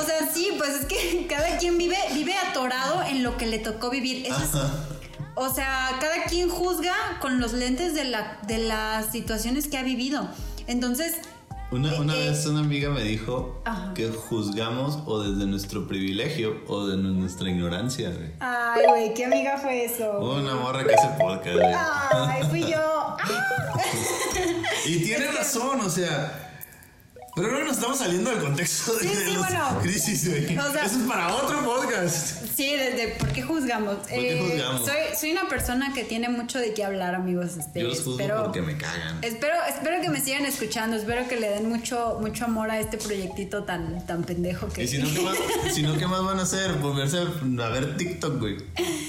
o 0.00 0.06
sea, 0.06 0.30
sí, 0.32 0.50
pues 0.56 0.70
es 0.70 0.86
que 0.86 1.26
cada 1.28 1.58
quien 1.58 1.76
vive, 1.76 1.98
vive 2.14 2.34
atorado 2.36 3.02
en 3.02 3.24
lo 3.24 3.36
que 3.36 3.46
le 3.46 3.58
tocó 3.58 3.90
vivir. 3.90 4.26
Eso 4.26 4.44
es 4.44 5.01
o 5.34 5.48
sea, 5.48 5.90
cada 6.00 6.24
quien 6.24 6.48
juzga 6.48 6.94
con 7.20 7.40
los 7.40 7.52
lentes 7.52 7.94
de, 7.94 8.04
la, 8.04 8.38
de 8.46 8.58
las 8.58 9.06
situaciones 9.06 9.68
que 9.68 9.78
ha 9.78 9.82
vivido. 9.82 10.28
Entonces... 10.66 11.16
Una, 11.70 11.94
una 11.98 12.14
eh, 12.14 12.28
vez 12.28 12.44
una 12.44 12.60
amiga 12.60 12.90
me 12.90 13.02
dijo 13.02 13.62
que 13.94 14.08
juzgamos 14.08 14.98
o 15.06 15.22
desde 15.22 15.46
nuestro 15.46 15.88
privilegio 15.88 16.60
o 16.66 16.86
de 16.86 16.98
nuestra 16.98 17.48
ignorancia, 17.48 18.10
güey. 18.10 18.32
Ay, 18.40 18.82
güey, 18.86 19.14
¿qué 19.14 19.24
amiga 19.24 19.56
fue 19.56 19.86
eso? 19.86 20.18
Una 20.20 20.54
morra 20.56 20.84
que 20.84 20.94
hace 20.94 21.08
podcast, 21.18 21.56
güey. 21.56 21.74
Ay, 21.74 22.42
fui 22.50 22.60
yo. 22.70 23.16
y 24.86 24.98
tiene 25.02 25.32
razón, 25.32 25.80
o 25.80 25.88
sea 25.88 26.51
pero 27.34 27.50
no 27.50 27.64
nos 27.64 27.78
estamos 27.78 27.98
saliendo 27.98 28.30
del 28.30 28.40
contexto 28.40 28.94
de, 28.94 29.08
sí, 29.08 29.34
los 29.34 29.82
crisis, 29.82 30.28
güey. 30.28 30.52
Eso 30.54 30.78
es 30.84 30.92
para 31.08 31.34
otro 31.34 31.64
podcast. 31.64 32.44
Sí, 32.54 32.76
desde 32.76 33.08
¿por 33.18 33.32
qué 33.32 33.42
juzgamos? 33.42 33.96
¿Por 33.96 34.08
qué 34.08 34.36
eh, 34.36 34.40
juzgamos? 34.40 34.84
Soy, 34.84 34.96
soy 35.18 35.32
una 35.32 35.48
persona 35.48 35.94
que 35.94 36.04
tiene 36.04 36.28
mucho 36.28 36.58
de 36.58 36.74
qué 36.74 36.84
hablar, 36.84 37.14
amigos. 37.14 37.56
Este, 37.56 37.80
Yo 37.80 37.88
los 37.88 38.02
juzgo 38.02 38.26
porque 38.44 38.60
me 38.60 38.76
cagan. 38.76 39.18
Espero, 39.22 39.54
espero 39.66 40.02
que 40.02 40.10
me 40.10 40.20
sigan 40.20 40.44
escuchando. 40.44 40.96
Espero 40.96 41.26
que 41.26 41.40
le 41.40 41.48
den 41.48 41.70
mucho, 41.70 42.18
mucho 42.20 42.44
amor 42.44 42.70
a 42.70 42.78
este 42.78 42.98
proyectito 42.98 43.64
tan, 43.64 44.06
tan 44.06 44.24
pendejo 44.24 44.68
que 44.68 44.84
Y 44.84 44.88
si 44.88 44.98
no, 44.98 45.10
¿qué 45.10 45.20
más, 45.20 45.36
si 45.72 45.82
no, 45.82 45.96
¿qué 45.96 46.06
más 46.06 46.22
van 46.22 46.38
a 46.38 46.42
hacer? 46.42 46.74
Volverse 46.74 47.18
a 47.18 47.68
ver 47.70 47.96
TikTok, 47.96 48.40
güey. 48.40 48.58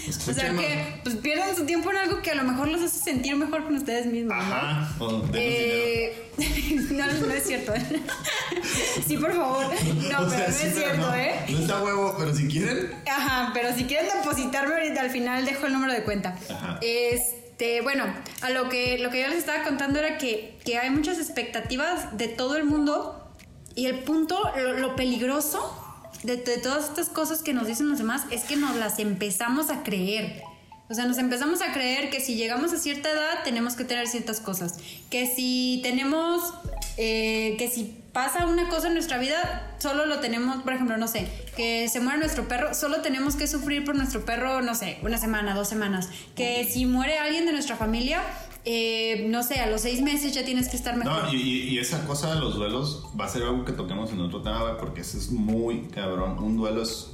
O 0.07 0.33
sea 0.33 0.55
que 0.55 1.01
pues 1.03 1.15
pierdan 1.15 1.55
su 1.55 1.65
tiempo 1.65 1.91
en 1.91 1.97
algo 1.97 2.21
que 2.21 2.31
a 2.31 2.36
lo 2.36 2.43
mejor 2.43 2.69
los 2.69 2.81
hace 2.81 2.99
sentir 2.99 3.36
mejor 3.36 3.65
con 3.65 3.75
ustedes 3.75 4.05
mismos. 4.05 4.38
Ajá. 4.38 4.95
¿no? 4.97 5.23
eh, 5.33 6.29
no, 6.91 7.05
no 7.05 7.33
es 7.33 7.43
cierto. 7.45 7.73
sí, 9.08 9.17
por 9.17 9.34
favor. 9.34 9.65
No, 10.13 10.30
pero 10.30 10.38
no 10.38 10.45
es 10.45 10.76
cierto, 10.76 11.13
¿eh? 11.15 11.45
No 11.49 11.60
está 11.60 11.82
huevo, 11.82 12.15
pero 12.17 12.36
si 12.36 12.47
quieren. 12.47 12.93
Ajá, 13.08 13.52
pero 13.54 13.73
si 13.73 13.86
quieren 13.86 14.08
depositarme 14.13 14.76
ahorita 14.76 15.02
al 15.02 15.10
final 15.10 15.45
dejo 15.45 15.65
el 15.65 15.73
número 15.73 15.93
de 15.93 16.04
cuenta. 16.04 16.38
Ajá. 16.49 16.80
Este, 16.82 17.82
bueno, 17.82 18.06
a 18.41 18.49
lo 18.52 18.69
que, 18.69 18.99
lo 18.99 19.10
que 19.10 19.21
yo 19.21 19.28
les 19.28 19.39
estaba 19.39 19.63
contando 19.63 19.99
era 19.99 20.17
que, 20.17 20.60
que 20.65 20.78
hay 20.78 20.89
muchas 20.89 21.17
expectativas 21.17 22.15
de 22.17 22.28
todo 22.28 22.58
el 22.58 22.65
mundo 22.65 23.32
y 23.76 23.88
el 23.88 23.99
punto, 23.99 24.39
lo, 24.78 24.95
peligroso 24.95 25.80
de, 26.23 26.38
de 26.38 26.58
todas 26.58 26.86
estas 26.86 27.10
cosas 27.10 27.41
que 27.41 27.54
nos 27.54 27.65
dicen 27.65 27.89
los 27.89 27.97
demás 27.97 28.23
es 28.30 28.43
que 28.43 28.56
nos 28.56 28.76
las 28.76 28.99
empezamos 28.99 29.69
a 29.69 29.84
creer. 29.84 30.43
O 30.89 30.93
sea, 30.93 31.06
nos 31.06 31.17
empezamos 31.17 31.62
a 31.62 31.73
creer 31.73 32.10
que 32.10 32.19
si 32.19 32.36
llegamos 32.36 32.71
a 32.73 32.78
cierta 32.78 33.10
edad 33.10 33.43
tenemos 33.43 33.76
que 33.76 33.84
tener 33.84 34.08
ciertas 34.08 34.39
cosas. 34.39 34.76
Que 35.10 35.26
si 35.26 35.80
tenemos, 35.82 36.54
eh, 36.97 37.56
que 37.58 37.67
si 37.67 38.02
pasa 38.13 38.45
una 38.45 38.69
cosa 38.69 38.88
en 38.88 38.93
nuestra 38.93 39.17
vida, 39.17 39.76
solo 39.80 40.06
lo 40.06 40.19
tenemos, 40.19 40.63
por 40.63 40.73
ejemplo, 40.73 40.97
no 40.97 41.08
sé, 41.08 41.28
que 41.56 41.89
se 41.89 41.99
muere 41.99 42.19
nuestro 42.19 42.47
perro, 42.47 42.73
solo 42.73 43.02
tenemos 43.02 43.36
que 43.36 43.47
sufrir 43.47 43.84
por 43.84 43.95
nuestro 43.95 44.23
perro, 44.23 44.62
no 44.62 44.76
sé, 44.76 44.99
una 45.02 45.17
semana, 45.17 45.56
dos 45.56 45.67
semanas. 45.67 46.10
Que 46.36 46.63
si 46.63 46.86
muere 46.86 47.17
alguien 47.17 47.45
de 47.45 47.52
nuestra 47.52 47.76
familia, 47.76 48.21
eh, 48.65 49.26
no 49.30 49.43
sé, 49.43 49.60
a 49.60 49.67
los 49.67 49.82
seis 49.82 50.02
meses 50.02 50.34
ya 50.34 50.45
tienes 50.45 50.69
que 50.69 50.78
estar 50.78 50.95
mejor. 50.95 51.23
No, 51.23 51.34
y, 51.34 51.78
esa 51.80 52.06
cosa 52.06 52.34
de 52.34 52.39
los 52.39 52.56
duelos 52.56 53.04
va 53.19 53.26
a 53.26 53.30
ser 53.30 53.43
algo 53.43 53.65
que 53.65 53.73
toquemos 53.73 54.12
en 54.12 54.21
otro 54.21 54.41
tema, 54.41 54.78
porque 54.78 55.02
eso 55.02 55.17
es 55.17 55.32
muy 55.32 55.88
cabrón. 55.88 56.38
Un 56.39 56.56
duelo 56.56 56.84
es, 56.84 57.08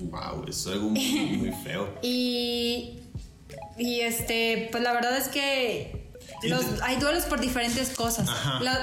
wow, 0.00 0.44
es 0.48 0.66
algo 0.66 0.88
muy 0.90 1.52
feo. 1.62 1.88
y 2.02 3.02
y 3.78 4.00
este, 4.00 4.68
pues 4.72 4.82
la 4.82 4.92
verdad 4.92 5.16
es 5.16 5.28
que 5.28 6.10
hay 6.82 6.96
duelos 6.96 7.24
por 7.24 7.40
diferentes 7.40 7.90
cosas. 7.90 8.28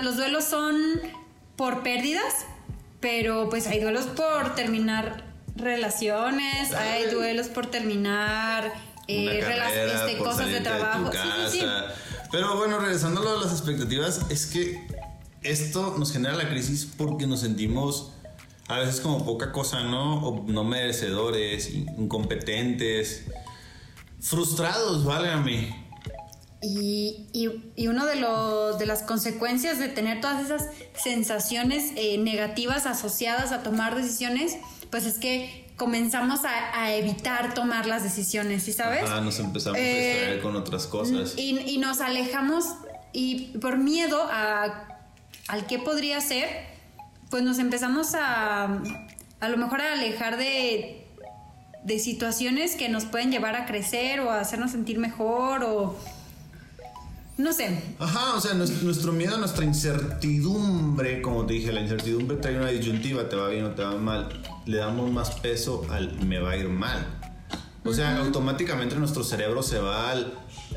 los 0.04 0.18
duelos 0.18 0.44
son 0.44 0.76
por 1.56 1.84
pérdidas, 1.84 2.46
pero 3.00 3.50
pues 3.50 3.68
hay 3.68 3.80
duelos 3.80 4.06
por 4.06 4.56
terminar 4.56 5.24
relaciones, 5.56 6.74
hay 6.74 7.06
duelos 7.08 7.48
por 7.48 7.68
terminar 7.68 8.74
eh, 9.08 9.39
este, 9.39 10.18
cosas 10.18 10.48
de 10.48 10.62
trabajo. 10.62 11.12
Pero 12.32 12.58
bueno, 12.58 12.80
regresando 12.80 13.22
a 13.22 13.44
las 13.44 13.52
expectativas, 13.52 14.22
es 14.30 14.48
que 14.48 14.88
esto 15.44 15.96
nos 16.00 16.12
genera 16.12 16.36
la 16.36 16.50
crisis 16.50 16.88
porque 16.98 17.28
nos 17.28 17.42
sentimos 17.42 18.13
a 18.68 18.80
veces 18.80 19.02
como 19.02 19.24
poca 19.26 19.52
cosa, 19.52 19.84
¿no? 19.84 20.26
O 20.26 20.44
no 20.48 20.63
merecedores, 20.63 21.70
incompetentes 21.70 23.26
frustrados, 24.24 25.04
válgame. 25.04 25.83
Y, 26.63 27.28
y, 27.34 27.49
y 27.76 27.88
uno 27.88 28.06
de, 28.06 28.15
los, 28.15 28.80
de 28.80 28.86
las 28.86 29.04
consecuencias 29.04 29.80
de 29.80 29.89
tener 29.89 30.21
todas 30.21 30.45
esas 30.45 30.69
sensaciones 30.95 31.91
eh, 31.97 32.17
negativas 32.17 32.86
asociadas 32.86 33.52
a 33.52 33.63
tomar 33.63 33.95
decisiones, 33.95 34.58
pues 34.89 35.06
es 35.06 35.19
que 35.19 35.73
comenzamos 35.76 36.41
a, 36.45 36.93
evitar 36.93 37.54
tomar 37.54 37.86
las 37.86 38.04
decisiones, 38.04 38.63
¿sí 38.63 38.71
sabes? 38.71 39.04
Ah, 39.10 39.19
nos 39.19 39.39
empezamos 39.39 39.78
a 39.78 39.82
distraer 39.82 40.38
eh, 40.38 40.41
con 40.41 40.56
otras 40.56 40.88
cosas. 40.88 41.34
Y, 41.36 41.60
y, 41.60 41.78
nos 41.80 41.99
alejamos 41.99 42.65
y 43.12 43.58
por 43.58 43.78
miedo 43.78 44.26
a, 44.32 44.88
al 45.49 45.67
que 45.67 45.80
podría 45.80 46.21
ser, 46.21 46.47
pues 47.30 47.43
nos 47.43 47.60
empezamos 47.60 48.15
a 48.15 48.82
a 49.43 49.49
lo 49.49 49.58
mejor 49.58 49.82
a 49.82 49.91
alejar 49.91 50.38
de, 50.38 51.06
de 51.84 51.99
situaciones 51.99 52.76
que 52.76 52.88
nos 52.88 53.04
pueden 53.04 53.30
llevar 53.30 53.58
a 53.58 53.65
crecer 53.65 54.21
o 54.21 54.32
a 54.32 54.39
hacernos 54.39 54.71
sentir 54.71 54.99
mejor 54.99 55.65
o 55.65 55.97
no 57.38 57.52
sé. 57.52 57.96
Ajá, 58.00 58.36
o 58.36 58.39
sea, 58.39 58.54
nuestro, 58.54 59.12
miedo, 59.12 59.38
nuestra 59.38 59.65
incertidumbre, 59.65 61.22
como 61.22 61.46
te 61.46 61.54
dije, 61.54 61.72
la 61.72 61.82
incertidumbre 61.82 62.38
trae 62.38 62.58
una 62.58 62.69
disyuntiva, 62.69 63.28
te 63.28 63.36
va 63.36 63.50
bien 63.50 63.65
o 63.65 63.72
te 63.72 63.84
va 63.84 63.96
mal. 63.96 64.30
Le 64.65 64.78
damos 64.78 65.12
más 65.12 65.32
peso 65.32 65.86
al 65.89 66.13
me 66.26 66.39
va 66.39 66.52
a 66.52 66.58
ir 66.58 66.69
mal. 66.69 67.06
O 67.86 67.93
sea, 67.93 68.17
automáticamente 68.17 68.96
nuestro 68.96 69.24
cerebro 69.24 69.62
se 69.62 69.80
va 69.80 70.12
al 70.12 70.34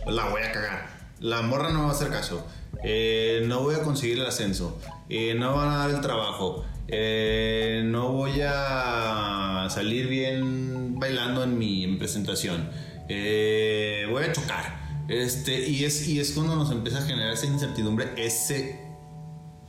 la 0.07 0.29
voy 0.29 0.43
a 0.43 0.53
cagar. 0.53 0.97
La 1.21 1.43
morra 1.43 1.71
no 1.71 1.81
me 1.81 1.85
va 1.85 1.91
a 1.91 1.93
hacer 1.93 2.09
caso. 2.09 2.47
Eh, 2.85 3.45
no 3.47 3.63
voy 3.63 3.75
a 3.75 3.83
conseguir 3.83 4.19
el 4.19 4.27
ascenso. 4.27 4.79
Eh, 5.09 5.35
no 5.35 5.57
van 5.57 5.71
a 5.71 5.77
dar 5.79 5.91
el 5.91 6.01
trabajo. 6.01 6.65
Eh, 6.89 7.83
no 7.85 8.13
voy 8.13 8.41
a 8.45 9.67
salir 9.71 10.09
bien 10.09 10.99
bailando 10.99 11.43
en 11.45 11.59
mi 11.59 11.97
presentación. 11.97 12.71
Voy 13.09 14.25
a 14.25 14.33
chocar. 14.33 14.86
Este, 15.09 15.69
y, 15.69 15.85
es, 15.85 16.09
y 16.09 16.19
es 16.19 16.33
cuando 16.33 16.57
nos 16.57 16.71
empieza 16.71 16.99
a 16.99 17.03
generar 17.03 17.33
esa 17.33 17.47
incertidumbre, 17.47 18.13
ese 18.17 18.81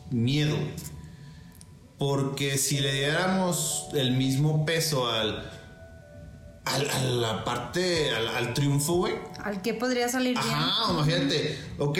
miedo. 0.09 0.57
Porque 1.97 2.57
si 2.57 2.79
le 2.79 2.93
diéramos 2.93 3.87
el 3.93 4.11
mismo 4.11 4.65
peso 4.65 5.09
al, 5.09 5.51
a 6.65 7.03
la 7.03 7.43
parte, 7.43 8.11
al, 8.11 8.53
triunfo, 8.53 8.93
güey. 8.93 9.15
Al 9.43 9.61
que 9.61 9.73
podría 9.73 10.09
salir 10.09 10.33
bien. 10.33 10.53
Ajá, 10.53 10.91
imagínate. 10.93 11.57
Ok, 11.79 11.99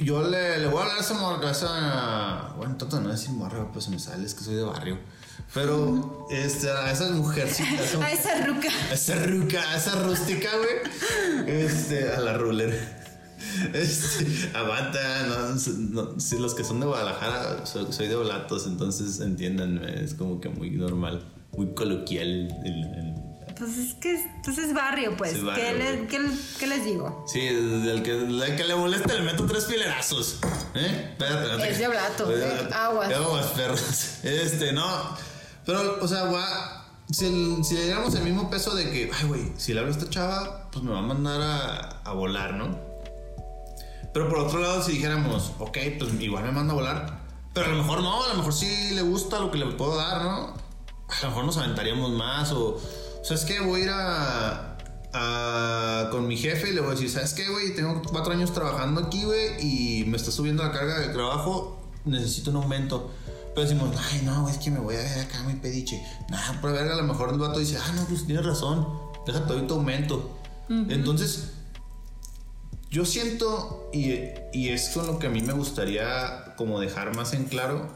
yo 0.00 0.22
le, 0.28 0.58
le 0.58 0.66
voy 0.66 0.78
a 0.78 0.82
hablar 0.82 0.98
a 0.98 1.00
esa 1.00 1.14
morra, 1.14 1.50
esa. 1.50 2.54
Bueno, 2.56 2.76
tanto 2.76 3.00
no 3.00 3.10
decir 3.10 3.30
morra, 3.30 3.70
pues 3.72 3.88
me 3.88 3.98
sale, 3.98 4.26
es 4.26 4.34
que 4.34 4.42
soy 4.42 4.54
de 4.54 4.62
barrio. 4.62 4.98
Pero 5.54 6.26
este, 6.30 6.70
a 6.70 6.90
esa 6.90 7.10
mujercita. 7.10 7.68
A 8.04 8.10
esa 8.12 8.44
ruca. 8.46 8.68
A 8.90 8.94
esa 8.94 9.14
ruca, 9.24 9.70
a 9.72 9.76
esa 9.76 9.94
rústica, 10.02 10.48
güey. 10.56 11.48
Este, 11.64 12.12
a 12.12 12.20
la 12.20 12.34
ruler. 12.36 12.96
Este, 13.72 14.50
aguanta, 14.56 15.26
no, 15.28 15.54
no, 15.90 16.20
si 16.20 16.38
los 16.38 16.54
que 16.54 16.64
son 16.64 16.80
de 16.80 16.86
Guadalajara, 16.86 17.64
soy, 17.66 17.86
soy 17.92 18.08
de 18.08 18.16
Olatos, 18.16 18.66
entonces 18.66 19.20
entiéndanme, 19.20 20.02
es 20.04 20.14
como 20.14 20.40
que 20.40 20.48
muy 20.48 20.70
normal, 20.70 21.22
muy 21.52 21.72
coloquial 21.74 22.28
el, 22.64 22.84
el 22.96 23.14
pues 23.56 23.78
es 23.78 23.94
que 23.94 24.22
pues 24.44 24.58
es 24.58 24.74
barrio, 24.74 25.16
pues. 25.16 25.32
Sí, 25.32 25.40
barrio, 25.40 25.64
¿Qué, 25.64 25.72
güey. 25.74 25.96
le- 26.02 26.06
qué- 26.08 26.30
qué 26.58 26.66
les 26.66 26.84
digo? 26.84 27.24
Sí, 27.26 27.40
el 27.40 28.02
que, 28.02 28.10
el 28.12 28.56
que 28.56 28.64
le 28.64 28.74
molesta 28.74 29.14
le 29.14 29.22
meto 29.22 29.46
tres 29.46 29.64
filerazos. 29.66 30.38
¿Eh? 30.74 31.08
Espérate. 31.12 31.70
Es 31.70 31.78
de 31.78 31.86
Oblato, 31.88 32.30
Es 32.30 32.42
eh, 32.42 32.68
aguas. 32.74 33.10
Aguas, 33.14 33.46
perros. 33.52 33.80
Este, 34.24 34.72
no. 34.74 35.16
Pero, 35.66 35.98
o 36.00 36.08
sea, 36.08 36.26
gua, 36.26 36.84
si, 37.10 37.62
si 37.64 37.74
le 37.74 37.84
diéramos 37.84 38.14
el 38.14 38.22
mismo 38.22 38.48
peso 38.48 38.74
de 38.74 38.90
que, 38.90 39.10
ay, 39.12 39.26
güey, 39.26 39.52
si 39.56 39.74
le 39.74 39.80
hablo 39.80 39.92
a 39.92 39.96
esta 39.96 40.08
chava, 40.08 40.68
pues 40.70 40.84
me 40.84 40.92
va 40.92 41.00
a 41.00 41.02
mandar 41.02 41.40
a, 41.42 42.00
a 42.04 42.12
volar, 42.12 42.54
¿no? 42.54 42.78
Pero 44.14 44.28
por 44.28 44.38
otro 44.38 44.60
lado, 44.60 44.82
si 44.82 44.92
dijéramos, 44.92 45.52
ok, 45.58 45.76
pues 45.98 46.12
igual 46.20 46.44
me 46.44 46.52
manda 46.52 46.72
a 46.72 46.76
volar. 46.76 47.18
Pero 47.52 47.66
a 47.66 47.70
lo 47.70 47.76
mejor 47.82 48.00
no, 48.02 48.24
a 48.24 48.28
lo 48.28 48.34
mejor 48.36 48.52
sí 48.52 48.90
le 48.94 49.02
gusta 49.02 49.40
lo 49.40 49.50
que 49.50 49.58
le 49.58 49.66
puedo 49.66 49.96
dar, 49.96 50.22
¿no? 50.22 50.54
A 51.08 51.22
lo 51.22 51.28
mejor 51.28 51.44
nos 51.44 51.56
aventaríamos 51.58 52.10
más 52.12 52.52
o... 52.52 52.80
¿Sabes 53.22 53.44
qué? 53.44 53.60
Voy 53.60 53.80
a 53.80 53.84
ir 53.84 53.90
a, 53.90 54.76
a- 55.12 56.08
con 56.10 56.26
mi 56.28 56.36
jefe 56.36 56.70
y 56.70 56.72
le 56.74 56.80
voy 56.80 56.90
a 56.90 56.94
decir, 56.94 57.10
¿sabes 57.10 57.34
qué, 57.34 57.48
güey? 57.48 57.74
Tengo 57.74 58.00
cuatro 58.10 58.32
años 58.32 58.52
trabajando 58.52 59.00
aquí, 59.02 59.24
güey, 59.24 59.56
y 59.60 60.04
me 60.04 60.16
está 60.16 60.30
subiendo 60.30 60.62
la 60.62 60.70
carga 60.72 60.98
de 61.00 61.08
trabajo, 61.08 61.90
necesito 62.04 62.50
un 62.50 62.56
aumento. 62.56 63.10
Pero 63.56 63.66
decimos, 63.66 63.96
ay, 64.12 64.20
no, 64.22 64.50
es 64.50 64.58
que 64.58 64.70
me 64.70 64.78
voy 64.78 64.96
a 64.96 64.98
ver 64.98 65.18
acá 65.20 65.42
muy 65.42 65.54
pediche. 65.54 66.04
Nah, 66.28 66.60
pero 66.60 66.74
verga, 66.74 66.92
a 66.92 66.96
lo 66.98 67.04
mejor 67.04 67.30
el 67.30 67.38
vato 67.38 67.58
dice, 67.58 67.78
ah, 67.82 67.92
no, 67.96 68.04
pues 68.04 68.26
tienes 68.26 68.44
razón, 68.44 68.86
déjate 69.24 69.50
ahorita 69.50 69.72
aumento. 69.72 70.38
Entonces, 70.68 71.52
yo 72.90 73.06
siento, 73.06 73.88
y, 73.94 74.10
y 74.52 74.68
es 74.68 74.90
con 74.90 75.06
lo 75.06 75.18
que 75.18 75.28
a 75.28 75.30
mí 75.30 75.40
me 75.40 75.54
gustaría 75.54 76.54
como 76.58 76.80
dejar 76.80 77.16
más 77.16 77.32
en 77.32 77.44
claro, 77.44 77.88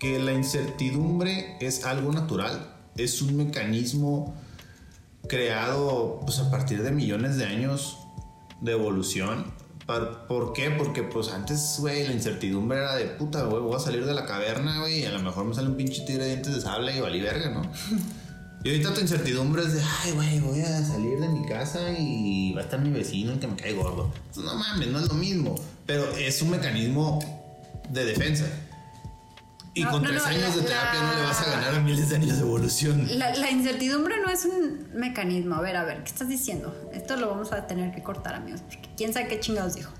que 0.00 0.18
la 0.18 0.32
incertidumbre 0.32 1.56
es 1.60 1.84
algo 1.84 2.12
natural, 2.12 2.74
es 2.96 3.22
un 3.22 3.36
mecanismo 3.36 4.34
creado 5.28 6.22
pues, 6.24 6.40
a 6.40 6.50
partir 6.50 6.82
de 6.82 6.90
millones 6.90 7.36
de 7.36 7.44
años 7.44 7.98
de 8.60 8.72
evolución. 8.72 9.44
¿Por 9.86 10.52
qué? 10.52 10.70
Porque 10.70 11.04
pues 11.04 11.28
antes, 11.30 11.76
güey, 11.78 12.04
la 12.06 12.12
incertidumbre 12.12 12.78
era 12.78 12.96
de 12.96 13.04
puta, 13.04 13.44
güey, 13.44 13.62
voy 13.62 13.76
a 13.76 13.78
salir 13.78 14.04
de 14.04 14.14
la 14.14 14.26
caverna, 14.26 14.80
güey, 14.80 15.02
y 15.02 15.04
a 15.04 15.12
lo 15.12 15.20
mejor 15.20 15.44
me 15.44 15.54
sale 15.54 15.68
un 15.68 15.76
pinche 15.76 16.02
tigre 16.02 16.24
de 16.24 16.30
dientes 16.30 16.54
de 16.56 16.60
sable 16.60 16.96
y 16.96 17.00
valí 17.00 17.20
verga, 17.20 17.50
¿no? 17.50 17.62
Y 18.64 18.70
ahorita 18.70 18.94
tu 18.94 19.00
incertidumbre 19.00 19.62
es 19.62 19.74
de, 19.74 19.80
ay, 19.80 20.10
güey, 20.10 20.40
voy 20.40 20.60
a 20.60 20.84
salir 20.84 21.20
de 21.20 21.28
mi 21.28 21.46
casa 21.46 21.92
y 21.96 22.52
va 22.52 22.62
a 22.62 22.64
estar 22.64 22.80
mi 22.80 22.90
vecino 22.90 23.30
el 23.30 23.38
que 23.38 23.46
me 23.46 23.54
cae 23.54 23.74
gordo. 23.74 24.12
Pues, 24.34 24.44
no 24.44 24.56
mames, 24.56 24.88
no 24.88 24.98
es 24.98 25.06
lo 25.06 25.14
mismo. 25.14 25.54
Pero 25.86 26.10
es 26.16 26.42
un 26.42 26.50
mecanismo 26.50 27.20
de 27.90 28.04
defensa. 28.06 28.46
Y 29.76 29.84
No, 29.84 29.90
con 29.90 30.02
no, 30.02 30.08
tres 30.08 30.22
no, 30.22 30.28
años 30.28 30.56
la- 30.56 30.62
de 30.62 30.68
terapia 30.68 31.02
no 31.02 31.14
le 31.14 31.22
vas 31.22 31.40
a 31.42 31.50
ganar 31.50 31.74
a 31.74 31.80
miles 31.80 32.08
de 32.08 32.16
años 32.16 32.36
de 32.36 32.42
evolución. 32.42 33.06
La, 33.18 33.34
la 33.36 33.50
incertidumbre 33.50 34.16
no 34.24 34.30
es 34.30 34.46
un 34.46 34.88
mecanismo. 34.94 35.54
A 35.56 35.60
ver, 35.60 35.76
a 35.76 35.84
ver, 35.84 36.02
¿qué 36.02 36.08
estás 36.10 36.28
diciendo? 36.28 36.74
Esto 36.94 37.16
lo 37.16 37.28
vamos 37.28 37.52
a 37.52 37.66
tener 37.66 37.94
que 37.94 38.02
cortar, 38.02 38.34
amigos, 38.36 38.62
porque 38.62 38.88
quién 38.96 39.12
sabe 39.12 39.28
qué 39.28 39.38
chingados 39.38 39.74
dijo. 39.74 39.92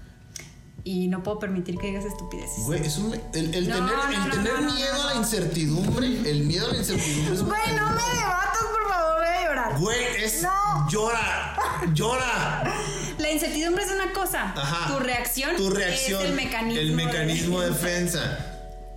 Y 0.82 1.08
no 1.08 1.22
puedo 1.22 1.38
permitir 1.40 1.76
que 1.76 1.88
digas 1.88 2.04
estupideces. 2.06 2.64
Güey, 2.64 2.86
es 2.86 2.96
un, 2.96 3.12
el, 3.12 3.20
tener, 3.32 3.54
el 3.56 3.64
miedo 3.66 5.02
a 5.02 5.12
la 5.12 5.14
incertidumbre, 5.16 6.06
el 6.06 6.44
miedo 6.44 6.68
a 6.68 6.72
la 6.72 6.78
incertidumbre 6.78 7.34
es 7.34 7.40
un 7.40 7.48
Güey, 7.48 7.60
no 7.76 7.90
me 7.90 8.02
debatas, 8.18 8.64
por 8.72 8.88
favor, 8.92 9.16
voy 9.18 9.26
a 9.28 9.44
llorar. 9.44 9.78
Güey, 9.78 10.04
es. 10.24 10.42
No. 10.42 10.88
Llora, 10.88 11.56
llora. 11.92 12.72
La 13.18 13.30
incertidumbre 13.30 13.84
es 13.84 13.90
una 13.90 14.12
cosa. 14.12 14.52
Ajá. 14.56 14.94
Tu 14.94 15.00
reacción, 15.00 15.56
Tu 15.56 15.68
reacción. 15.68 16.22
es 16.22 16.28
el 16.30 16.34
mecanismo. 16.34 16.80
El 16.80 16.92
mecanismo 16.92 17.60
de 17.60 17.68
defensa. 17.70 18.52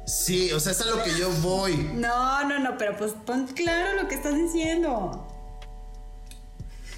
Sí, 0.10 0.52
o 0.54 0.60
sea, 0.60 0.72
es 0.72 0.82
a 0.82 0.86
lo 0.86 1.04
que 1.04 1.16
yo 1.18 1.30
voy. 1.42 1.76
No, 1.94 2.44
no, 2.46 2.58
no, 2.60 2.78
pero 2.80 2.98
pues 2.98 3.12
pon 3.28 3.46
claro 3.48 4.02
lo 4.02 4.08
que 4.08 4.16
estás 4.16 4.34
diciendo. 4.36 5.28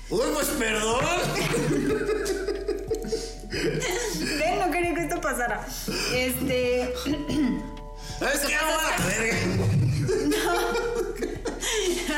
Uy, 0.10 0.22
pues 0.34 0.48
perdón. 0.48 1.04
Ven, 4.40 4.60
no 4.60 4.72
quería 4.72 4.94
que 4.94 5.02
esto 5.02 5.20
pasara. 5.20 5.66
Este. 6.16 6.94
A 8.22 8.26
la 8.26 8.32
verga. 9.08 9.36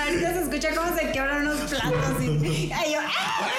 Ahorita 0.03 0.33
se 0.33 0.41
escucha 0.41 0.75
cómo 0.75 0.95
se 0.97 1.11
quebran 1.11 1.47
unos 1.47 1.59
platos 1.71 2.21
y. 2.21 2.71
Ay, 2.73 2.91
yo. 2.93 2.99
¡ah! 3.01 3.49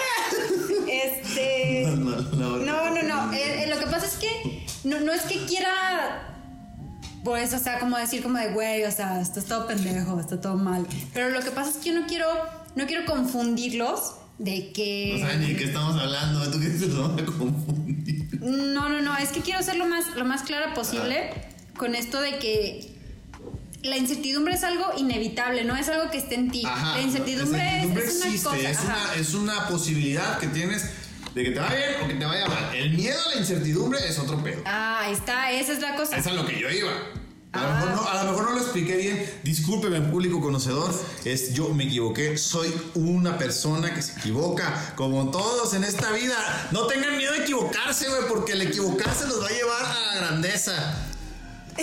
Este. 0.89 1.87
No, 1.87 1.97
no, 2.21 2.59
No, 2.59 2.91
no, 2.91 3.03
no. 3.03 3.33
eh, 3.33 3.65
eh, 3.65 3.67
lo 3.69 3.79
que 3.79 3.87
pasa 3.87 4.07
es 4.07 4.15
que 4.15 4.67
no, 4.85 5.01
no 5.01 5.13
es 5.13 5.23
que 5.23 5.45
quiera. 5.47 6.31
Pues, 7.25 7.55
o 7.55 7.59
sea, 7.59 7.81
como 7.81 7.97
decir 7.97 8.23
como 8.23 8.39
de, 8.39 8.49
güey, 8.49 8.85
o 8.85 8.91
sea, 8.91 9.21
esto 9.21 9.41
es 9.41 9.47
todo 9.47 9.67
pendejo, 9.67 10.21
está 10.21 10.41
todo 10.41 10.57
mal. 10.57 10.87
Pero 11.15 11.31
lo 11.31 11.41
que 11.41 11.51
pasa 11.51 11.71
es 11.71 11.77
que 11.77 11.91
yo 11.91 11.99
no 11.99 12.07
quiero, 12.07 12.27
no 12.77 12.87
quiero 12.87 13.07
confundirlos 13.07 14.17
de 14.39 14.73
que... 14.73 15.17
No 15.19 15.27
saben 15.27 15.41
ni 15.41 15.49
de 15.49 15.57
qué 15.57 15.65
estamos 15.65 16.01
hablando. 16.01 16.51
¿Tú 16.51 16.61
qué 16.61 16.69
dices? 16.69 16.89
No 16.89 17.09
me 17.09 17.25
confundí. 17.25 18.29
No, 18.41 18.91
no, 18.91 19.01
no, 19.01 19.17
es 19.17 19.31
que 19.31 19.41
quiero 19.41 19.63
ser 19.63 19.77
lo 19.77 19.87
más, 19.87 20.15
lo 20.17 20.25
más 20.27 20.43
clara 20.43 20.75
posible 20.75 21.31
con 21.77 21.95
esto 21.95 22.21
de 22.21 22.39
que 22.39 22.95
la 23.83 23.97
incertidumbre 23.97 24.55
es 24.55 24.65
algo 24.65 24.93
inevitable, 24.97 25.65
no 25.65 25.77
es 25.77 25.89
algo 25.89 26.11
que 26.11 26.19
esté 26.19 26.35
en 26.35 26.51
ti. 26.51 26.63
la 26.63 27.01
incertidumbre, 27.01 27.59
la 27.59 27.85
incertidumbre 27.85 28.29
es, 28.29 28.45
es 28.45 28.45
una 28.45 28.51
cosa. 28.51 28.71
es, 28.71 28.81
una, 28.81 29.15
es 29.17 29.35
una 29.35 29.69
posibilidad 29.69 30.39
que 30.39 30.49
tienes 30.49 30.91
de 31.35 31.45
que 31.45 31.51
te 31.51 31.59
vaya 31.61 31.75
bien 31.77 32.01
o 32.05 32.09
que 32.09 32.15
te 32.15 32.25
vaya 32.25 32.47
mal. 32.47 32.75
El 32.75 32.91
miedo 32.95 33.19
a 33.27 33.35
la 33.35 33.41
incertidumbre 33.41 33.99
es 34.09 34.19
otro 34.19 34.43
pedo. 34.43 34.63
Ah, 34.65 35.01
ahí 35.03 35.13
está, 35.13 35.51
esa 35.53 35.73
es 35.73 35.81
la 35.81 35.97
cosa. 35.97 36.17
Es 36.17 36.27
a 36.27 36.33
lo 36.33 36.47
que 36.47 36.59
yo 36.59 36.71
iba. 36.71 36.91
A, 37.53 37.61
lo 37.63 37.69
Ah. 37.69 37.75
mejor 37.75 37.91
no, 37.91 38.09
a 38.09 38.25
lo 38.25 38.31
mejor 38.31 38.45
no 38.47 38.51
lo 38.57 38.61
expliqué 38.63 38.97
bien. 38.97 39.31
Discúlpeme, 39.45 40.01
público 40.03 40.41
conocedor. 40.41 40.93
Es, 41.25 41.55
yo 41.55 41.69
me 41.69 41.85
equivoqué. 41.85 42.37
Soy 42.37 42.73
una 42.95 43.39
persona 43.39 43.95
que 43.95 44.03
se 44.03 44.19
equivoca. 44.19 44.93
Como 44.97 45.31
todos 45.31 45.73
en 45.75 45.85
esta 45.85 46.11
vida. 46.13 46.37
No 46.73 46.87
tengan 46.87 47.17
miedo 47.17 47.33
de 47.33 47.39
equivocarse, 47.41 48.09
güey. 48.09 48.23
Porque 48.29 48.53
el 48.53 48.63
equivocarse 48.63 49.27
los 49.29 49.41
va 49.43 49.47
a 49.47 49.51
llevar 49.51 49.85
a 49.85 50.01
la 50.01 50.15
grandeza. 50.17 50.97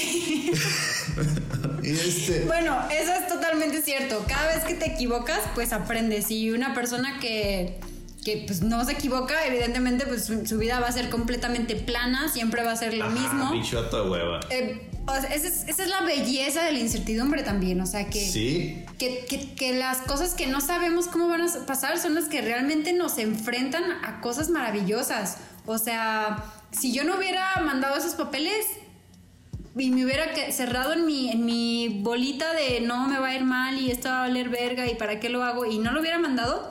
y 1.83 1.89
este. 1.91 2.43
Bueno, 2.45 2.77
eso 2.91 3.13
es 3.13 3.27
totalmente 3.27 3.81
cierto. 3.81 4.25
Cada 4.27 4.47
vez 4.55 4.63
que 4.65 4.75
te 4.75 4.85
equivocas, 4.87 5.39
pues 5.55 5.71
aprendes. 5.73 6.31
Y 6.31 6.51
una 6.51 6.73
persona 6.73 7.19
que, 7.19 7.79
que 8.23 8.43
pues, 8.45 8.61
no 8.61 8.83
se 8.85 8.91
equivoca, 8.93 9.45
evidentemente, 9.47 10.05
pues 10.05 10.25
su, 10.25 10.45
su 10.45 10.57
vida 10.57 10.79
va 10.79 10.87
a 10.87 10.91
ser 10.91 11.09
completamente 11.09 11.75
plana, 11.75 12.29
siempre 12.29 12.63
va 12.63 12.71
a 12.71 12.75
ser 12.75 12.93
lo 12.93 13.09
mismo. 13.09 13.51
Bicho 13.51 13.79
a 13.79 13.89
tu 13.89 13.97
hueva. 13.97 14.39
Eh, 14.51 14.89
o 15.07 15.11
sea, 15.19 15.33
esa, 15.33 15.47
es, 15.47 15.63
esa 15.67 15.83
es 15.83 15.89
la 15.89 16.01
belleza 16.01 16.63
de 16.63 16.71
la 16.73 16.79
incertidumbre 16.79 17.41
también. 17.41 17.81
O 17.81 17.85
sea, 17.87 18.07
que, 18.09 18.19
Sí. 18.19 18.85
que, 18.99 19.25
que- 19.27 19.55
que 19.55 19.73
las 19.73 19.97
cosas 19.99 20.35
que 20.35 20.45
no 20.45 20.61
sabemos 20.61 21.07
cómo 21.07 21.27
van 21.27 21.41
a 21.41 21.65
pasar 21.65 21.97
son 21.97 22.13
las 22.13 22.25
que 22.25 22.41
realmente 22.41 22.93
nos 22.93 23.17
enfrentan 23.17 23.83
a 24.03 24.21
cosas 24.21 24.49
maravillosas. 24.49 25.37
O 25.65 25.79
sea, 25.79 26.43
si 26.71 26.91
yo 26.93 27.03
no 27.03 27.17
hubiera 27.17 27.55
mandado 27.65 27.97
esos 27.97 28.13
papeles 28.13 28.67
y 29.75 29.89
me 29.89 30.05
hubiera 30.05 30.25
cerrado 30.51 30.93
en 30.93 31.05
mi, 31.07 31.31
en 31.31 31.45
mi 31.45 32.01
bolita 32.03 32.53
de 32.53 32.81
no 32.81 33.07
me 33.07 33.17
va 33.19 33.29
a 33.29 33.35
ir 33.35 33.43
mal 33.45 33.79
y 33.79 33.89
esto 33.89 34.09
va 34.09 34.17
a 34.25 34.27
valer 34.27 34.49
verga 34.49 34.85
y 34.85 34.95
para 34.95 35.19
qué 35.19 35.29
lo 35.29 35.43
hago 35.43 35.65
y 35.65 35.79
no 35.79 35.91
lo 35.91 36.01
hubiera 36.01 36.19
mandado, 36.19 36.69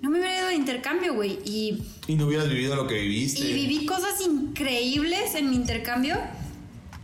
no 0.00 0.10
me 0.10 0.18
hubiera 0.18 0.38
ido 0.38 0.48
de 0.48 0.54
intercambio, 0.54 1.14
güey. 1.14 1.38
Y 1.44 1.82
Y 2.06 2.14
no 2.14 2.26
hubieras 2.26 2.48
vivido 2.48 2.76
lo 2.76 2.86
que 2.86 2.94
viviste. 3.00 3.40
y 3.40 3.52
viví 3.52 3.86
cosas 3.86 4.20
increíbles 4.20 5.34
en 5.34 5.50
mi 5.50 5.56
intercambio 5.56 6.16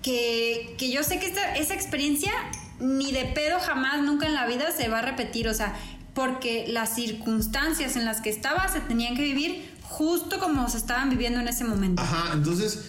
que, 0.03 0.75
que 0.79 0.91
yo 0.91 1.03
sé 1.03 1.19
que 1.19 1.27
esta, 1.27 1.57
esa 1.57 1.75
experiencia 1.75 2.33
ni 2.81 3.13
de 3.13 3.25
pedo 3.27 3.59
jamás, 3.61 4.03
nunca 4.03 4.27
en 4.27 4.35
la 4.35 4.47
vida 4.47 4.71
se 4.77 4.89
va 4.89 5.01
a 5.01 5.03
repetir. 5.03 5.49
O 5.49 5.55
sea, 5.55 5.75
porque 6.15 6.67
las 6.69 6.95
circunstancias 6.95 7.97
en 7.97 8.05
las 8.05 8.21
que 8.21 8.31
estaba 8.31 8.69
se 8.73 8.81
tenían 8.81 9.17
que 9.17 9.23
vivir 9.23 9.71
justo 9.83 10.39
como 10.39 10.69
se 10.69 10.79
estaban 10.79 11.11
viviendo 11.11 11.41
en 11.41 11.49
ese 11.49 11.65
momento. 11.65 12.03
Ajá, 12.03 12.33
entonces, 12.33 12.81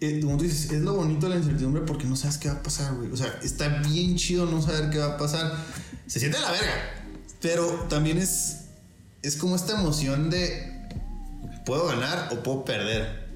eh, 0.00 0.20
como 0.22 0.36
tú 0.36 0.44
dices, 0.44 0.70
es 0.70 0.80
lo 0.82 0.94
bonito 0.94 1.28
de 1.28 1.34
la 1.34 1.40
incertidumbre 1.40 1.82
porque 1.82 2.04
no 2.06 2.16
sabes 2.16 2.38
qué 2.38 2.48
va 2.48 2.54
a 2.54 2.62
pasar, 2.62 2.94
güey. 2.94 3.10
O 3.10 3.16
sea, 3.16 3.38
está 3.42 3.68
bien 3.68 4.16
chido 4.16 4.46
no 4.46 4.62
saber 4.62 4.90
qué 4.90 4.98
va 4.98 5.14
a 5.14 5.16
pasar. 5.16 5.52
Se 6.06 6.18
siente 6.20 6.38
la 6.40 6.50
verga. 6.50 6.72
Pero 7.40 7.66
también 7.88 8.18
es, 8.18 8.59
es 9.22 9.36
como 9.36 9.56
esta 9.56 9.78
emoción 9.78 10.30
de 10.30 10.80
puedo 11.64 11.86
ganar 11.86 12.28
o 12.32 12.42
puedo 12.42 12.64
perder. 12.64 13.28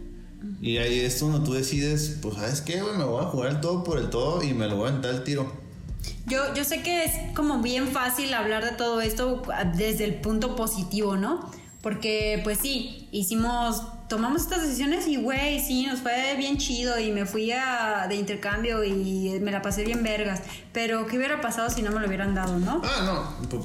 Y 0.60 0.76
ahí 0.76 1.00
es 1.00 1.20
cuando 1.20 1.42
tú 1.42 1.54
decides, 1.54 2.18
pues, 2.20 2.34
¿sabes 2.34 2.60
qué, 2.60 2.82
güey? 2.82 2.96
Me 2.96 3.04
voy 3.04 3.22
a 3.22 3.28
jugar 3.28 3.50
el 3.50 3.60
todo 3.60 3.82
por 3.82 3.98
el 3.98 4.10
todo 4.10 4.42
y 4.42 4.52
me 4.52 4.66
lo 4.66 4.76
voy 4.76 4.86
a 4.86 4.90
aventar 4.90 5.14
el 5.14 5.24
tiro. 5.24 5.50
Yo, 6.26 6.54
yo 6.54 6.64
sé 6.64 6.82
que 6.82 7.04
es 7.04 7.12
como 7.34 7.62
bien 7.62 7.88
fácil 7.88 8.32
hablar 8.34 8.64
de 8.64 8.72
todo 8.72 9.00
esto 9.00 9.42
desde 9.76 10.04
el 10.04 10.20
punto 10.20 10.54
positivo, 10.56 11.16
¿no? 11.16 11.50
Porque 11.82 12.40
pues 12.44 12.58
sí, 12.58 13.08
hicimos 13.10 13.82
tomamos 14.08 14.42
estas 14.42 14.62
decisiones 14.62 15.06
y, 15.06 15.16
güey, 15.16 15.60
sí, 15.60 15.86
nos 15.86 16.00
fue 16.00 16.34
bien 16.36 16.58
chido 16.58 16.98
y 16.98 17.10
me 17.10 17.26
fui 17.26 17.52
a, 17.52 18.06
de 18.08 18.16
intercambio 18.16 18.84
y 18.84 19.38
me 19.40 19.50
la 19.50 19.62
pasé 19.62 19.84
bien 19.84 20.02
vergas. 20.02 20.42
Pero, 20.72 21.06
¿qué 21.06 21.16
hubiera 21.16 21.40
pasado 21.40 21.70
si 21.70 21.82
no 21.82 21.90
me 21.90 22.00
lo 22.00 22.06
hubieran 22.06 22.34
dado, 22.34 22.58
no? 22.58 22.82
Ah, 22.84 23.02
no. 23.04 23.64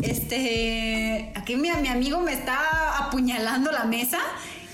Este, 0.00 1.32
aquí 1.34 1.56
mi, 1.56 1.70
mi 1.72 1.88
amigo 1.88 2.20
me 2.20 2.32
está 2.32 2.98
apuñalando 2.98 3.72
la 3.72 3.84
mesa. 3.84 4.18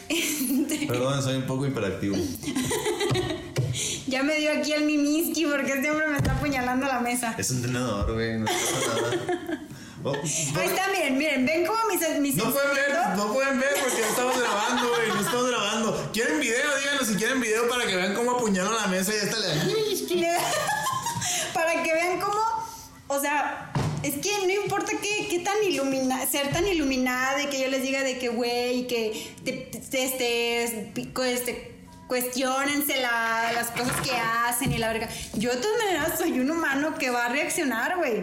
Perdón, 0.88 1.22
soy 1.22 1.36
un 1.36 1.46
poco 1.46 1.66
hiperactivo. 1.66 2.16
ya 4.06 4.22
me 4.22 4.36
dio 4.36 4.52
aquí 4.52 4.72
el 4.72 4.84
mimiski 4.84 5.46
porque 5.46 5.74
este 5.74 5.90
hombre 5.90 6.08
me 6.08 6.16
está 6.16 6.32
apuñalando 6.32 6.86
la 6.86 7.00
mesa. 7.00 7.34
Es 7.38 7.50
un 7.50 7.62
tenedor, 7.62 8.12
güey, 8.12 8.38
no 8.38 8.46
pasa 8.46 9.00
nada. 9.00 9.58
Oh, 10.04 10.12
Ahí 10.16 10.66
está, 10.66 10.88
miren, 10.88 11.16
miren, 11.16 11.46
ven 11.46 11.64
cómo 11.64 11.78
mis, 11.88 12.18
mis 12.18 12.34
No 12.34 12.52
pueden 12.52 12.74
ver, 12.74 13.16
no 13.16 13.32
pueden 13.32 13.60
ver 13.60 13.70
porque 13.80 14.00
estamos 14.00 14.36
grabando, 14.36 14.88
güey, 14.88 15.08
no 15.10 15.20
estamos 15.20 15.48
grabando. 15.48 16.10
¿Quieren 16.12 16.40
video? 16.40 16.76
Díganos 16.76 17.06
si 17.06 17.14
quieren 17.14 17.40
video 17.40 17.68
para 17.68 17.86
que 17.86 17.94
vean 17.94 18.12
cómo 18.12 18.32
apuñalan 18.32 18.74
la 18.74 18.88
mesa 18.88 19.12
y 19.14 19.18
ya 19.18 19.22
está 19.22 19.38
la... 19.38 19.46
para 21.54 21.84
que 21.84 21.94
vean 21.94 22.20
cómo, 22.20 22.42
o 23.06 23.20
sea, 23.20 23.71
es 24.02 24.14
que 24.14 24.30
no 24.46 24.62
importa 24.62 24.92
qué, 25.00 25.28
qué 25.28 25.38
tan 25.40 25.56
ilumina, 25.64 26.26
ser 26.26 26.52
tan 26.52 26.66
iluminada 26.66 27.38
de 27.38 27.48
que 27.48 27.60
yo 27.60 27.68
les 27.68 27.82
diga 27.82 28.02
de 28.02 28.18
que, 28.18 28.28
güey, 28.28 28.86
que 28.86 29.34
te, 29.44 29.70
este, 29.72 30.64
este, 30.64 31.72
cuestionense 32.06 33.00
las 33.00 33.70
cosas 33.70 34.00
que 34.02 34.12
hacen 34.12 34.72
y 34.72 34.78
la 34.78 34.92
verga. 34.92 35.08
Yo 35.34 35.50
de 35.50 35.56
todas 35.56 35.78
maneras 35.78 36.18
soy 36.18 36.40
un 36.40 36.50
humano 36.50 36.94
que 36.98 37.10
va 37.10 37.26
a 37.26 37.28
reaccionar, 37.28 37.96
güey. 37.96 38.22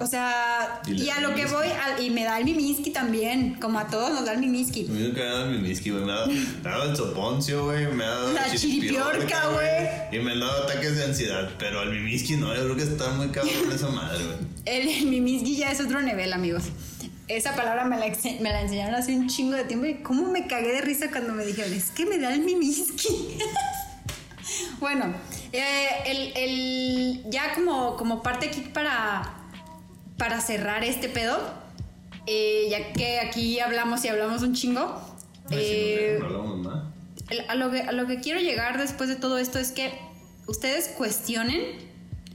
O 0.00 0.06
sea, 0.06 0.80
y, 0.86 1.08
a 1.08 1.20
lo 1.20 1.34
que 1.34 1.46
voy, 1.46 1.66
y 2.00 2.10
me 2.10 2.22
da 2.22 2.38
el 2.38 2.44
mimiski 2.44 2.90
también, 2.90 3.54
como 3.54 3.80
a 3.80 3.88
todos 3.88 4.12
nos 4.12 4.24
da 4.24 4.32
el 4.32 4.38
mimiski. 4.38 4.86
A 4.86 4.92
mí 4.92 5.02
nunca 5.02 5.20
me 5.20 5.26
ha 5.26 5.32
dado 5.32 5.44
el 5.46 5.60
mimiski, 5.60 5.90
güey. 5.90 6.04
Me 6.04 6.12
ha 6.12 6.16
dado, 6.62 6.90
el 6.90 6.96
soponcio, 6.96 7.64
güey. 7.64 7.88
Me 7.88 8.04
ha 8.04 8.10
dado 8.10 8.32
la 8.32 8.54
chiripiorca, 8.54 9.48
güey. 9.48 10.18
Y 10.20 10.24
me 10.24 10.32
ha 10.32 10.36
dado 10.36 10.64
ataques 10.64 10.96
de 10.96 11.04
ansiedad. 11.04 11.50
Pero 11.58 11.82
el 11.82 11.90
mimiski 11.90 12.36
no, 12.36 12.54
yo 12.54 12.62
creo 12.62 12.76
que 12.76 12.82
está 12.84 13.10
muy 13.10 13.28
cabrón 13.28 13.72
esa 13.74 13.88
madre, 13.88 14.24
güey. 14.24 14.36
El, 14.66 14.88
el 15.02 15.06
mimiski 15.06 15.56
ya 15.56 15.72
es 15.72 15.80
otro 15.80 16.00
nivel, 16.00 16.32
amigos. 16.32 16.64
Esa 17.26 17.56
palabra 17.56 17.84
me 17.84 17.98
la, 17.98 18.06
me 18.40 18.52
la 18.52 18.62
enseñaron 18.62 18.94
hace 18.94 19.16
un 19.16 19.28
chingo 19.28 19.56
de 19.56 19.64
tiempo 19.64 19.86
y 19.86 19.96
cómo 19.96 20.30
me 20.30 20.46
cagué 20.46 20.74
de 20.74 20.80
risa 20.80 21.10
cuando 21.10 21.34
me 21.34 21.44
dijeron, 21.44 21.72
es 21.72 21.90
que 21.90 22.06
me 22.06 22.18
da 22.18 22.32
el 22.32 22.40
mimiski. 22.40 23.36
bueno, 24.80 25.12
eh, 25.52 25.88
el, 26.06 26.32
el, 26.36 27.24
ya 27.30 27.52
como, 27.54 27.96
como 27.96 28.22
parte 28.22 28.46
aquí 28.46 28.60
para 28.72 29.37
para 30.18 30.40
cerrar 30.40 30.84
este 30.84 31.08
pedo, 31.08 31.38
eh, 32.26 32.66
ya 32.70 32.92
que 32.92 33.20
aquí 33.20 33.60
hablamos 33.60 34.04
y 34.04 34.08
hablamos 34.08 34.42
un 34.42 34.54
chingo. 34.54 35.00
Eh, 35.50 36.18
a, 37.48 37.54
lo 37.54 37.70
que, 37.70 37.80
a 37.80 37.92
lo 37.92 38.06
que 38.06 38.20
quiero 38.20 38.40
llegar 38.40 38.76
después 38.76 39.08
de 39.08 39.16
todo 39.16 39.38
esto 39.38 39.58
es 39.58 39.72
que 39.72 39.92
ustedes 40.46 40.88
cuestionen, 40.88 41.60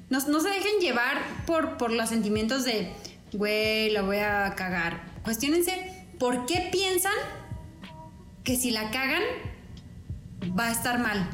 no, 0.09 0.19
no 0.27 0.39
se 0.39 0.49
dejen 0.49 0.79
llevar 0.79 1.17
por, 1.45 1.77
por 1.77 1.91
los 1.91 2.09
sentimientos 2.09 2.63
de, 2.63 2.91
güey, 3.33 3.91
la 3.91 4.01
voy 4.01 4.17
a 4.17 4.53
cagar. 4.55 5.03
Cuestionense 5.23 6.07
por 6.19 6.45
qué 6.45 6.69
piensan 6.71 7.13
que 8.43 8.55
si 8.55 8.71
la 8.71 8.91
cagan 8.91 9.21
va 10.57 10.69
a 10.69 10.71
estar 10.71 10.99
mal. 10.99 11.29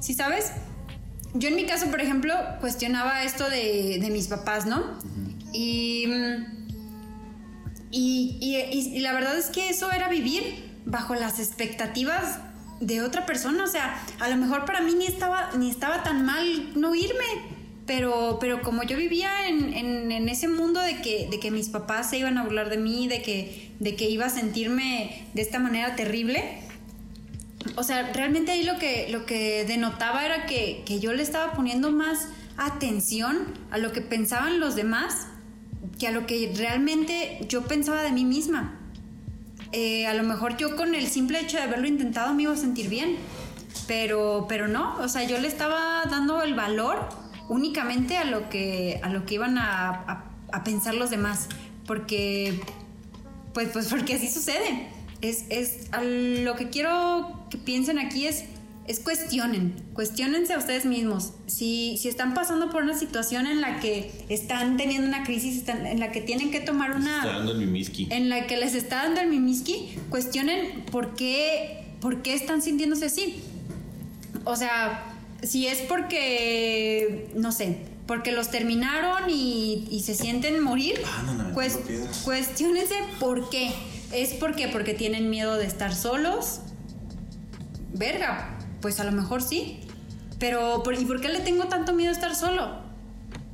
¿Sí 0.00 0.14
sabes? 0.14 0.52
Yo 1.34 1.48
en 1.48 1.56
mi 1.56 1.64
caso, 1.64 1.90
por 1.90 2.00
ejemplo, 2.00 2.34
cuestionaba 2.60 3.22
esto 3.24 3.48
de, 3.48 3.98
de 4.00 4.10
mis 4.10 4.28
papás, 4.28 4.66
¿no? 4.66 4.98
Y, 5.52 6.06
y, 7.90 9.00
la 9.00 9.12
verdad 9.12 9.36
es 9.36 9.46
que 9.46 9.68
eso 9.68 9.90
era 9.92 10.08
vivir 10.08 10.42
bajo 10.86 11.14
las 11.14 11.38
expectativas 11.38 12.38
de 12.80 13.02
otra 13.02 13.26
persona. 13.26 13.64
O 13.64 13.66
sea, 13.66 14.02
a 14.18 14.28
lo 14.28 14.36
mejor 14.36 14.64
para 14.64 14.80
mí 14.80 14.94
ni 14.94 15.06
estaba, 15.06 15.50
ni 15.56 15.70
estaba 15.70 16.02
tan 16.02 16.24
mal 16.24 16.72
no 16.74 16.94
irme. 16.94 17.62
Pero, 17.84 18.38
pero 18.40 18.62
como 18.62 18.84
yo 18.84 18.96
vivía 18.96 19.48
en, 19.48 20.28
ese 20.28 20.46
mundo 20.46 20.80
de 20.80 21.02
que, 21.02 21.28
de 21.28 21.40
que 21.40 21.50
mis 21.50 21.68
papás 21.68 22.08
se 22.08 22.18
iban 22.18 22.38
a 22.38 22.44
burlar 22.44 22.70
de 22.70 22.78
mí, 22.78 23.08
de 23.08 23.22
que, 23.22 23.72
de 23.80 23.96
que 23.96 24.08
iba 24.08 24.26
a 24.26 24.30
sentirme 24.30 25.26
de 25.34 25.42
esta 25.42 25.58
manera 25.58 25.96
terrible, 25.96 26.62
o 27.74 27.82
sea, 27.82 28.12
realmente 28.12 28.52
ahí 28.52 28.62
lo 28.62 28.78
que, 28.78 29.08
lo 29.10 29.26
que 29.26 29.64
denotaba 29.64 30.24
era 30.24 30.46
que, 30.46 30.84
que 30.86 31.00
yo 31.00 31.12
le 31.12 31.24
estaba 31.24 31.52
poniendo 31.54 31.90
más 31.90 32.28
atención 32.56 33.46
a 33.70 33.78
lo 33.78 33.92
que 33.92 34.00
pensaban 34.00 34.60
los 34.60 34.76
demás 34.76 35.26
que 35.98 36.08
a 36.08 36.10
lo 36.10 36.26
que 36.26 36.52
realmente 36.56 37.38
yo 37.48 37.62
pensaba 37.66 38.02
de 38.02 38.12
mí 38.12 38.24
misma. 38.24 38.78
Eh, 39.72 40.06
a 40.06 40.14
lo 40.14 40.22
mejor 40.22 40.56
yo 40.56 40.76
con 40.76 40.94
el 40.94 41.06
simple 41.06 41.40
hecho 41.40 41.56
de 41.56 41.62
haberlo 41.62 41.86
intentado 41.86 42.34
me 42.34 42.42
iba 42.42 42.52
a 42.52 42.56
sentir 42.56 42.88
bien, 42.88 43.16
pero, 43.86 44.46
pero 44.48 44.68
no, 44.68 44.96
o 44.98 45.08
sea, 45.08 45.24
yo 45.24 45.38
le 45.38 45.48
estaba 45.48 46.04
dando 46.10 46.42
el 46.42 46.54
valor 46.54 47.08
únicamente 47.48 48.16
a 48.16 48.24
lo 48.24 48.48
que, 48.48 49.00
a 49.02 49.08
lo 49.08 49.24
que 49.24 49.34
iban 49.34 49.58
a, 49.58 50.24
a, 50.52 50.64
pensar 50.64 50.94
los 50.94 51.10
demás, 51.10 51.48
porque, 51.86 52.60
pues, 53.54 53.70
pues 53.72 53.88
porque 53.88 54.14
así 54.14 54.28
sucede. 54.28 54.88
Es, 55.20 55.44
es 55.48 55.88
lo 55.94 56.56
que 56.56 56.68
quiero 56.68 57.46
que 57.48 57.56
piensen 57.56 57.98
aquí 57.98 58.26
es 58.26 58.44
es 58.86 58.98
cuestionen, 58.98 59.74
cuestionense 59.94 60.54
a 60.54 60.58
ustedes 60.58 60.84
mismos. 60.84 61.32
Si, 61.46 61.96
si 61.98 62.08
están 62.08 62.34
pasando 62.34 62.70
por 62.70 62.82
una 62.82 62.98
situación 62.98 63.46
en 63.46 63.60
la 63.60 63.78
que 63.78 64.10
están 64.28 64.76
teniendo 64.76 65.06
una 65.06 65.24
crisis, 65.24 65.62
en 65.68 66.00
la 66.00 66.10
que 66.10 66.20
tienen 66.20 66.50
que 66.50 66.60
tomar 66.60 66.96
una... 66.96 67.18
Está 67.18 67.38
dando 67.38 67.52
el 67.52 67.58
mimiski. 67.58 68.08
En 68.10 68.28
la 68.28 68.46
que 68.46 68.56
les 68.56 68.74
está 68.74 69.04
dando 69.04 69.20
el 69.20 69.28
mimiski, 69.28 69.96
cuestionen 70.10 70.84
por 70.90 71.14
qué, 71.14 71.84
por 72.00 72.22
qué 72.22 72.34
están 72.34 72.60
sintiéndose 72.60 73.06
así. 73.06 73.40
O 74.44 74.56
sea, 74.56 75.04
si 75.42 75.68
es 75.68 75.78
porque, 75.82 77.30
no 77.36 77.52
sé, 77.52 77.78
porque 78.06 78.32
los 78.32 78.50
terminaron 78.50 79.30
y, 79.30 80.02
se 80.04 80.14
sienten 80.14 80.60
morir, 80.60 81.00
ah, 81.06 81.50
pues 81.54 81.78
cuestionense 82.24 82.96
por 83.20 83.48
qué. 83.48 83.72
¿Es 84.12 84.34
porque 84.34 84.68
porque 84.68 84.92
tienen 84.92 85.30
miedo 85.30 85.56
de 85.56 85.66
estar 85.66 85.94
solos? 85.94 86.60
Verga, 87.94 88.58
pues 88.82 89.00
a 89.00 89.04
lo 89.04 89.12
mejor 89.12 89.40
sí. 89.40 89.80
Pero, 90.38 90.82
¿y 90.98 91.04
por 91.04 91.20
qué 91.20 91.28
le 91.28 91.40
tengo 91.40 91.66
tanto 91.66 91.94
miedo 91.94 92.10
a 92.10 92.12
estar 92.12 92.34
solo? 92.34 92.82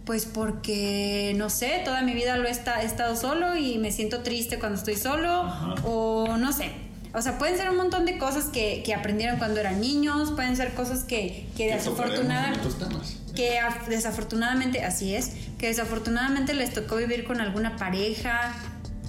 Pues 0.07 0.25
porque, 0.25 1.35
no 1.37 1.51
sé, 1.51 1.83
toda 1.85 2.01
mi 2.01 2.15
vida 2.15 2.37
lo 2.39 2.49
he, 2.49 2.51
estado 2.51 3.15
solo 3.15 3.57
y 3.57 3.77
me 3.77 3.93
siento 3.93 4.23
triste 4.23 4.59
cuando 4.59 4.79
estoy 4.79 4.97
solo. 4.97 5.53
O 5.85 6.39
no 6.39 6.53
sé. 6.53 6.73
O 7.13 7.21
sea, 7.21 7.37
pueden 7.37 7.59
ser 7.59 7.69
un 7.71 7.77
montón 7.77 8.07
de 8.07 8.17
cosas 8.17 8.47
que, 8.47 8.83
aprendieron 8.97 9.39
cuando 9.39 9.61
eran 9.61 9.81
niños, 9.81 10.33
pueden 10.33 10.57
ser 10.57 10.73
cosas 10.75 11.05
que, 11.05 11.47
que 11.57 11.75
desafortunadamente... 11.75 12.69
Que 13.35 13.61
desafortunadamente, 13.89 14.83
así 14.83 15.15
es, 15.15 15.33
que 15.59 15.69
desafortunadamente 15.69 16.55
les 16.55 16.73
tocó 16.73 16.97
vivir 16.97 17.25
con 17.25 17.41
alguna 17.41 17.77
pareja, 17.77 18.55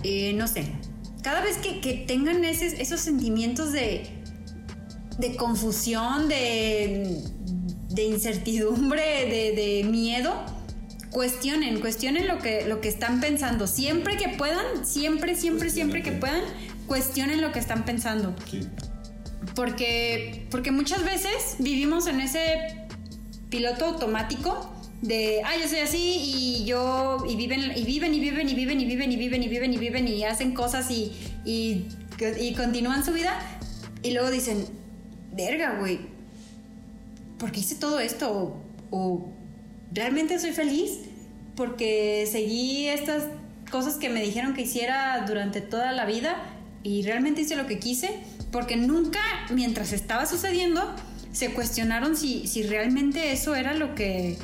eh, 0.04 0.34
no 0.34 0.48
sé. 0.48 0.66
Cada 1.24 1.42
vez 1.42 1.58
que, 1.58 1.82
que 1.82 1.94
tengan 1.94 2.44
esos 2.44 3.00
sentimientos 3.00 3.72
de, 3.72 4.19
de 5.20 5.36
confusión, 5.36 6.30
de, 6.30 7.22
de 7.90 8.04
incertidumbre, 8.04 9.02
de, 9.02 9.52
de, 9.54 9.84
miedo, 9.84 10.34
cuestionen, 11.12 11.82
cuestionen 11.82 12.28
lo 12.28 12.40
que, 12.40 12.66
lo 12.66 12.80
que 12.80 12.88
están 12.88 13.20
pensando. 13.20 13.68
Siempre 13.68 14.16
que 14.16 14.30
puedan, 14.30 14.86
siempre, 14.86 15.36
siempre, 15.36 15.70
siempre 15.70 16.02
que 16.02 16.14
puedan, 16.14 16.42
cuestionen 16.88 17.42
lo 17.42 17.52
que 17.52 17.60
están 17.60 17.84
pensando. 17.84 18.34
Porque, 19.56 20.48
porque 20.50 20.72
muchas 20.72 21.04
veces 21.04 21.58
vivimos 21.60 22.08
en 22.08 22.22
ese 22.22 22.88
piloto 23.50 23.86
automático 23.86 24.74
de, 25.02 25.42
ah, 25.44 25.52
yo 25.62 25.68
soy 25.68 25.80
así 25.80 26.22
y 26.24 26.66
yo, 26.66 27.26
y 27.28 27.36
viven, 27.36 27.74
y 27.76 27.84
viven, 27.84 28.14
y 28.14 28.20
viven, 28.20 28.50
y 28.50 28.56
viven, 28.56 28.80
y 28.80 28.86
viven, 28.86 29.12
y 29.12 29.18
viven, 29.18 29.44
y 29.44 29.48
viven, 29.48 29.74
y 29.74 29.78
viven, 29.78 30.08
y 30.08 30.24
hacen 30.24 30.54
cosas 30.54 30.90
y, 30.90 31.12
y, 31.44 31.88
y 32.40 32.54
continúan 32.54 33.04
su 33.04 33.12
vida. 33.12 33.38
Y 34.02 34.12
luego 34.12 34.32
dicen, 34.32 34.79
verga, 35.32 35.78
güey, 35.80 36.00
¿por 37.38 37.52
qué 37.52 37.62
hice 37.62 37.76
todo 37.76 38.00
esto? 38.00 38.58
O, 38.92 39.28
realmente 39.92 40.38
soy 40.40 40.52
feliz 40.52 41.00
porque 41.56 42.28
seguí 42.32 42.88
estas 42.88 43.24
cosas 43.72 43.96
que 43.96 44.10
me 44.10 44.22
dijeron 44.22 44.54
que 44.54 44.62
hiciera 44.62 45.26
durante 45.28 45.62
toda 45.62 45.92
la 45.92 46.06
vida 46.06 46.38
y 46.84 47.02
realmente 47.04 47.42
hice 47.42 47.56
lo 47.56 47.66
que 47.66 47.80
quise 47.80 48.20
porque 48.52 48.76
nunca 48.76 49.20
mientras 49.52 49.94
estaba 49.94 50.26
sucediendo 50.26 50.82
se 51.32 51.54
cuestionaron 51.54 52.16
si, 52.16 52.48
si 52.48 52.64
realmente 52.64 53.32
eso 53.32 53.56
era 53.56 53.74
lo 53.74 53.96
que 53.96 54.38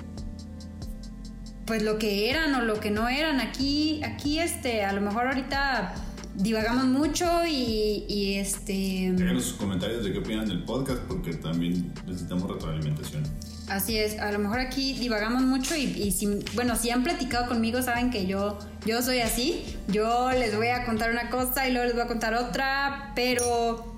pues 1.66 1.82
lo 1.82 1.98
que 1.98 2.30
eran 2.30 2.54
o 2.54 2.62
lo 2.62 2.80
que 2.80 2.92
no 2.92 3.10
eran. 3.10 3.42
Aquí 3.42 4.02
aquí 4.04 4.40
este 4.40 4.84
a 4.84 4.94
lo 4.94 5.02
mejor 5.02 5.28
ahorita 5.28 5.94
divagamos 6.36 6.86
mucho 6.86 7.26
y, 7.48 8.06
y 8.08 8.36
este... 8.36 9.12
Déjenos 9.14 9.46
sus 9.46 9.54
comentarios 9.54 10.04
de 10.04 10.12
qué 10.12 10.20
opinan 10.20 10.48
del 10.48 10.64
podcast 10.64 11.00
porque 11.08 11.34
también 11.34 11.94
necesitamos 12.06 12.50
retroalimentación. 12.50 13.24
Así 13.68 13.98
es, 13.98 14.20
a 14.20 14.32
lo 14.32 14.38
mejor 14.38 14.60
aquí 14.60 14.94
divagamos 14.94 15.42
mucho 15.42 15.76
y, 15.76 16.12
si, 16.12 16.28
bueno, 16.54 16.76
si 16.76 16.92
han 16.92 17.04
platicado 17.04 17.48
conmigo 17.48 17.82
saben 17.82 18.12
que 18.12 18.28
yo, 18.28 18.60
yo 18.86 19.02
soy 19.02 19.20
así, 19.20 19.64
yo 19.88 20.30
les 20.32 20.56
voy 20.56 20.68
a 20.68 20.86
contar 20.86 21.10
una 21.10 21.32
cosa 21.32 21.68
y 21.68 21.72
luego 21.72 21.86
les 21.86 21.96
voy 21.96 22.04
a 22.04 22.08
contar 22.08 22.36
otra, 22.36 23.12
pero 23.16 23.96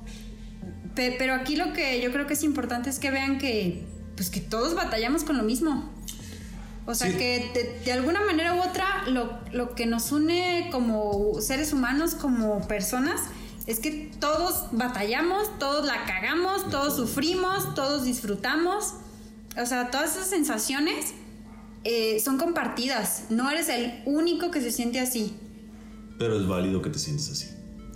pero 0.96 1.36
aquí 1.36 1.56
lo 1.56 1.74
que 1.74 2.02
yo 2.02 2.12
creo 2.12 2.26
que 2.26 2.34
es 2.34 2.44
importante 2.44 2.90
es 2.90 2.98
que 2.98 3.12
vean 3.12 3.38
que, 3.38 3.86
pues 4.16 4.30
que 4.30 4.40
todos 4.40 4.74
batallamos 4.74 5.24
con 5.24 5.38
lo 5.38 5.44
mismo. 5.44 5.94
O 6.88 6.96
sea, 6.96 7.16
que 7.16 7.78
de, 7.84 7.92
alguna 7.92 8.22
manera 8.22 8.56
u 8.56 8.62
otra 8.62 9.04
lo, 9.08 9.38
lo 9.52 9.76
que 9.76 9.86
nos 9.86 10.12
une 10.14 10.70
como 10.72 11.42
seres 11.42 11.74
humanos, 11.74 12.16
como 12.16 12.66
personas, 12.66 13.20
es 13.68 13.80
que 13.80 14.10
todos 14.22 14.68
batallamos, 14.72 15.60
todos 15.60 15.86
la 15.86 16.06
cagamos, 16.06 16.70
todos 16.72 16.96
sufrimos, 16.96 17.76
todos 17.76 18.06
disfrutamos. 18.06 18.94
O 19.62 19.66
sea, 19.66 19.92
todas 19.92 20.16
esas 20.16 20.28
sensaciones 20.28 21.14
eh, 21.84 22.22
son 22.22 22.38
compartidas. 22.38 23.26
No 23.30 23.52
eres 23.52 23.68
el 23.68 24.02
único 24.06 24.50
que 24.50 24.62
se 24.62 24.72
siente 24.72 25.02
así. 25.02 25.36
Pero 26.18 26.40
es 26.40 26.48
válido 26.48 26.82
que 26.82 26.90
te 26.90 27.00
sientes 27.00 27.30
así. 27.30 27.48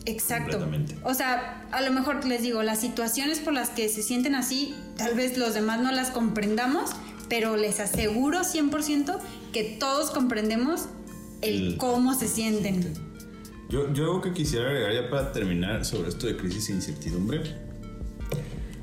Exacto. 0.06 0.60
O 1.04 1.14
sea, 1.14 1.66
a 1.72 1.82
lo 1.82 1.92
mejor 1.92 2.26
les 2.26 2.42
digo, 2.42 2.64
las 2.64 2.82
situaciones 2.82 3.40
por 3.40 3.54
las 3.54 3.70
que 3.70 3.88
se 3.88 4.04
sienten 4.04 4.36
así, 4.36 4.76
tal 4.98 5.16
vez 5.16 5.38
los 5.38 5.54
demás 5.54 5.80
no 5.80 5.92
las 5.92 6.10
comprendamos, 6.10 6.92
pero 7.32 7.56
les 7.56 7.80
aseguro 7.80 8.42
100% 8.42 9.18
que 9.54 9.64
todos 9.80 10.12
comprendemos 10.12 10.88
el, 11.42 11.78
cómo 11.78 12.14
se 12.14 12.28
sienten. 12.28 12.94
Yo, 13.70 13.94
yo 13.94 14.04
algo 14.04 14.22
que 14.22 14.34
quisiera 14.34 14.68
agregar 14.68 14.94
ya 14.94 15.10
para 15.10 15.32
terminar 15.32 15.86
sobre 15.86 16.10
esto 16.10 16.28
de 16.28 16.36
crisis 16.36 16.68
e 16.68 16.74
incertidumbre. 16.74 17.42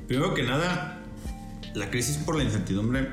Primero 0.07 0.33
que 0.33 0.41
nada, 0.41 0.99
la 1.75 1.91
crisis 1.91 2.17
por 2.17 2.37
la 2.37 2.43
incertidumbre, 2.43 3.11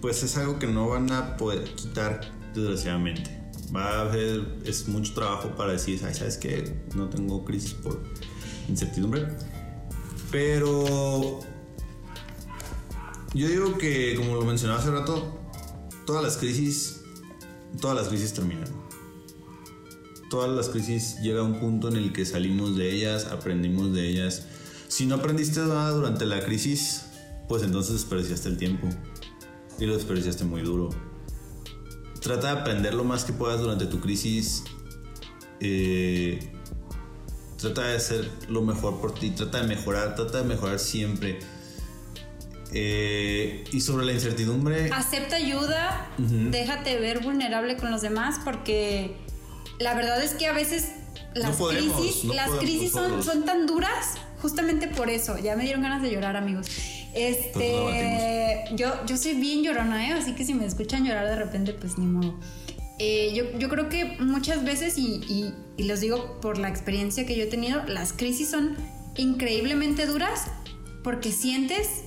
pues 0.00 0.24
es 0.24 0.36
algo 0.36 0.58
que 0.58 0.66
no 0.66 0.88
van 0.88 1.12
a 1.12 1.36
poder 1.36 1.62
quitar 1.76 2.22
desgraciadamente. 2.56 3.30
Va 3.74 3.84
a 3.84 4.00
haber, 4.00 4.48
es 4.64 4.88
mucho 4.88 5.14
trabajo 5.14 5.50
para 5.54 5.74
decir, 5.74 6.00
¿sabes 6.00 6.38
qué? 6.38 6.74
No 6.96 7.08
tengo 7.08 7.44
crisis 7.44 7.74
por 7.74 8.02
incertidumbre. 8.68 9.28
Pero 10.32 11.38
yo 13.34 13.48
digo 13.48 13.78
que, 13.78 14.14
como 14.16 14.34
lo 14.34 14.42
mencionaba 14.42 14.80
hace 14.80 14.90
rato, 14.90 15.38
todas 16.06 16.22
las 16.22 16.36
crisis, 16.36 17.00
todas 17.80 17.96
las 17.96 18.08
crisis 18.08 18.34
terminan. 18.34 18.68
Todas 20.28 20.50
las 20.50 20.68
crisis 20.68 21.18
llega 21.20 21.42
un 21.42 21.58
punto 21.58 21.88
en 21.88 21.96
el 21.96 22.12
que 22.12 22.24
salimos 22.26 22.76
de 22.76 22.90
ellas, 22.90 23.26
aprendimos 23.26 23.94
de 23.94 24.08
ellas. 24.08 24.46
Si 24.88 25.06
no 25.06 25.14
aprendiste 25.16 25.60
nada 25.60 25.90
durante 25.90 26.26
la 26.26 26.44
crisis, 26.44 27.04
pues 27.48 27.62
entonces 27.62 27.94
desperdiciaste 27.94 28.48
el 28.48 28.58
tiempo. 28.58 28.88
Y 29.78 29.86
lo 29.86 29.94
desperdiciaste 29.94 30.44
muy 30.44 30.62
duro. 30.62 30.90
Trata 32.20 32.54
de 32.54 32.60
aprender 32.60 32.94
lo 32.94 33.04
más 33.04 33.24
que 33.24 33.32
puedas 33.32 33.60
durante 33.60 33.86
tu 33.86 34.00
crisis. 34.00 34.64
Eh, 35.60 36.52
trata 37.56 37.88
de 37.88 37.96
hacer 37.96 38.30
lo 38.48 38.62
mejor 38.62 39.00
por 39.00 39.14
ti. 39.14 39.30
Trata 39.30 39.62
de 39.62 39.68
mejorar. 39.68 40.14
Trata 40.14 40.38
de 40.38 40.44
mejorar 40.44 40.78
siempre 40.78 41.38
eh, 42.74 43.64
y 43.72 43.80
sobre 43.80 44.06
la 44.06 44.12
incertidumbre. 44.12 44.90
Acepta 44.92 45.36
ayuda, 45.36 46.10
déjate 46.18 46.98
ver 46.98 47.20
vulnerable 47.20 47.76
con 47.76 47.90
los 47.90 48.02
demás 48.02 48.40
porque 48.44 49.16
la 49.78 49.94
verdad 49.94 50.22
es 50.22 50.34
que 50.34 50.46
a 50.46 50.52
veces 50.52 50.92
las 51.34 51.56
crisis, 51.56 52.24
las 52.24 52.50
crisis 52.52 52.92
son, 52.92 53.22
son 53.22 53.44
tan 53.44 53.66
duras 53.66 54.14
justamente 54.40 54.88
por 54.88 55.10
eso. 55.10 55.38
Ya 55.38 55.56
me 55.56 55.64
dieron 55.64 55.82
ganas 55.82 56.02
de 56.02 56.10
llorar, 56.10 56.36
amigos. 56.36 56.66
Este, 57.14 58.64
pues 58.68 58.80
yo, 58.80 59.04
yo 59.06 59.16
soy 59.16 59.34
bien 59.34 59.62
llorona, 59.62 60.08
¿eh? 60.08 60.12
así 60.12 60.32
que 60.34 60.44
si 60.44 60.54
me 60.54 60.64
escuchan 60.64 61.04
llorar 61.04 61.26
de 61.26 61.36
repente, 61.36 61.72
pues 61.74 61.98
ni 61.98 62.06
modo. 62.06 62.38
Eh, 62.98 63.32
yo, 63.34 63.58
yo, 63.58 63.68
creo 63.68 63.88
que 63.88 64.16
muchas 64.20 64.64
veces, 64.64 64.96
y, 64.96 65.20
y, 65.28 65.54
y 65.76 65.84
los 65.84 66.00
digo 66.00 66.40
por 66.40 66.58
la 66.58 66.68
experiencia 66.68 67.26
que 67.26 67.36
yo 67.36 67.44
he 67.44 67.46
tenido, 67.46 67.82
las 67.84 68.12
crisis 68.12 68.50
son 68.50 68.76
increíblemente 69.16 70.06
duras 70.06 70.46
porque 71.02 71.32
sientes 71.32 72.04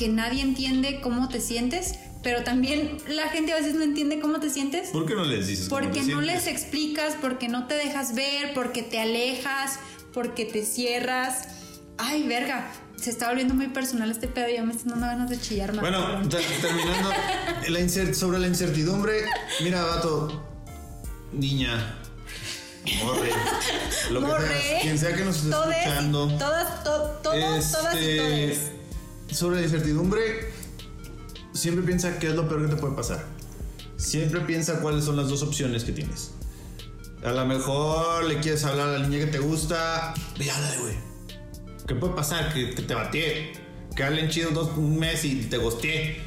que 0.00 0.08
nadie 0.08 0.40
entiende 0.40 1.02
cómo 1.02 1.28
te 1.28 1.42
sientes, 1.42 1.96
pero 2.22 2.42
también 2.42 2.96
la 3.06 3.28
gente 3.28 3.52
a 3.52 3.56
veces 3.56 3.74
no 3.74 3.82
entiende 3.82 4.18
cómo 4.18 4.40
te 4.40 4.48
sientes. 4.48 4.88
¿Por 4.88 5.04
qué 5.04 5.14
no 5.14 5.26
les 5.26 5.46
dices? 5.46 5.68
Porque 5.68 6.02
no 6.04 6.22
les 6.22 6.46
explicas, 6.46 7.16
porque 7.20 7.48
no 7.48 7.66
te 7.66 7.74
dejas 7.74 8.14
ver, 8.14 8.54
porque 8.54 8.82
te 8.82 8.98
alejas, 8.98 9.78
porque 10.14 10.46
te 10.46 10.64
cierras. 10.64 11.48
Ay, 11.98 12.26
verga. 12.26 12.72
Se 12.96 13.10
está 13.10 13.28
volviendo 13.28 13.52
muy 13.52 13.68
personal 13.68 14.10
este 14.10 14.26
pedo 14.26 14.48
y 14.48 14.54
ya 14.54 14.62
me 14.62 14.72
están 14.72 14.92
dando 14.92 15.06
ganas 15.06 15.28
de 15.28 15.38
chillar 15.38 15.74
más. 15.74 15.82
Bueno, 15.82 16.26
terminando 16.30 17.10
la 17.68 18.14
sobre 18.14 18.38
la 18.38 18.46
incertidumbre. 18.46 19.24
Mira, 19.62 19.84
vato, 19.84 20.42
niña, 21.30 21.94
morre, 23.04 23.32
lo 24.10 24.20
que 24.22 24.26
sea, 24.48 24.80
quien 24.80 24.98
sea 24.98 25.14
que 25.14 25.24
nos 25.24 25.36
esté 25.44 25.50
escuchando. 25.50 26.26
todas, 26.38 26.84
todas, 26.84 27.22
todas 27.22 27.36
y 27.36 27.98
este, 27.98 28.16
todas 28.16 28.79
sobre 29.32 29.56
la 29.56 29.62
incertidumbre, 29.62 30.50
siempre 31.52 31.84
piensa 31.84 32.18
qué 32.18 32.28
es 32.28 32.34
lo 32.34 32.48
peor 32.48 32.68
que 32.68 32.74
te 32.74 32.80
puede 32.80 32.94
pasar. 32.94 33.24
Siempre 33.96 34.40
piensa 34.40 34.80
cuáles 34.80 35.04
son 35.04 35.16
las 35.16 35.28
dos 35.28 35.42
opciones 35.42 35.84
que 35.84 35.92
tienes. 35.92 36.32
A 37.22 37.32
lo 37.32 37.44
mejor 37.44 38.24
le 38.24 38.40
quieres 38.40 38.64
hablar 38.64 38.88
a 38.88 38.98
la 38.98 39.06
niña 39.06 39.26
que 39.26 39.30
te 39.30 39.38
gusta, 39.38 40.14
ve, 40.38 40.50
háblale, 40.50 40.78
güey. 40.78 40.94
¿Qué 41.86 41.94
puede 41.94 42.14
pasar? 42.14 42.52
Que, 42.54 42.66
te 42.66 42.94
bateé. 42.94 43.52
Que 43.94 44.04
hablen 44.04 44.30
chido 44.30 44.50
dos, 44.50 44.70
un 44.76 44.98
mes 44.98 45.24
y 45.24 45.42
te 45.42 45.58
gosteé. 45.58 46.22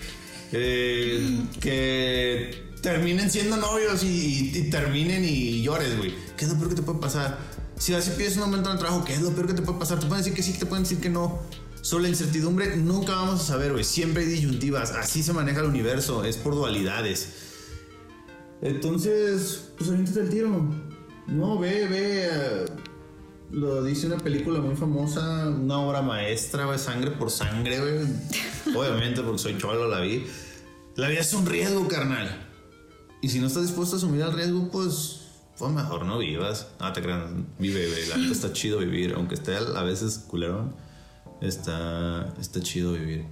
que 0.51 2.63
terminen 2.81 3.31
siendo 3.31 3.57
novios 3.57 4.03
y, 4.03 4.69
terminen 4.69 5.25
y 5.25 5.63
llores, 5.63 5.97
güey. 5.97 6.13
¿Qué 6.37 6.45
es 6.45 6.51
lo 6.51 6.57
peor 6.57 6.69
que 6.69 6.75
te 6.75 6.83
puede 6.83 6.99
pasar? 6.99 7.39
Si 7.79 7.93
así 7.95 8.11
pides 8.11 8.35
un 8.35 8.41
momento 8.41 8.69
en 8.69 8.75
el 8.75 8.79
trabajo, 8.79 9.03
¿qué 9.03 9.13
es 9.13 9.21
lo 9.21 9.31
peor 9.31 9.47
que 9.47 9.53
te 9.53 9.63
puede 9.63 9.79
pasar? 9.79 9.99
Te 9.99 10.05
pueden 10.05 10.23
decir 10.23 10.35
que 10.35 10.43
sí, 10.43 10.53
te 10.53 10.65
pueden 10.65 10.83
decir 10.83 10.99
que 10.99 11.09
no. 11.09 11.41
Sobre 11.83 12.03
la 12.03 12.09
incertidumbre 12.09 12.77
nunca 12.77 13.13
vamos 13.13 13.41
a 13.41 13.43
saber, 13.43 13.73
güey. 13.73 13.83
Siempre 13.83 14.23
hay 14.23 14.29
disyuntivas. 14.29 14.91
Así 14.91 15.21
se 15.21 15.33
maneja 15.33 15.59
el 15.59 15.65
universo. 15.65 16.23
Es 16.23 16.37
por 16.37 16.55
dualidades. 16.55 17.33
Entonces, 18.61 19.71
pues 19.77 19.89
aviéntate 19.89 20.21
el 20.21 20.29
tiro. 20.29 20.65
No, 21.27 21.59
ve, 21.59 21.85
ve. 21.89 22.29
Eh, 22.31 22.65
lo 23.51 23.83
dice 23.83 24.07
una 24.07 24.15
película 24.17 24.61
muy 24.61 24.77
famosa, 24.77 25.49
una 25.49 25.77
obra 25.79 26.01
maestra, 26.01 26.63
güey. 26.67 26.79
Sangre 26.79 27.11
por 27.11 27.29
sangre, 27.29 27.81
güey. 27.81 28.75
Obviamente, 28.77 29.21
porque 29.21 29.39
soy 29.39 29.57
cholo, 29.57 29.89
la 29.89 29.99
vi. 29.99 30.25
La 30.95 31.09
vida 31.09 31.19
es 31.19 31.33
un 31.33 31.45
riesgo, 31.45 31.85
carnal. 31.89 32.47
Y 33.21 33.27
si 33.27 33.39
no 33.39 33.47
estás 33.47 33.63
dispuesto 33.63 33.97
a 33.97 33.99
asumir 33.99 34.21
el 34.21 34.31
riesgo, 34.31 34.69
pues 34.71 35.19
pues 35.59 35.69
mejor 35.69 36.05
no 36.05 36.17
vivas. 36.19 36.65
No 36.79 36.93
te 36.93 37.01
creas, 37.01 37.29
vive, 37.59 37.89
güey. 37.89 38.07
La 38.07 38.31
está 38.31 38.53
chido 38.53 38.79
vivir, 38.79 39.15
aunque 39.17 39.35
esté 39.35 39.57
a 39.57 39.83
veces 39.83 40.19
culerón 40.29 40.81
está, 41.43 42.33
está 42.39 42.61
chido 42.61 42.93
vivir. 42.93 43.25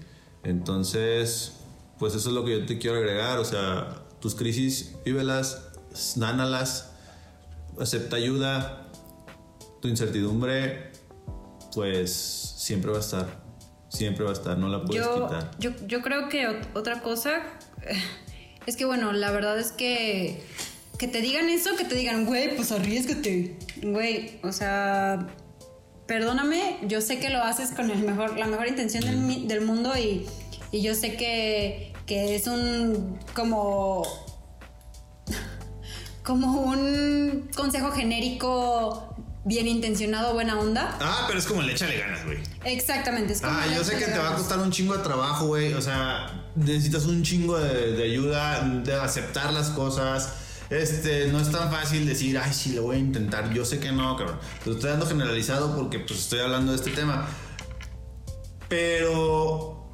Entonces, 0.43 1.53
pues 1.97 2.15
eso 2.15 2.29
es 2.29 2.35
lo 2.35 2.43
que 2.45 2.59
yo 2.59 2.65
te 2.65 2.77
quiero 2.77 2.97
agregar. 2.97 3.39
O 3.39 3.45
sea, 3.45 4.03
tus 4.19 4.35
crisis, 4.35 4.95
vívelas, 5.05 5.69
nánalas, 6.15 6.91
acepta 7.79 8.17
ayuda. 8.17 8.87
Tu 9.81 9.87
incertidumbre, 9.87 10.91
pues 11.73 12.11
siempre 12.57 12.91
va 12.91 12.97
a 12.97 13.01
estar. 13.01 13.41
Siempre 13.89 14.23
va 14.23 14.29
a 14.29 14.33
estar, 14.33 14.57
no 14.57 14.69
la 14.69 14.83
puedes 14.83 15.05
quitar. 15.05 15.51
Yo, 15.59 15.71
yo 15.87 16.01
creo 16.01 16.29
que 16.29 16.61
otra 16.73 17.01
cosa 17.01 17.41
es 18.65 18.77
que, 18.77 18.85
bueno, 18.85 19.11
la 19.11 19.31
verdad 19.31 19.59
es 19.59 19.71
que 19.71 20.43
que 21.01 21.07
te 21.07 21.19
digan 21.19 21.49
eso, 21.49 21.75
que 21.75 21.83
te 21.83 21.95
digan, 21.95 22.25
güey, 22.25 22.55
pues 22.55 22.71
arriesgate. 22.71 23.57
Güey, 23.81 24.39
o 24.43 24.51
sea, 24.51 25.27
perdóname, 26.11 26.77
yo 26.81 26.99
sé 26.99 27.19
que 27.19 27.29
lo 27.29 27.41
haces 27.41 27.71
con 27.71 27.89
el 27.89 27.99
mejor, 27.99 28.37
la 28.37 28.45
mejor 28.45 28.67
intención 28.67 29.05
del, 29.47 29.61
mundo 29.61 29.93
y, 29.97 30.27
yo 30.73 30.93
sé 30.93 31.15
que, 31.15 31.93
es 32.05 32.47
un 32.47 33.17
como 33.33 34.03
como 36.23 36.63
un 36.63 37.49
consejo 37.55 37.93
genérico 37.93 39.15
bien 39.45 39.69
intencionado, 39.69 40.33
buena 40.33 40.59
onda. 40.59 40.97
Ah, 40.99 41.23
pero 41.27 41.39
es 41.39 41.45
como 41.45 41.61
el 41.61 41.69
échale 41.69 41.97
ganas, 41.97 42.25
güey. 42.25 42.39
Exactamente, 42.65 43.31
es 43.31 43.39
como 43.39 43.53
Ah, 43.53 43.67
yo 43.73 43.81
sé 43.81 43.97
que 43.97 44.03
te 44.03 44.17
va 44.17 44.31
a 44.31 44.35
costar 44.35 44.59
un 44.59 44.69
chingo 44.69 44.97
de 44.97 45.03
trabajo, 45.03 45.47
güey. 45.47 45.73
O 45.75 45.81
sea, 45.81 46.43
necesitas 46.57 47.05
un 47.05 47.23
chingo 47.23 47.57
de, 47.57 47.93
de 47.93 48.03
ayuda, 48.03 48.59
de 48.83 48.95
aceptar 48.95 49.53
las 49.53 49.69
cosas 49.69 50.33
este, 50.71 51.27
no 51.27 51.39
es 51.39 51.51
tan 51.51 51.69
fácil 51.69 52.07
decir, 52.07 52.37
ay, 52.37 52.53
sí, 52.53 52.73
lo 52.73 52.83
voy 52.83 52.95
a 52.95 52.99
intentar. 52.99 53.53
Yo 53.53 53.65
sé 53.65 53.79
que 53.79 53.91
no, 53.91 54.15
cabrón. 54.15 54.39
Lo 54.65 54.73
estoy 54.73 54.89
dando 54.89 55.05
generalizado 55.05 55.75
porque 55.75 55.99
pues 55.99 56.19
estoy 56.21 56.39
hablando 56.39 56.71
de 56.71 56.77
este 56.77 56.91
tema. 56.91 57.27
Pero 58.69 59.91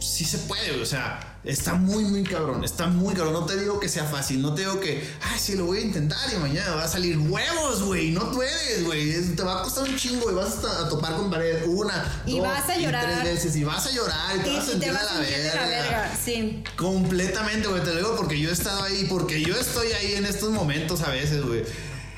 sí 0.00 0.24
se 0.24 0.38
puede, 0.38 0.80
o 0.80 0.84
sea, 0.84 1.27
Está 1.44 1.74
muy, 1.74 2.04
muy 2.04 2.24
cabrón. 2.24 2.64
Está 2.64 2.88
muy 2.88 3.14
cabrón. 3.14 3.32
No 3.32 3.46
te 3.46 3.56
digo 3.56 3.78
que 3.78 3.88
sea 3.88 4.04
fácil. 4.04 4.42
No 4.42 4.54
te 4.54 4.62
digo 4.62 4.80
que, 4.80 5.08
ay, 5.22 5.38
sí, 5.38 5.54
lo 5.54 5.66
voy 5.66 5.78
a 5.78 5.80
intentar 5.82 6.18
y 6.32 6.36
mañana 6.36 6.74
va 6.74 6.84
a 6.84 6.88
salir 6.88 7.16
huevos, 7.16 7.82
güey. 7.84 8.10
No 8.10 8.32
puedes, 8.32 8.84
güey. 8.84 9.34
Te 9.36 9.42
va 9.42 9.60
a 9.60 9.62
costar 9.62 9.88
un 9.88 9.96
chingo 9.96 10.30
y 10.30 10.34
vas 10.34 10.62
a, 10.64 10.88
topar 10.88 11.14
con 11.16 11.30
pared 11.30 11.64
una, 11.66 12.22
y 12.26 12.40
vas 12.40 12.68
a 12.68 12.76
llorar. 12.76 13.22
tres 13.22 13.34
veces 13.34 13.56
y 13.56 13.64
vas 13.64 13.86
a 13.86 13.90
llorar 13.92 14.36
y 14.36 14.40
te 14.40 14.50
vas 14.50 14.64
a 14.64 14.70
sentir, 14.70 14.90
a, 14.90 15.02
la 15.02 15.20
verga. 15.20 16.18
Sí. 16.22 16.64
Completamente, 16.76 17.68
güey. 17.68 17.82
Te 17.82 17.90
lo 17.90 17.96
digo 17.96 18.16
porque 18.16 18.38
yo 18.38 18.50
he 18.50 18.52
estado 18.52 18.82
ahí, 18.82 19.06
porque 19.08 19.40
yo 19.40 19.54
estoy 19.54 19.92
ahí 19.92 20.14
en 20.14 20.26
estos 20.26 20.50
momentos 20.50 21.02
a 21.02 21.10
veces, 21.10 21.42
güey. 21.44 21.62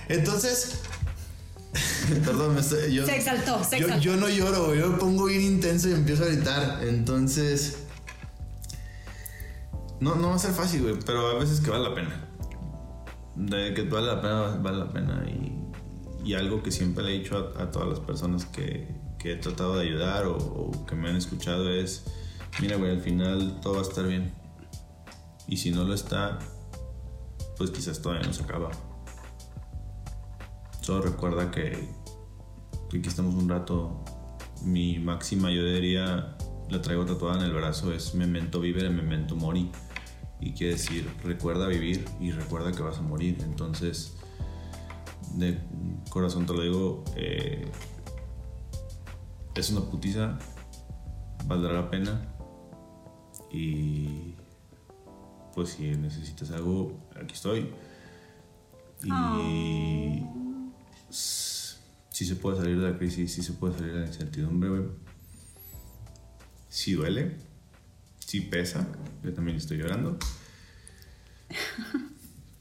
Entonces, 0.08 0.72
Perdón, 2.24 2.54
me 2.54 2.60
estoy- 2.60 2.92
yo, 2.92 3.06
Se 3.06 3.16
exaltó, 3.16 3.62
se 3.62 3.78
yo, 3.78 3.86
exaltó. 3.86 4.02
yo 4.04 4.16
no 4.16 4.28
lloro, 4.28 4.66
güey, 4.66 4.80
yo 4.80 4.88
me 4.88 4.98
pongo 4.98 5.26
bien 5.26 5.42
intenso 5.42 5.88
y 5.88 5.92
empiezo 5.92 6.24
a 6.24 6.26
gritar. 6.26 6.80
Entonces. 6.82 7.74
No, 10.00 10.14
no 10.14 10.30
va 10.30 10.34
a 10.36 10.38
ser 10.38 10.52
fácil, 10.52 10.82
güey, 10.82 10.96
pero 11.04 11.28
a 11.28 11.34
veces 11.34 11.60
que 11.60 11.70
vale 11.70 11.88
la 11.88 11.94
pena. 11.94 12.28
Que 13.74 13.82
vale 13.82 14.06
la 14.06 14.20
pena, 14.20 14.58
vale 14.60 14.78
la 14.78 14.88
pena. 14.88 15.24
Y, 15.28 16.34
algo 16.34 16.62
que 16.62 16.70
siempre 16.70 17.02
le 17.02 17.10
he 17.10 17.18
dicho 17.18 17.52
a, 17.58 17.70
todas 17.70 17.88
las 17.88 17.98
personas 17.98 18.44
que, 18.44 18.94
que 19.18 19.32
he 19.32 19.36
tratado 19.36 19.76
de 19.76 19.82
ayudar 19.82 20.26
o, 20.26 20.36
o 20.36 20.86
que 20.86 20.94
me 20.94 21.08
han 21.08 21.16
escuchado 21.16 21.68
es: 21.70 22.04
Mira, 22.60 22.76
güey, 22.76 22.92
al 22.92 23.00
final 23.00 23.58
todo 23.60 23.74
va 23.74 23.80
a 23.80 23.82
estar 23.82 24.06
bien. 24.06 24.32
Y 25.48 25.56
si 25.56 25.70
no 25.70 25.84
lo 25.84 25.94
está, 25.94 26.38
pues 27.58 27.70
quizás 27.70 28.00
todavía 28.00 28.26
no 28.26 28.32
se 28.32 28.44
acaba. 28.44 28.70
Solo 30.80 31.02
recuerda 31.02 31.50
que, 31.50 31.88
que 32.88 32.98
aquí 32.98 33.08
estamos 33.08 33.34
un 33.34 33.48
rato. 33.48 34.04
Mi 34.64 34.98
máxima, 34.98 35.50
yo 35.50 35.64
diría, 35.64 36.36
la 36.68 36.82
traigo 36.82 37.04
tatuada 37.04 37.38
en 37.38 37.46
el 37.46 37.52
brazo, 37.52 37.92
es 37.92 38.14
memento 38.14 38.60
vivere, 38.60 38.90
memento 38.90 39.34
mori. 39.34 39.70
Y 40.40 40.52
quiere 40.52 40.72
decir, 40.74 41.08
recuerda 41.22 41.66
vivir 41.68 42.04
y 42.20 42.30
recuerda 42.32 42.72
que 42.72 42.82
vas 42.82 42.98
a 42.98 43.02
morir. 43.02 43.38
Entonces, 43.42 44.14
de 45.34 45.58
corazón 46.08 46.46
te 46.46 46.54
lo 46.54 46.62
digo, 46.62 47.04
eh, 47.16 47.70
es 49.54 49.70
una 49.70 49.82
putiza, 49.82 50.38
valdrá 51.46 51.72
la 51.74 51.90
pena. 51.90 52.34
Y 53.52 54.34
pues 55.54 55.70
si 55.70 55.90
necesitas 55.90 56.50
algo, 56.52 56.98
aquí 57.20 57.34
estoy. 57.34 57.70
Y 59.04 60.22
s- 61.10 61.76
sí 62.10 62.24
se 62.24 62.36
puede 62.36 62.58
salir 62.58 62.80
de 62.80 62.90
la 62.92 62.96
crisis, 62.98 63.32
sí 63.34 63.42
se 63.42 63.52
puede 63.54 63.74
salir 63.74 63.92
de 63.94 64.00
la 64.00 64.06
incertidumbre. 64.06 64.88
Sí 66.68 66.92
duele, 66.92 67.36
sí 68.30 68.40
pesa, 68.42 68.86
yo 69.24 69.32
también 69.32 69.56
estoy 69.56 69.78
llorando. 69.78 70.16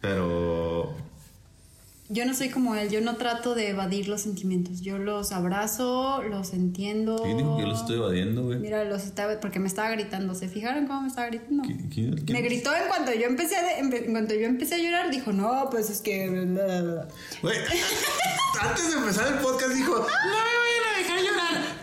Pero 0.01 0.95
Yo 2.11 2.25
no 2.25 2.33
soy 2.33 2.49
como 2.49 2.73
él, 2.73 2.89
yo 2.89 3.01
no 3.01 3.17
trato 3.17 3.53
de 3.53 3.69
evadir 3.69 4.07
los 4.07 4.21
sentimientos. 4.21 4.81
Yo 4.81 4.97
los 4.97 5.31
abrazo, 5.31 6.23
los 6.23 6.53
entiendo. 6.53 7.21
¿quién 7.23 7.37
dijo 7.37 7.55
que 7.57 7.61
yo 7.61 7.67
lo 7.67 7.75
estoy 7.75 7.97
evadiendo, 7.97 8.45
güey? 8.45 8.57
Mira, 8.57 8.83
los 8.85 9.03
estaba, 9.03 9.39
porque 9.39 9.59
me 9.59 9.67
estaba 9.67 9.91
gritando. 9.91 10.33
¿Se 10.33 10.47
fijaron 10.49 10.87
cómo 10.87 11.01
me 11.01 11.07
estaba 11.09 11.27
gritando? 11.27 11.61
¿Quién- 11.61 11.87
quién- 11.89 12.15
quién- 12.25 12.33
Me 12.33 12.41
gritó 12.41 12.73
en 12.75 12.87
cuanto 12.87 13.13
yo 13.13 13.27
empecé 13.27 13.57
a, 13.57 13.79
empe- 13.79 14.05
en 14.05 14.11
cuanto 14.11 14.33
yo 14.33 14.47
empecé 14.47 14.73
a 14.75 14.77
llorar, 14.79 15.11
dijo, 15.11 15.31
no, 15.33 15.67
pues 15.69 15.91
es 15.91 16.01
que... 16.01 16.27
bla, 16.29 16.65
bla, 16.65 16.81
bla". 16.81 17.07
Güey, 17.43 17.57
antes 18.61 18.87
de 18.91 18.97
empezar 18.97 19.31
el 19.31 19.39
podcast 19.39 19.73
dijo, 19.75 19.93
no 19.93 20.01
me 20.01 20.55
vayan 20.63 20.85
a 20.87 20.97
dejar 20.97 21.19
llorar. 21.21 21.79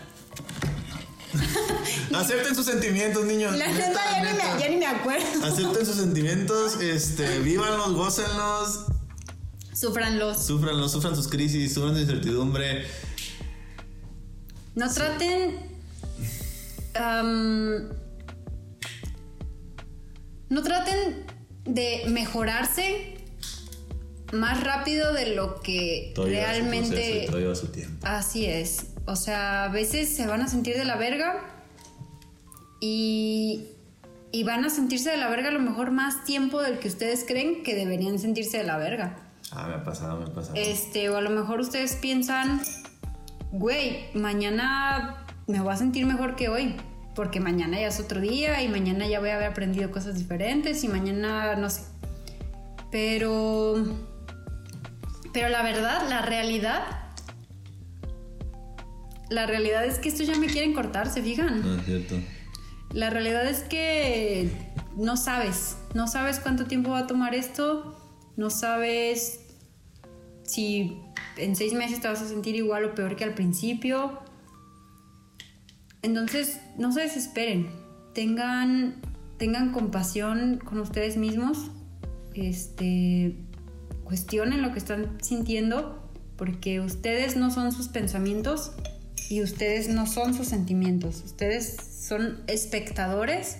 Acepten 2.13 2.55
sus 2.55 2.65
sentimientos, 2.65 3.25
niños. 3.25 3.55
La 3.57 3.67
Neta, 3.67 3.87
neta, 3.89 3.99
ya, 4.11 4.23
ni 4.23 4.37
me, 4.37 4.59
ya 4.61 4.69
ni 4.69 4.77
me 4.77 4.85
acuerdo. 4.87 5.25
Acepten 5.45 5.85
sus 5.85 5.95
sentimientos, 5.95 6.79
este, 6.81 7.39
vívanlos, 7.39 7.93
gócenlos, 7.93 8.85
Sufranlos. 9.73 10.43
sufranlos, 10.43 10.91
sufran 10.91 11.15
sus 11.15 11.27
crisis, 11.27 11.73
sufran 11.73 11.93
su 11.95 12.01
incertidumbre. 12.01 12.85
No 14.75 14.91
traten... 14.91 15.77
no 20.49 20.63
traten 20.63 21.25
de 21.65 22.03
mejorarse 22.07 23.15
más 24.33 24.63
rápido 24.63 25.13
de 25.13 25.35
lo 25.35 25.61
que 25.61 26.11
Todo 26.15 26.27
lleva 26.27 26.53
su 26.55 26.61
proceso 26.61 26.93
y 26.93 26.99
realmente... 27.01 27.25
todo 27.27 27.39
lleva 27.39 27.55
su 27.55 27.67
tiempo. 27.67 28.05
Así 28.07 28.45
es. 28.45 28.87
O 29.05 29.15
sea, 29.15 29.65
a 29.65 29.67
veces 29.69 30.15
se 30.15 30.25
van 30.27 30.41
a 30.41 30.47
sentir 30.47 30.75
de 30.77 30.85
la 30.85 30.95
verga 30.97 31.56
y, 32.79 33.65
y 34.31 34.43
van 34.43 34.65
a 34.65 34.69
sentirse 34.69 35.09
de 35.09 35.17
la 35.17 35.29
verga 35.29 35.49
a 35.49 35.51
lo 35.51 35.59
mejor 35.59 35.91
más 35.91 36.23
tiempo 36.23 36.61
del 36.61 36.79
que 36.79 36.87
ustedes 36.87 37.25
creen 37.27 37.63
que 37.63 37.75
deberían 37.75 38.19
sentirse 38.19 38.57
de 38.57 38.63
la 38.63 38.77
verga. 38.77 39.17
Ah, 39.51 39.67
me 39.67 39.75
ha 39.75 39.83
pasado, 39.83 40.19
me 40.19 40.25
ha 40.25 40.33
pasado. 40.33 40.55
Este, 40.55 41.09
o 41.09 41.17
a 41.17 41.21
lo 41.21 41.29
mejor 41.29 41.59
ustedes 41.59 41.95
piensan, 41.95 42.61
güey, 43.51 44.07
mañana 44.13 45.25
me 45.47 45.61
voy 45.61 45.73
a 45.73 45.77
sentir 45.77 46.05
mejor 46.05 46.35
que 46.35 46.49
hoy, 46.49 46.75
porque 47.15 47.39
mañana 47.39 47.79
ya 47.79 47.87
es 47.87 47.99
otro 47.99 48.19
día 48.19 48.61
y 48.61 48.67
mañana 48.67 49.07
ya 49.07 49.19
voy 49.19 49.29
a 49.29 49.35
haber 49.35 49.49
aprendido 49.49 49.89
cosas 49.91 50.17
diferentes 50.17 50.83
y 50.83 50.87
mañana 50.87 51.55
no 51.55 51.69
sé. 51.69 51.83
Pero, 52.91 53.85
pero 55.33 55.49
la 55.49 55.63
verdad, 55.63 56.07
la 56.09 56.21
realidad, 56.21 56.83
la 59.29 59.45
realidad 59.45 59.85
es 59.85 59.99
que 59.99 60.09
estos 60.09 60.27
ya 60.27 60.37
me 60.37 60.47
quieren 60.47 60.73
cortar, 60.73 61.09
¿se 61.09 61.21
fijan? 61.21 61.61
No 61.61 61.75
es 61.75 61.85
cierto. 61.85 62.15
La 62.93 63.09
realidad 63.09 63.45
es 63.47 63.61
que 63.63 64.49
no 64.95 65.17
sabes, 65.17 65.77
no 65.93 66.07
sabes 66.07 66.39
cuánto 66.39 66.65
tiempo 66.65 66.91
va 66.91 66.99
a 66.99 67.07
tomar 67.07 67.35
esto, 67.35 67.95
no 68.35 68.49
sabes 68.49 69.41
si 70.43 70.99
en 71.37 71.55
seis 71.55 71.73
meses 71.73 71.99
te 71.99 72.07
vas 72.07 72.21
a 72.21 72.27
sentir 72.27 72.55
igual 72.55 72.85
o 72.85 72.95
peor 72.95 73.15
que 73.15 73.23
al 73.23 73.33
principio. 73.33 74.19
Entonces, 76.01 76.59
no 76.77 76.91
se 76.91 77.01
desesperen, 77.01 77.69
tengan, 78.13 79.01
tengan 79.37 79.71
compasión 79.71 80.57
con 80.57 80.79
ustedes 80.79 81.17
mismos, 81.17 81.69
este, 82.33 83.35
cuestionen 84.03 84.61
lo 84.61 84.71
que 84.71 84.79
están 84.79 85.17
sintiendo, 85.21 86.09
porque 86.37 86.79
ustedes 86.79 87.35
no 87.35 87.51
son 87.51 87.71
sus 87.71 87.89
pensamientos 87.89 88.73
y 89.29 89.41
ustedes 89.41 89.89
no 89.89 90.07
son 90.07 90.33
sus 90.33 90.47
sentimientos, 90.47 91.23
ustedes 91.25 91.77
son 92.07 92.43
espectadores 92.47 93.57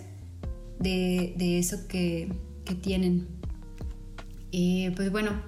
de, 0.79 1.33
de 1.37 1.59
eso 1.59 1.87
que, 1.87 2.31
que 2.65 2.75
tienen. 2.75 3.27
Y 4.51 4.89
pues 4.91 5.11
bueno, 5.11 5.41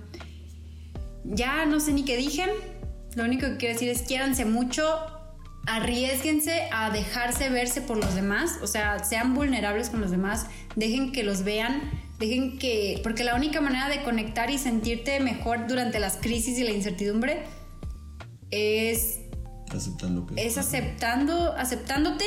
ya 1.24 1.66
no 1.66 1.80
sé 1.80 1.94
ni 1.94 2.04
qué 2.04 2.18
dije. 2.18 2.46
Lo 3.16 3.24
único 3.24 3.48
que 3.48 3.58
quiero 3.58 3.74
decir 3.74 3.90
es 3.90 4.02
quiéranse 4.04 4.46
mucho, 4.46 4.84
arriesguense 5.66 6.68
a 6.72 6.90
dejarse 6.90 7.50
verse 7.50 7.82
por 7.82 7.98
los 7.98 8.16
demás, 8.16 8.60
o 8.62 8.68
sea, 8.68 9.04
sean 9.04 9.34
vulnerables 9.34 9.90
con 9.90 10.02
los 10.02 10.12
demás, 10.12 10.48
dejen 10.76 11.12
que 11.12 11.24
los 11.24 11.44
vean, 11.44 11.82
dejen 12.20 12.58
que, 12.60 13.00
porque 13.04 13.24
la 13.24 13.36
única 13.36 13.62
manera 13.62 13.90
de 13.90 14.04
conectar 14.04 14.50
y 14.50 14.58
sentirte 14.58 15.20
mejor 15.20 15.68
durante 15.68 16.00
las 16.00 16.18
crisis 16.18 16.58
y 16.60 16.64
la 16.64 16.72
incertidumbre 16.72 17.44
es, 18.52 19.20
Aceptando 19.74 20.26
que. 20.26 20.46
es 20.46 20.58
aceptando, 20.58 21.54
aceptándote 21.54 22.26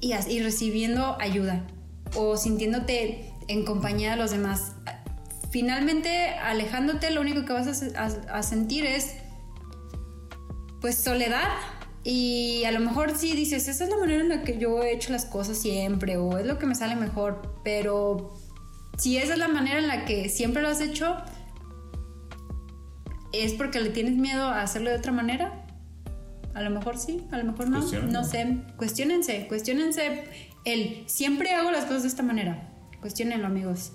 y, 0.00 0.12
y 0.14 0.42
recibiendo 0.42 1.16
ayuda 1.20 1.66
o 2.16 2.36
sintiéndote 2.36 3.32
en 3.48 3.64
compañía 3.64 4.12
de 4.12 4.16
los 4.16 4.30
demás. 4.30 4.72
Finalmente, 5.50 6.28
alejándote, 6.42 7.10
lo 7.10 7.20
único 7.20 7.44
que 7.44 7.52
vas 7.52 7.82
a- 7.96 8.04
a 8.38 8.42
sentir 8.42 8.86
es 8.86 9.14
pues 10.80 10.96
soledad 10.96 11.48
y 12.04 12.64
a 12.64 12.72
lo 12.72 12.80
mejor 12.80 13.16
sí 13.18 13.34
dices, 13.34 13.68
esa 13.68 13.84
es 13.84 13.90
la 13.90 13.98
manera 13.98 14.20
en 14.22 14.28
la 14.30 14.42
que 14.42 14.56
yo 14.58 14.82
he 14.82 14.92
hecho 14.94 15.12
las 15.12 15.26
cosas 15.26 15.58
siempre 15.58 16.16
o 16.16 16.38
es 16.38 16.46
lo 16.46 16.58
que 16.58 16.66
me 16.66 16.74
sale 16.74 16.96
mejor, 16.96 17.60
pero 17.64 18.32
si 18.96 19.18
esa 19.18 19.34
es 19.34 19.38
la 19.38 19.48
manera 19.48 19.78
en 19.80 19.88
la 19.88 20.04
que 20.06 20.28
siempre 20.30 20.62
lo 20.62 20.68
has 20.68 20.80
hecho, 20.80 21.16
es 23.32 23.52
porque 23.54 23.80
le 23.80 23.90
tienes 23.90 24.16
miedo 24.16 24.44
a 24.44 24.62
hacerlo 24.62 24.90
de 24.90 24.96
otra 24.96 25.12
manera. 25.12 25.59
A 26.54 26.62
lo 26.62 26.70
mejor 26.70 26.98
sí, 26.98 27.22
a 27.30 27.38
lo 27.38 27.44
mejor 27.44 27.68
no, 27.68 27.80
no 27.80 28.24
sé. 28.24 28.56
Cuestiónense, 28.76 29.46
cuestiónense 29.48 30.24
el 30.64 31.04
siempre 31.06 31.52
hago 31.52 31.70
las 31.70 31.84
cosas 31.84 32.02
de 32.02 32.08
esta 32.08 32.22
manera. 32.22 32.68
Cuestiónenlo, 33.00 33.46
amigos. 33.46 33.92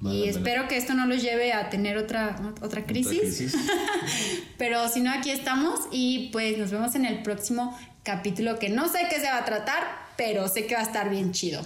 Vale, 0.00 0.16
y 0.16 0.20
vale. 0.20 0.30
espero 0.30 0.68
que 0.68 0.76
esto 0.76 0.94
no 0.94 1.06
los 1.06 1.20
lleve 1.22 1.52
a 1.52 1.70
tener 1.70 1.98
otra, 1.98 2.54
otra 2.62 2.86
crisis. 2.86 3.18
crisis. 3.20 3.56
Pero 4.58 4.88
si 4.88 5.00
no, 5.00 5.10
aquí 5.12 5.30
estamos 5.30 5.80
y 5.90 6.28
pues 6.30 6.56
nos 6.56 6.70
vemos 6.70 6.94
en 6.94 7.04
el 7.04 7.22
próximo 7.22 7.76
capítulo 8.04 8.58
que 8.58 8.68
no 8.68 8.88
sé 8.88 9.00
qué 9.10 9.16
se 9.20 9.26
va 9.26 9.38
a 9.38 9.44
tratar, 9.44 9.82
pero 10.16 10.48
sé 10.48 10.66
que 10.66 10.74
va 10.74 10.80
a 10.80 10.84
estar 10.84 11.10
bien 11.10 11.32
chido, 11.32 11.60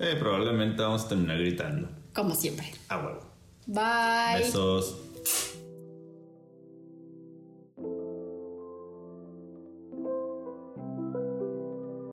Eh, 0.00 0.16
probablemente 0.18 0.82
vamos 0.82 1.04
a 1.04 1.08
terminar 1.08 1.38
gritando. 1.38 1.88
como 2.14 2.34
siempre. 2.34 2.72
A 2.88 2.96
huevo. 2.98 3.20
Bye. 3.66 4.42
Besos. 4.44 4.96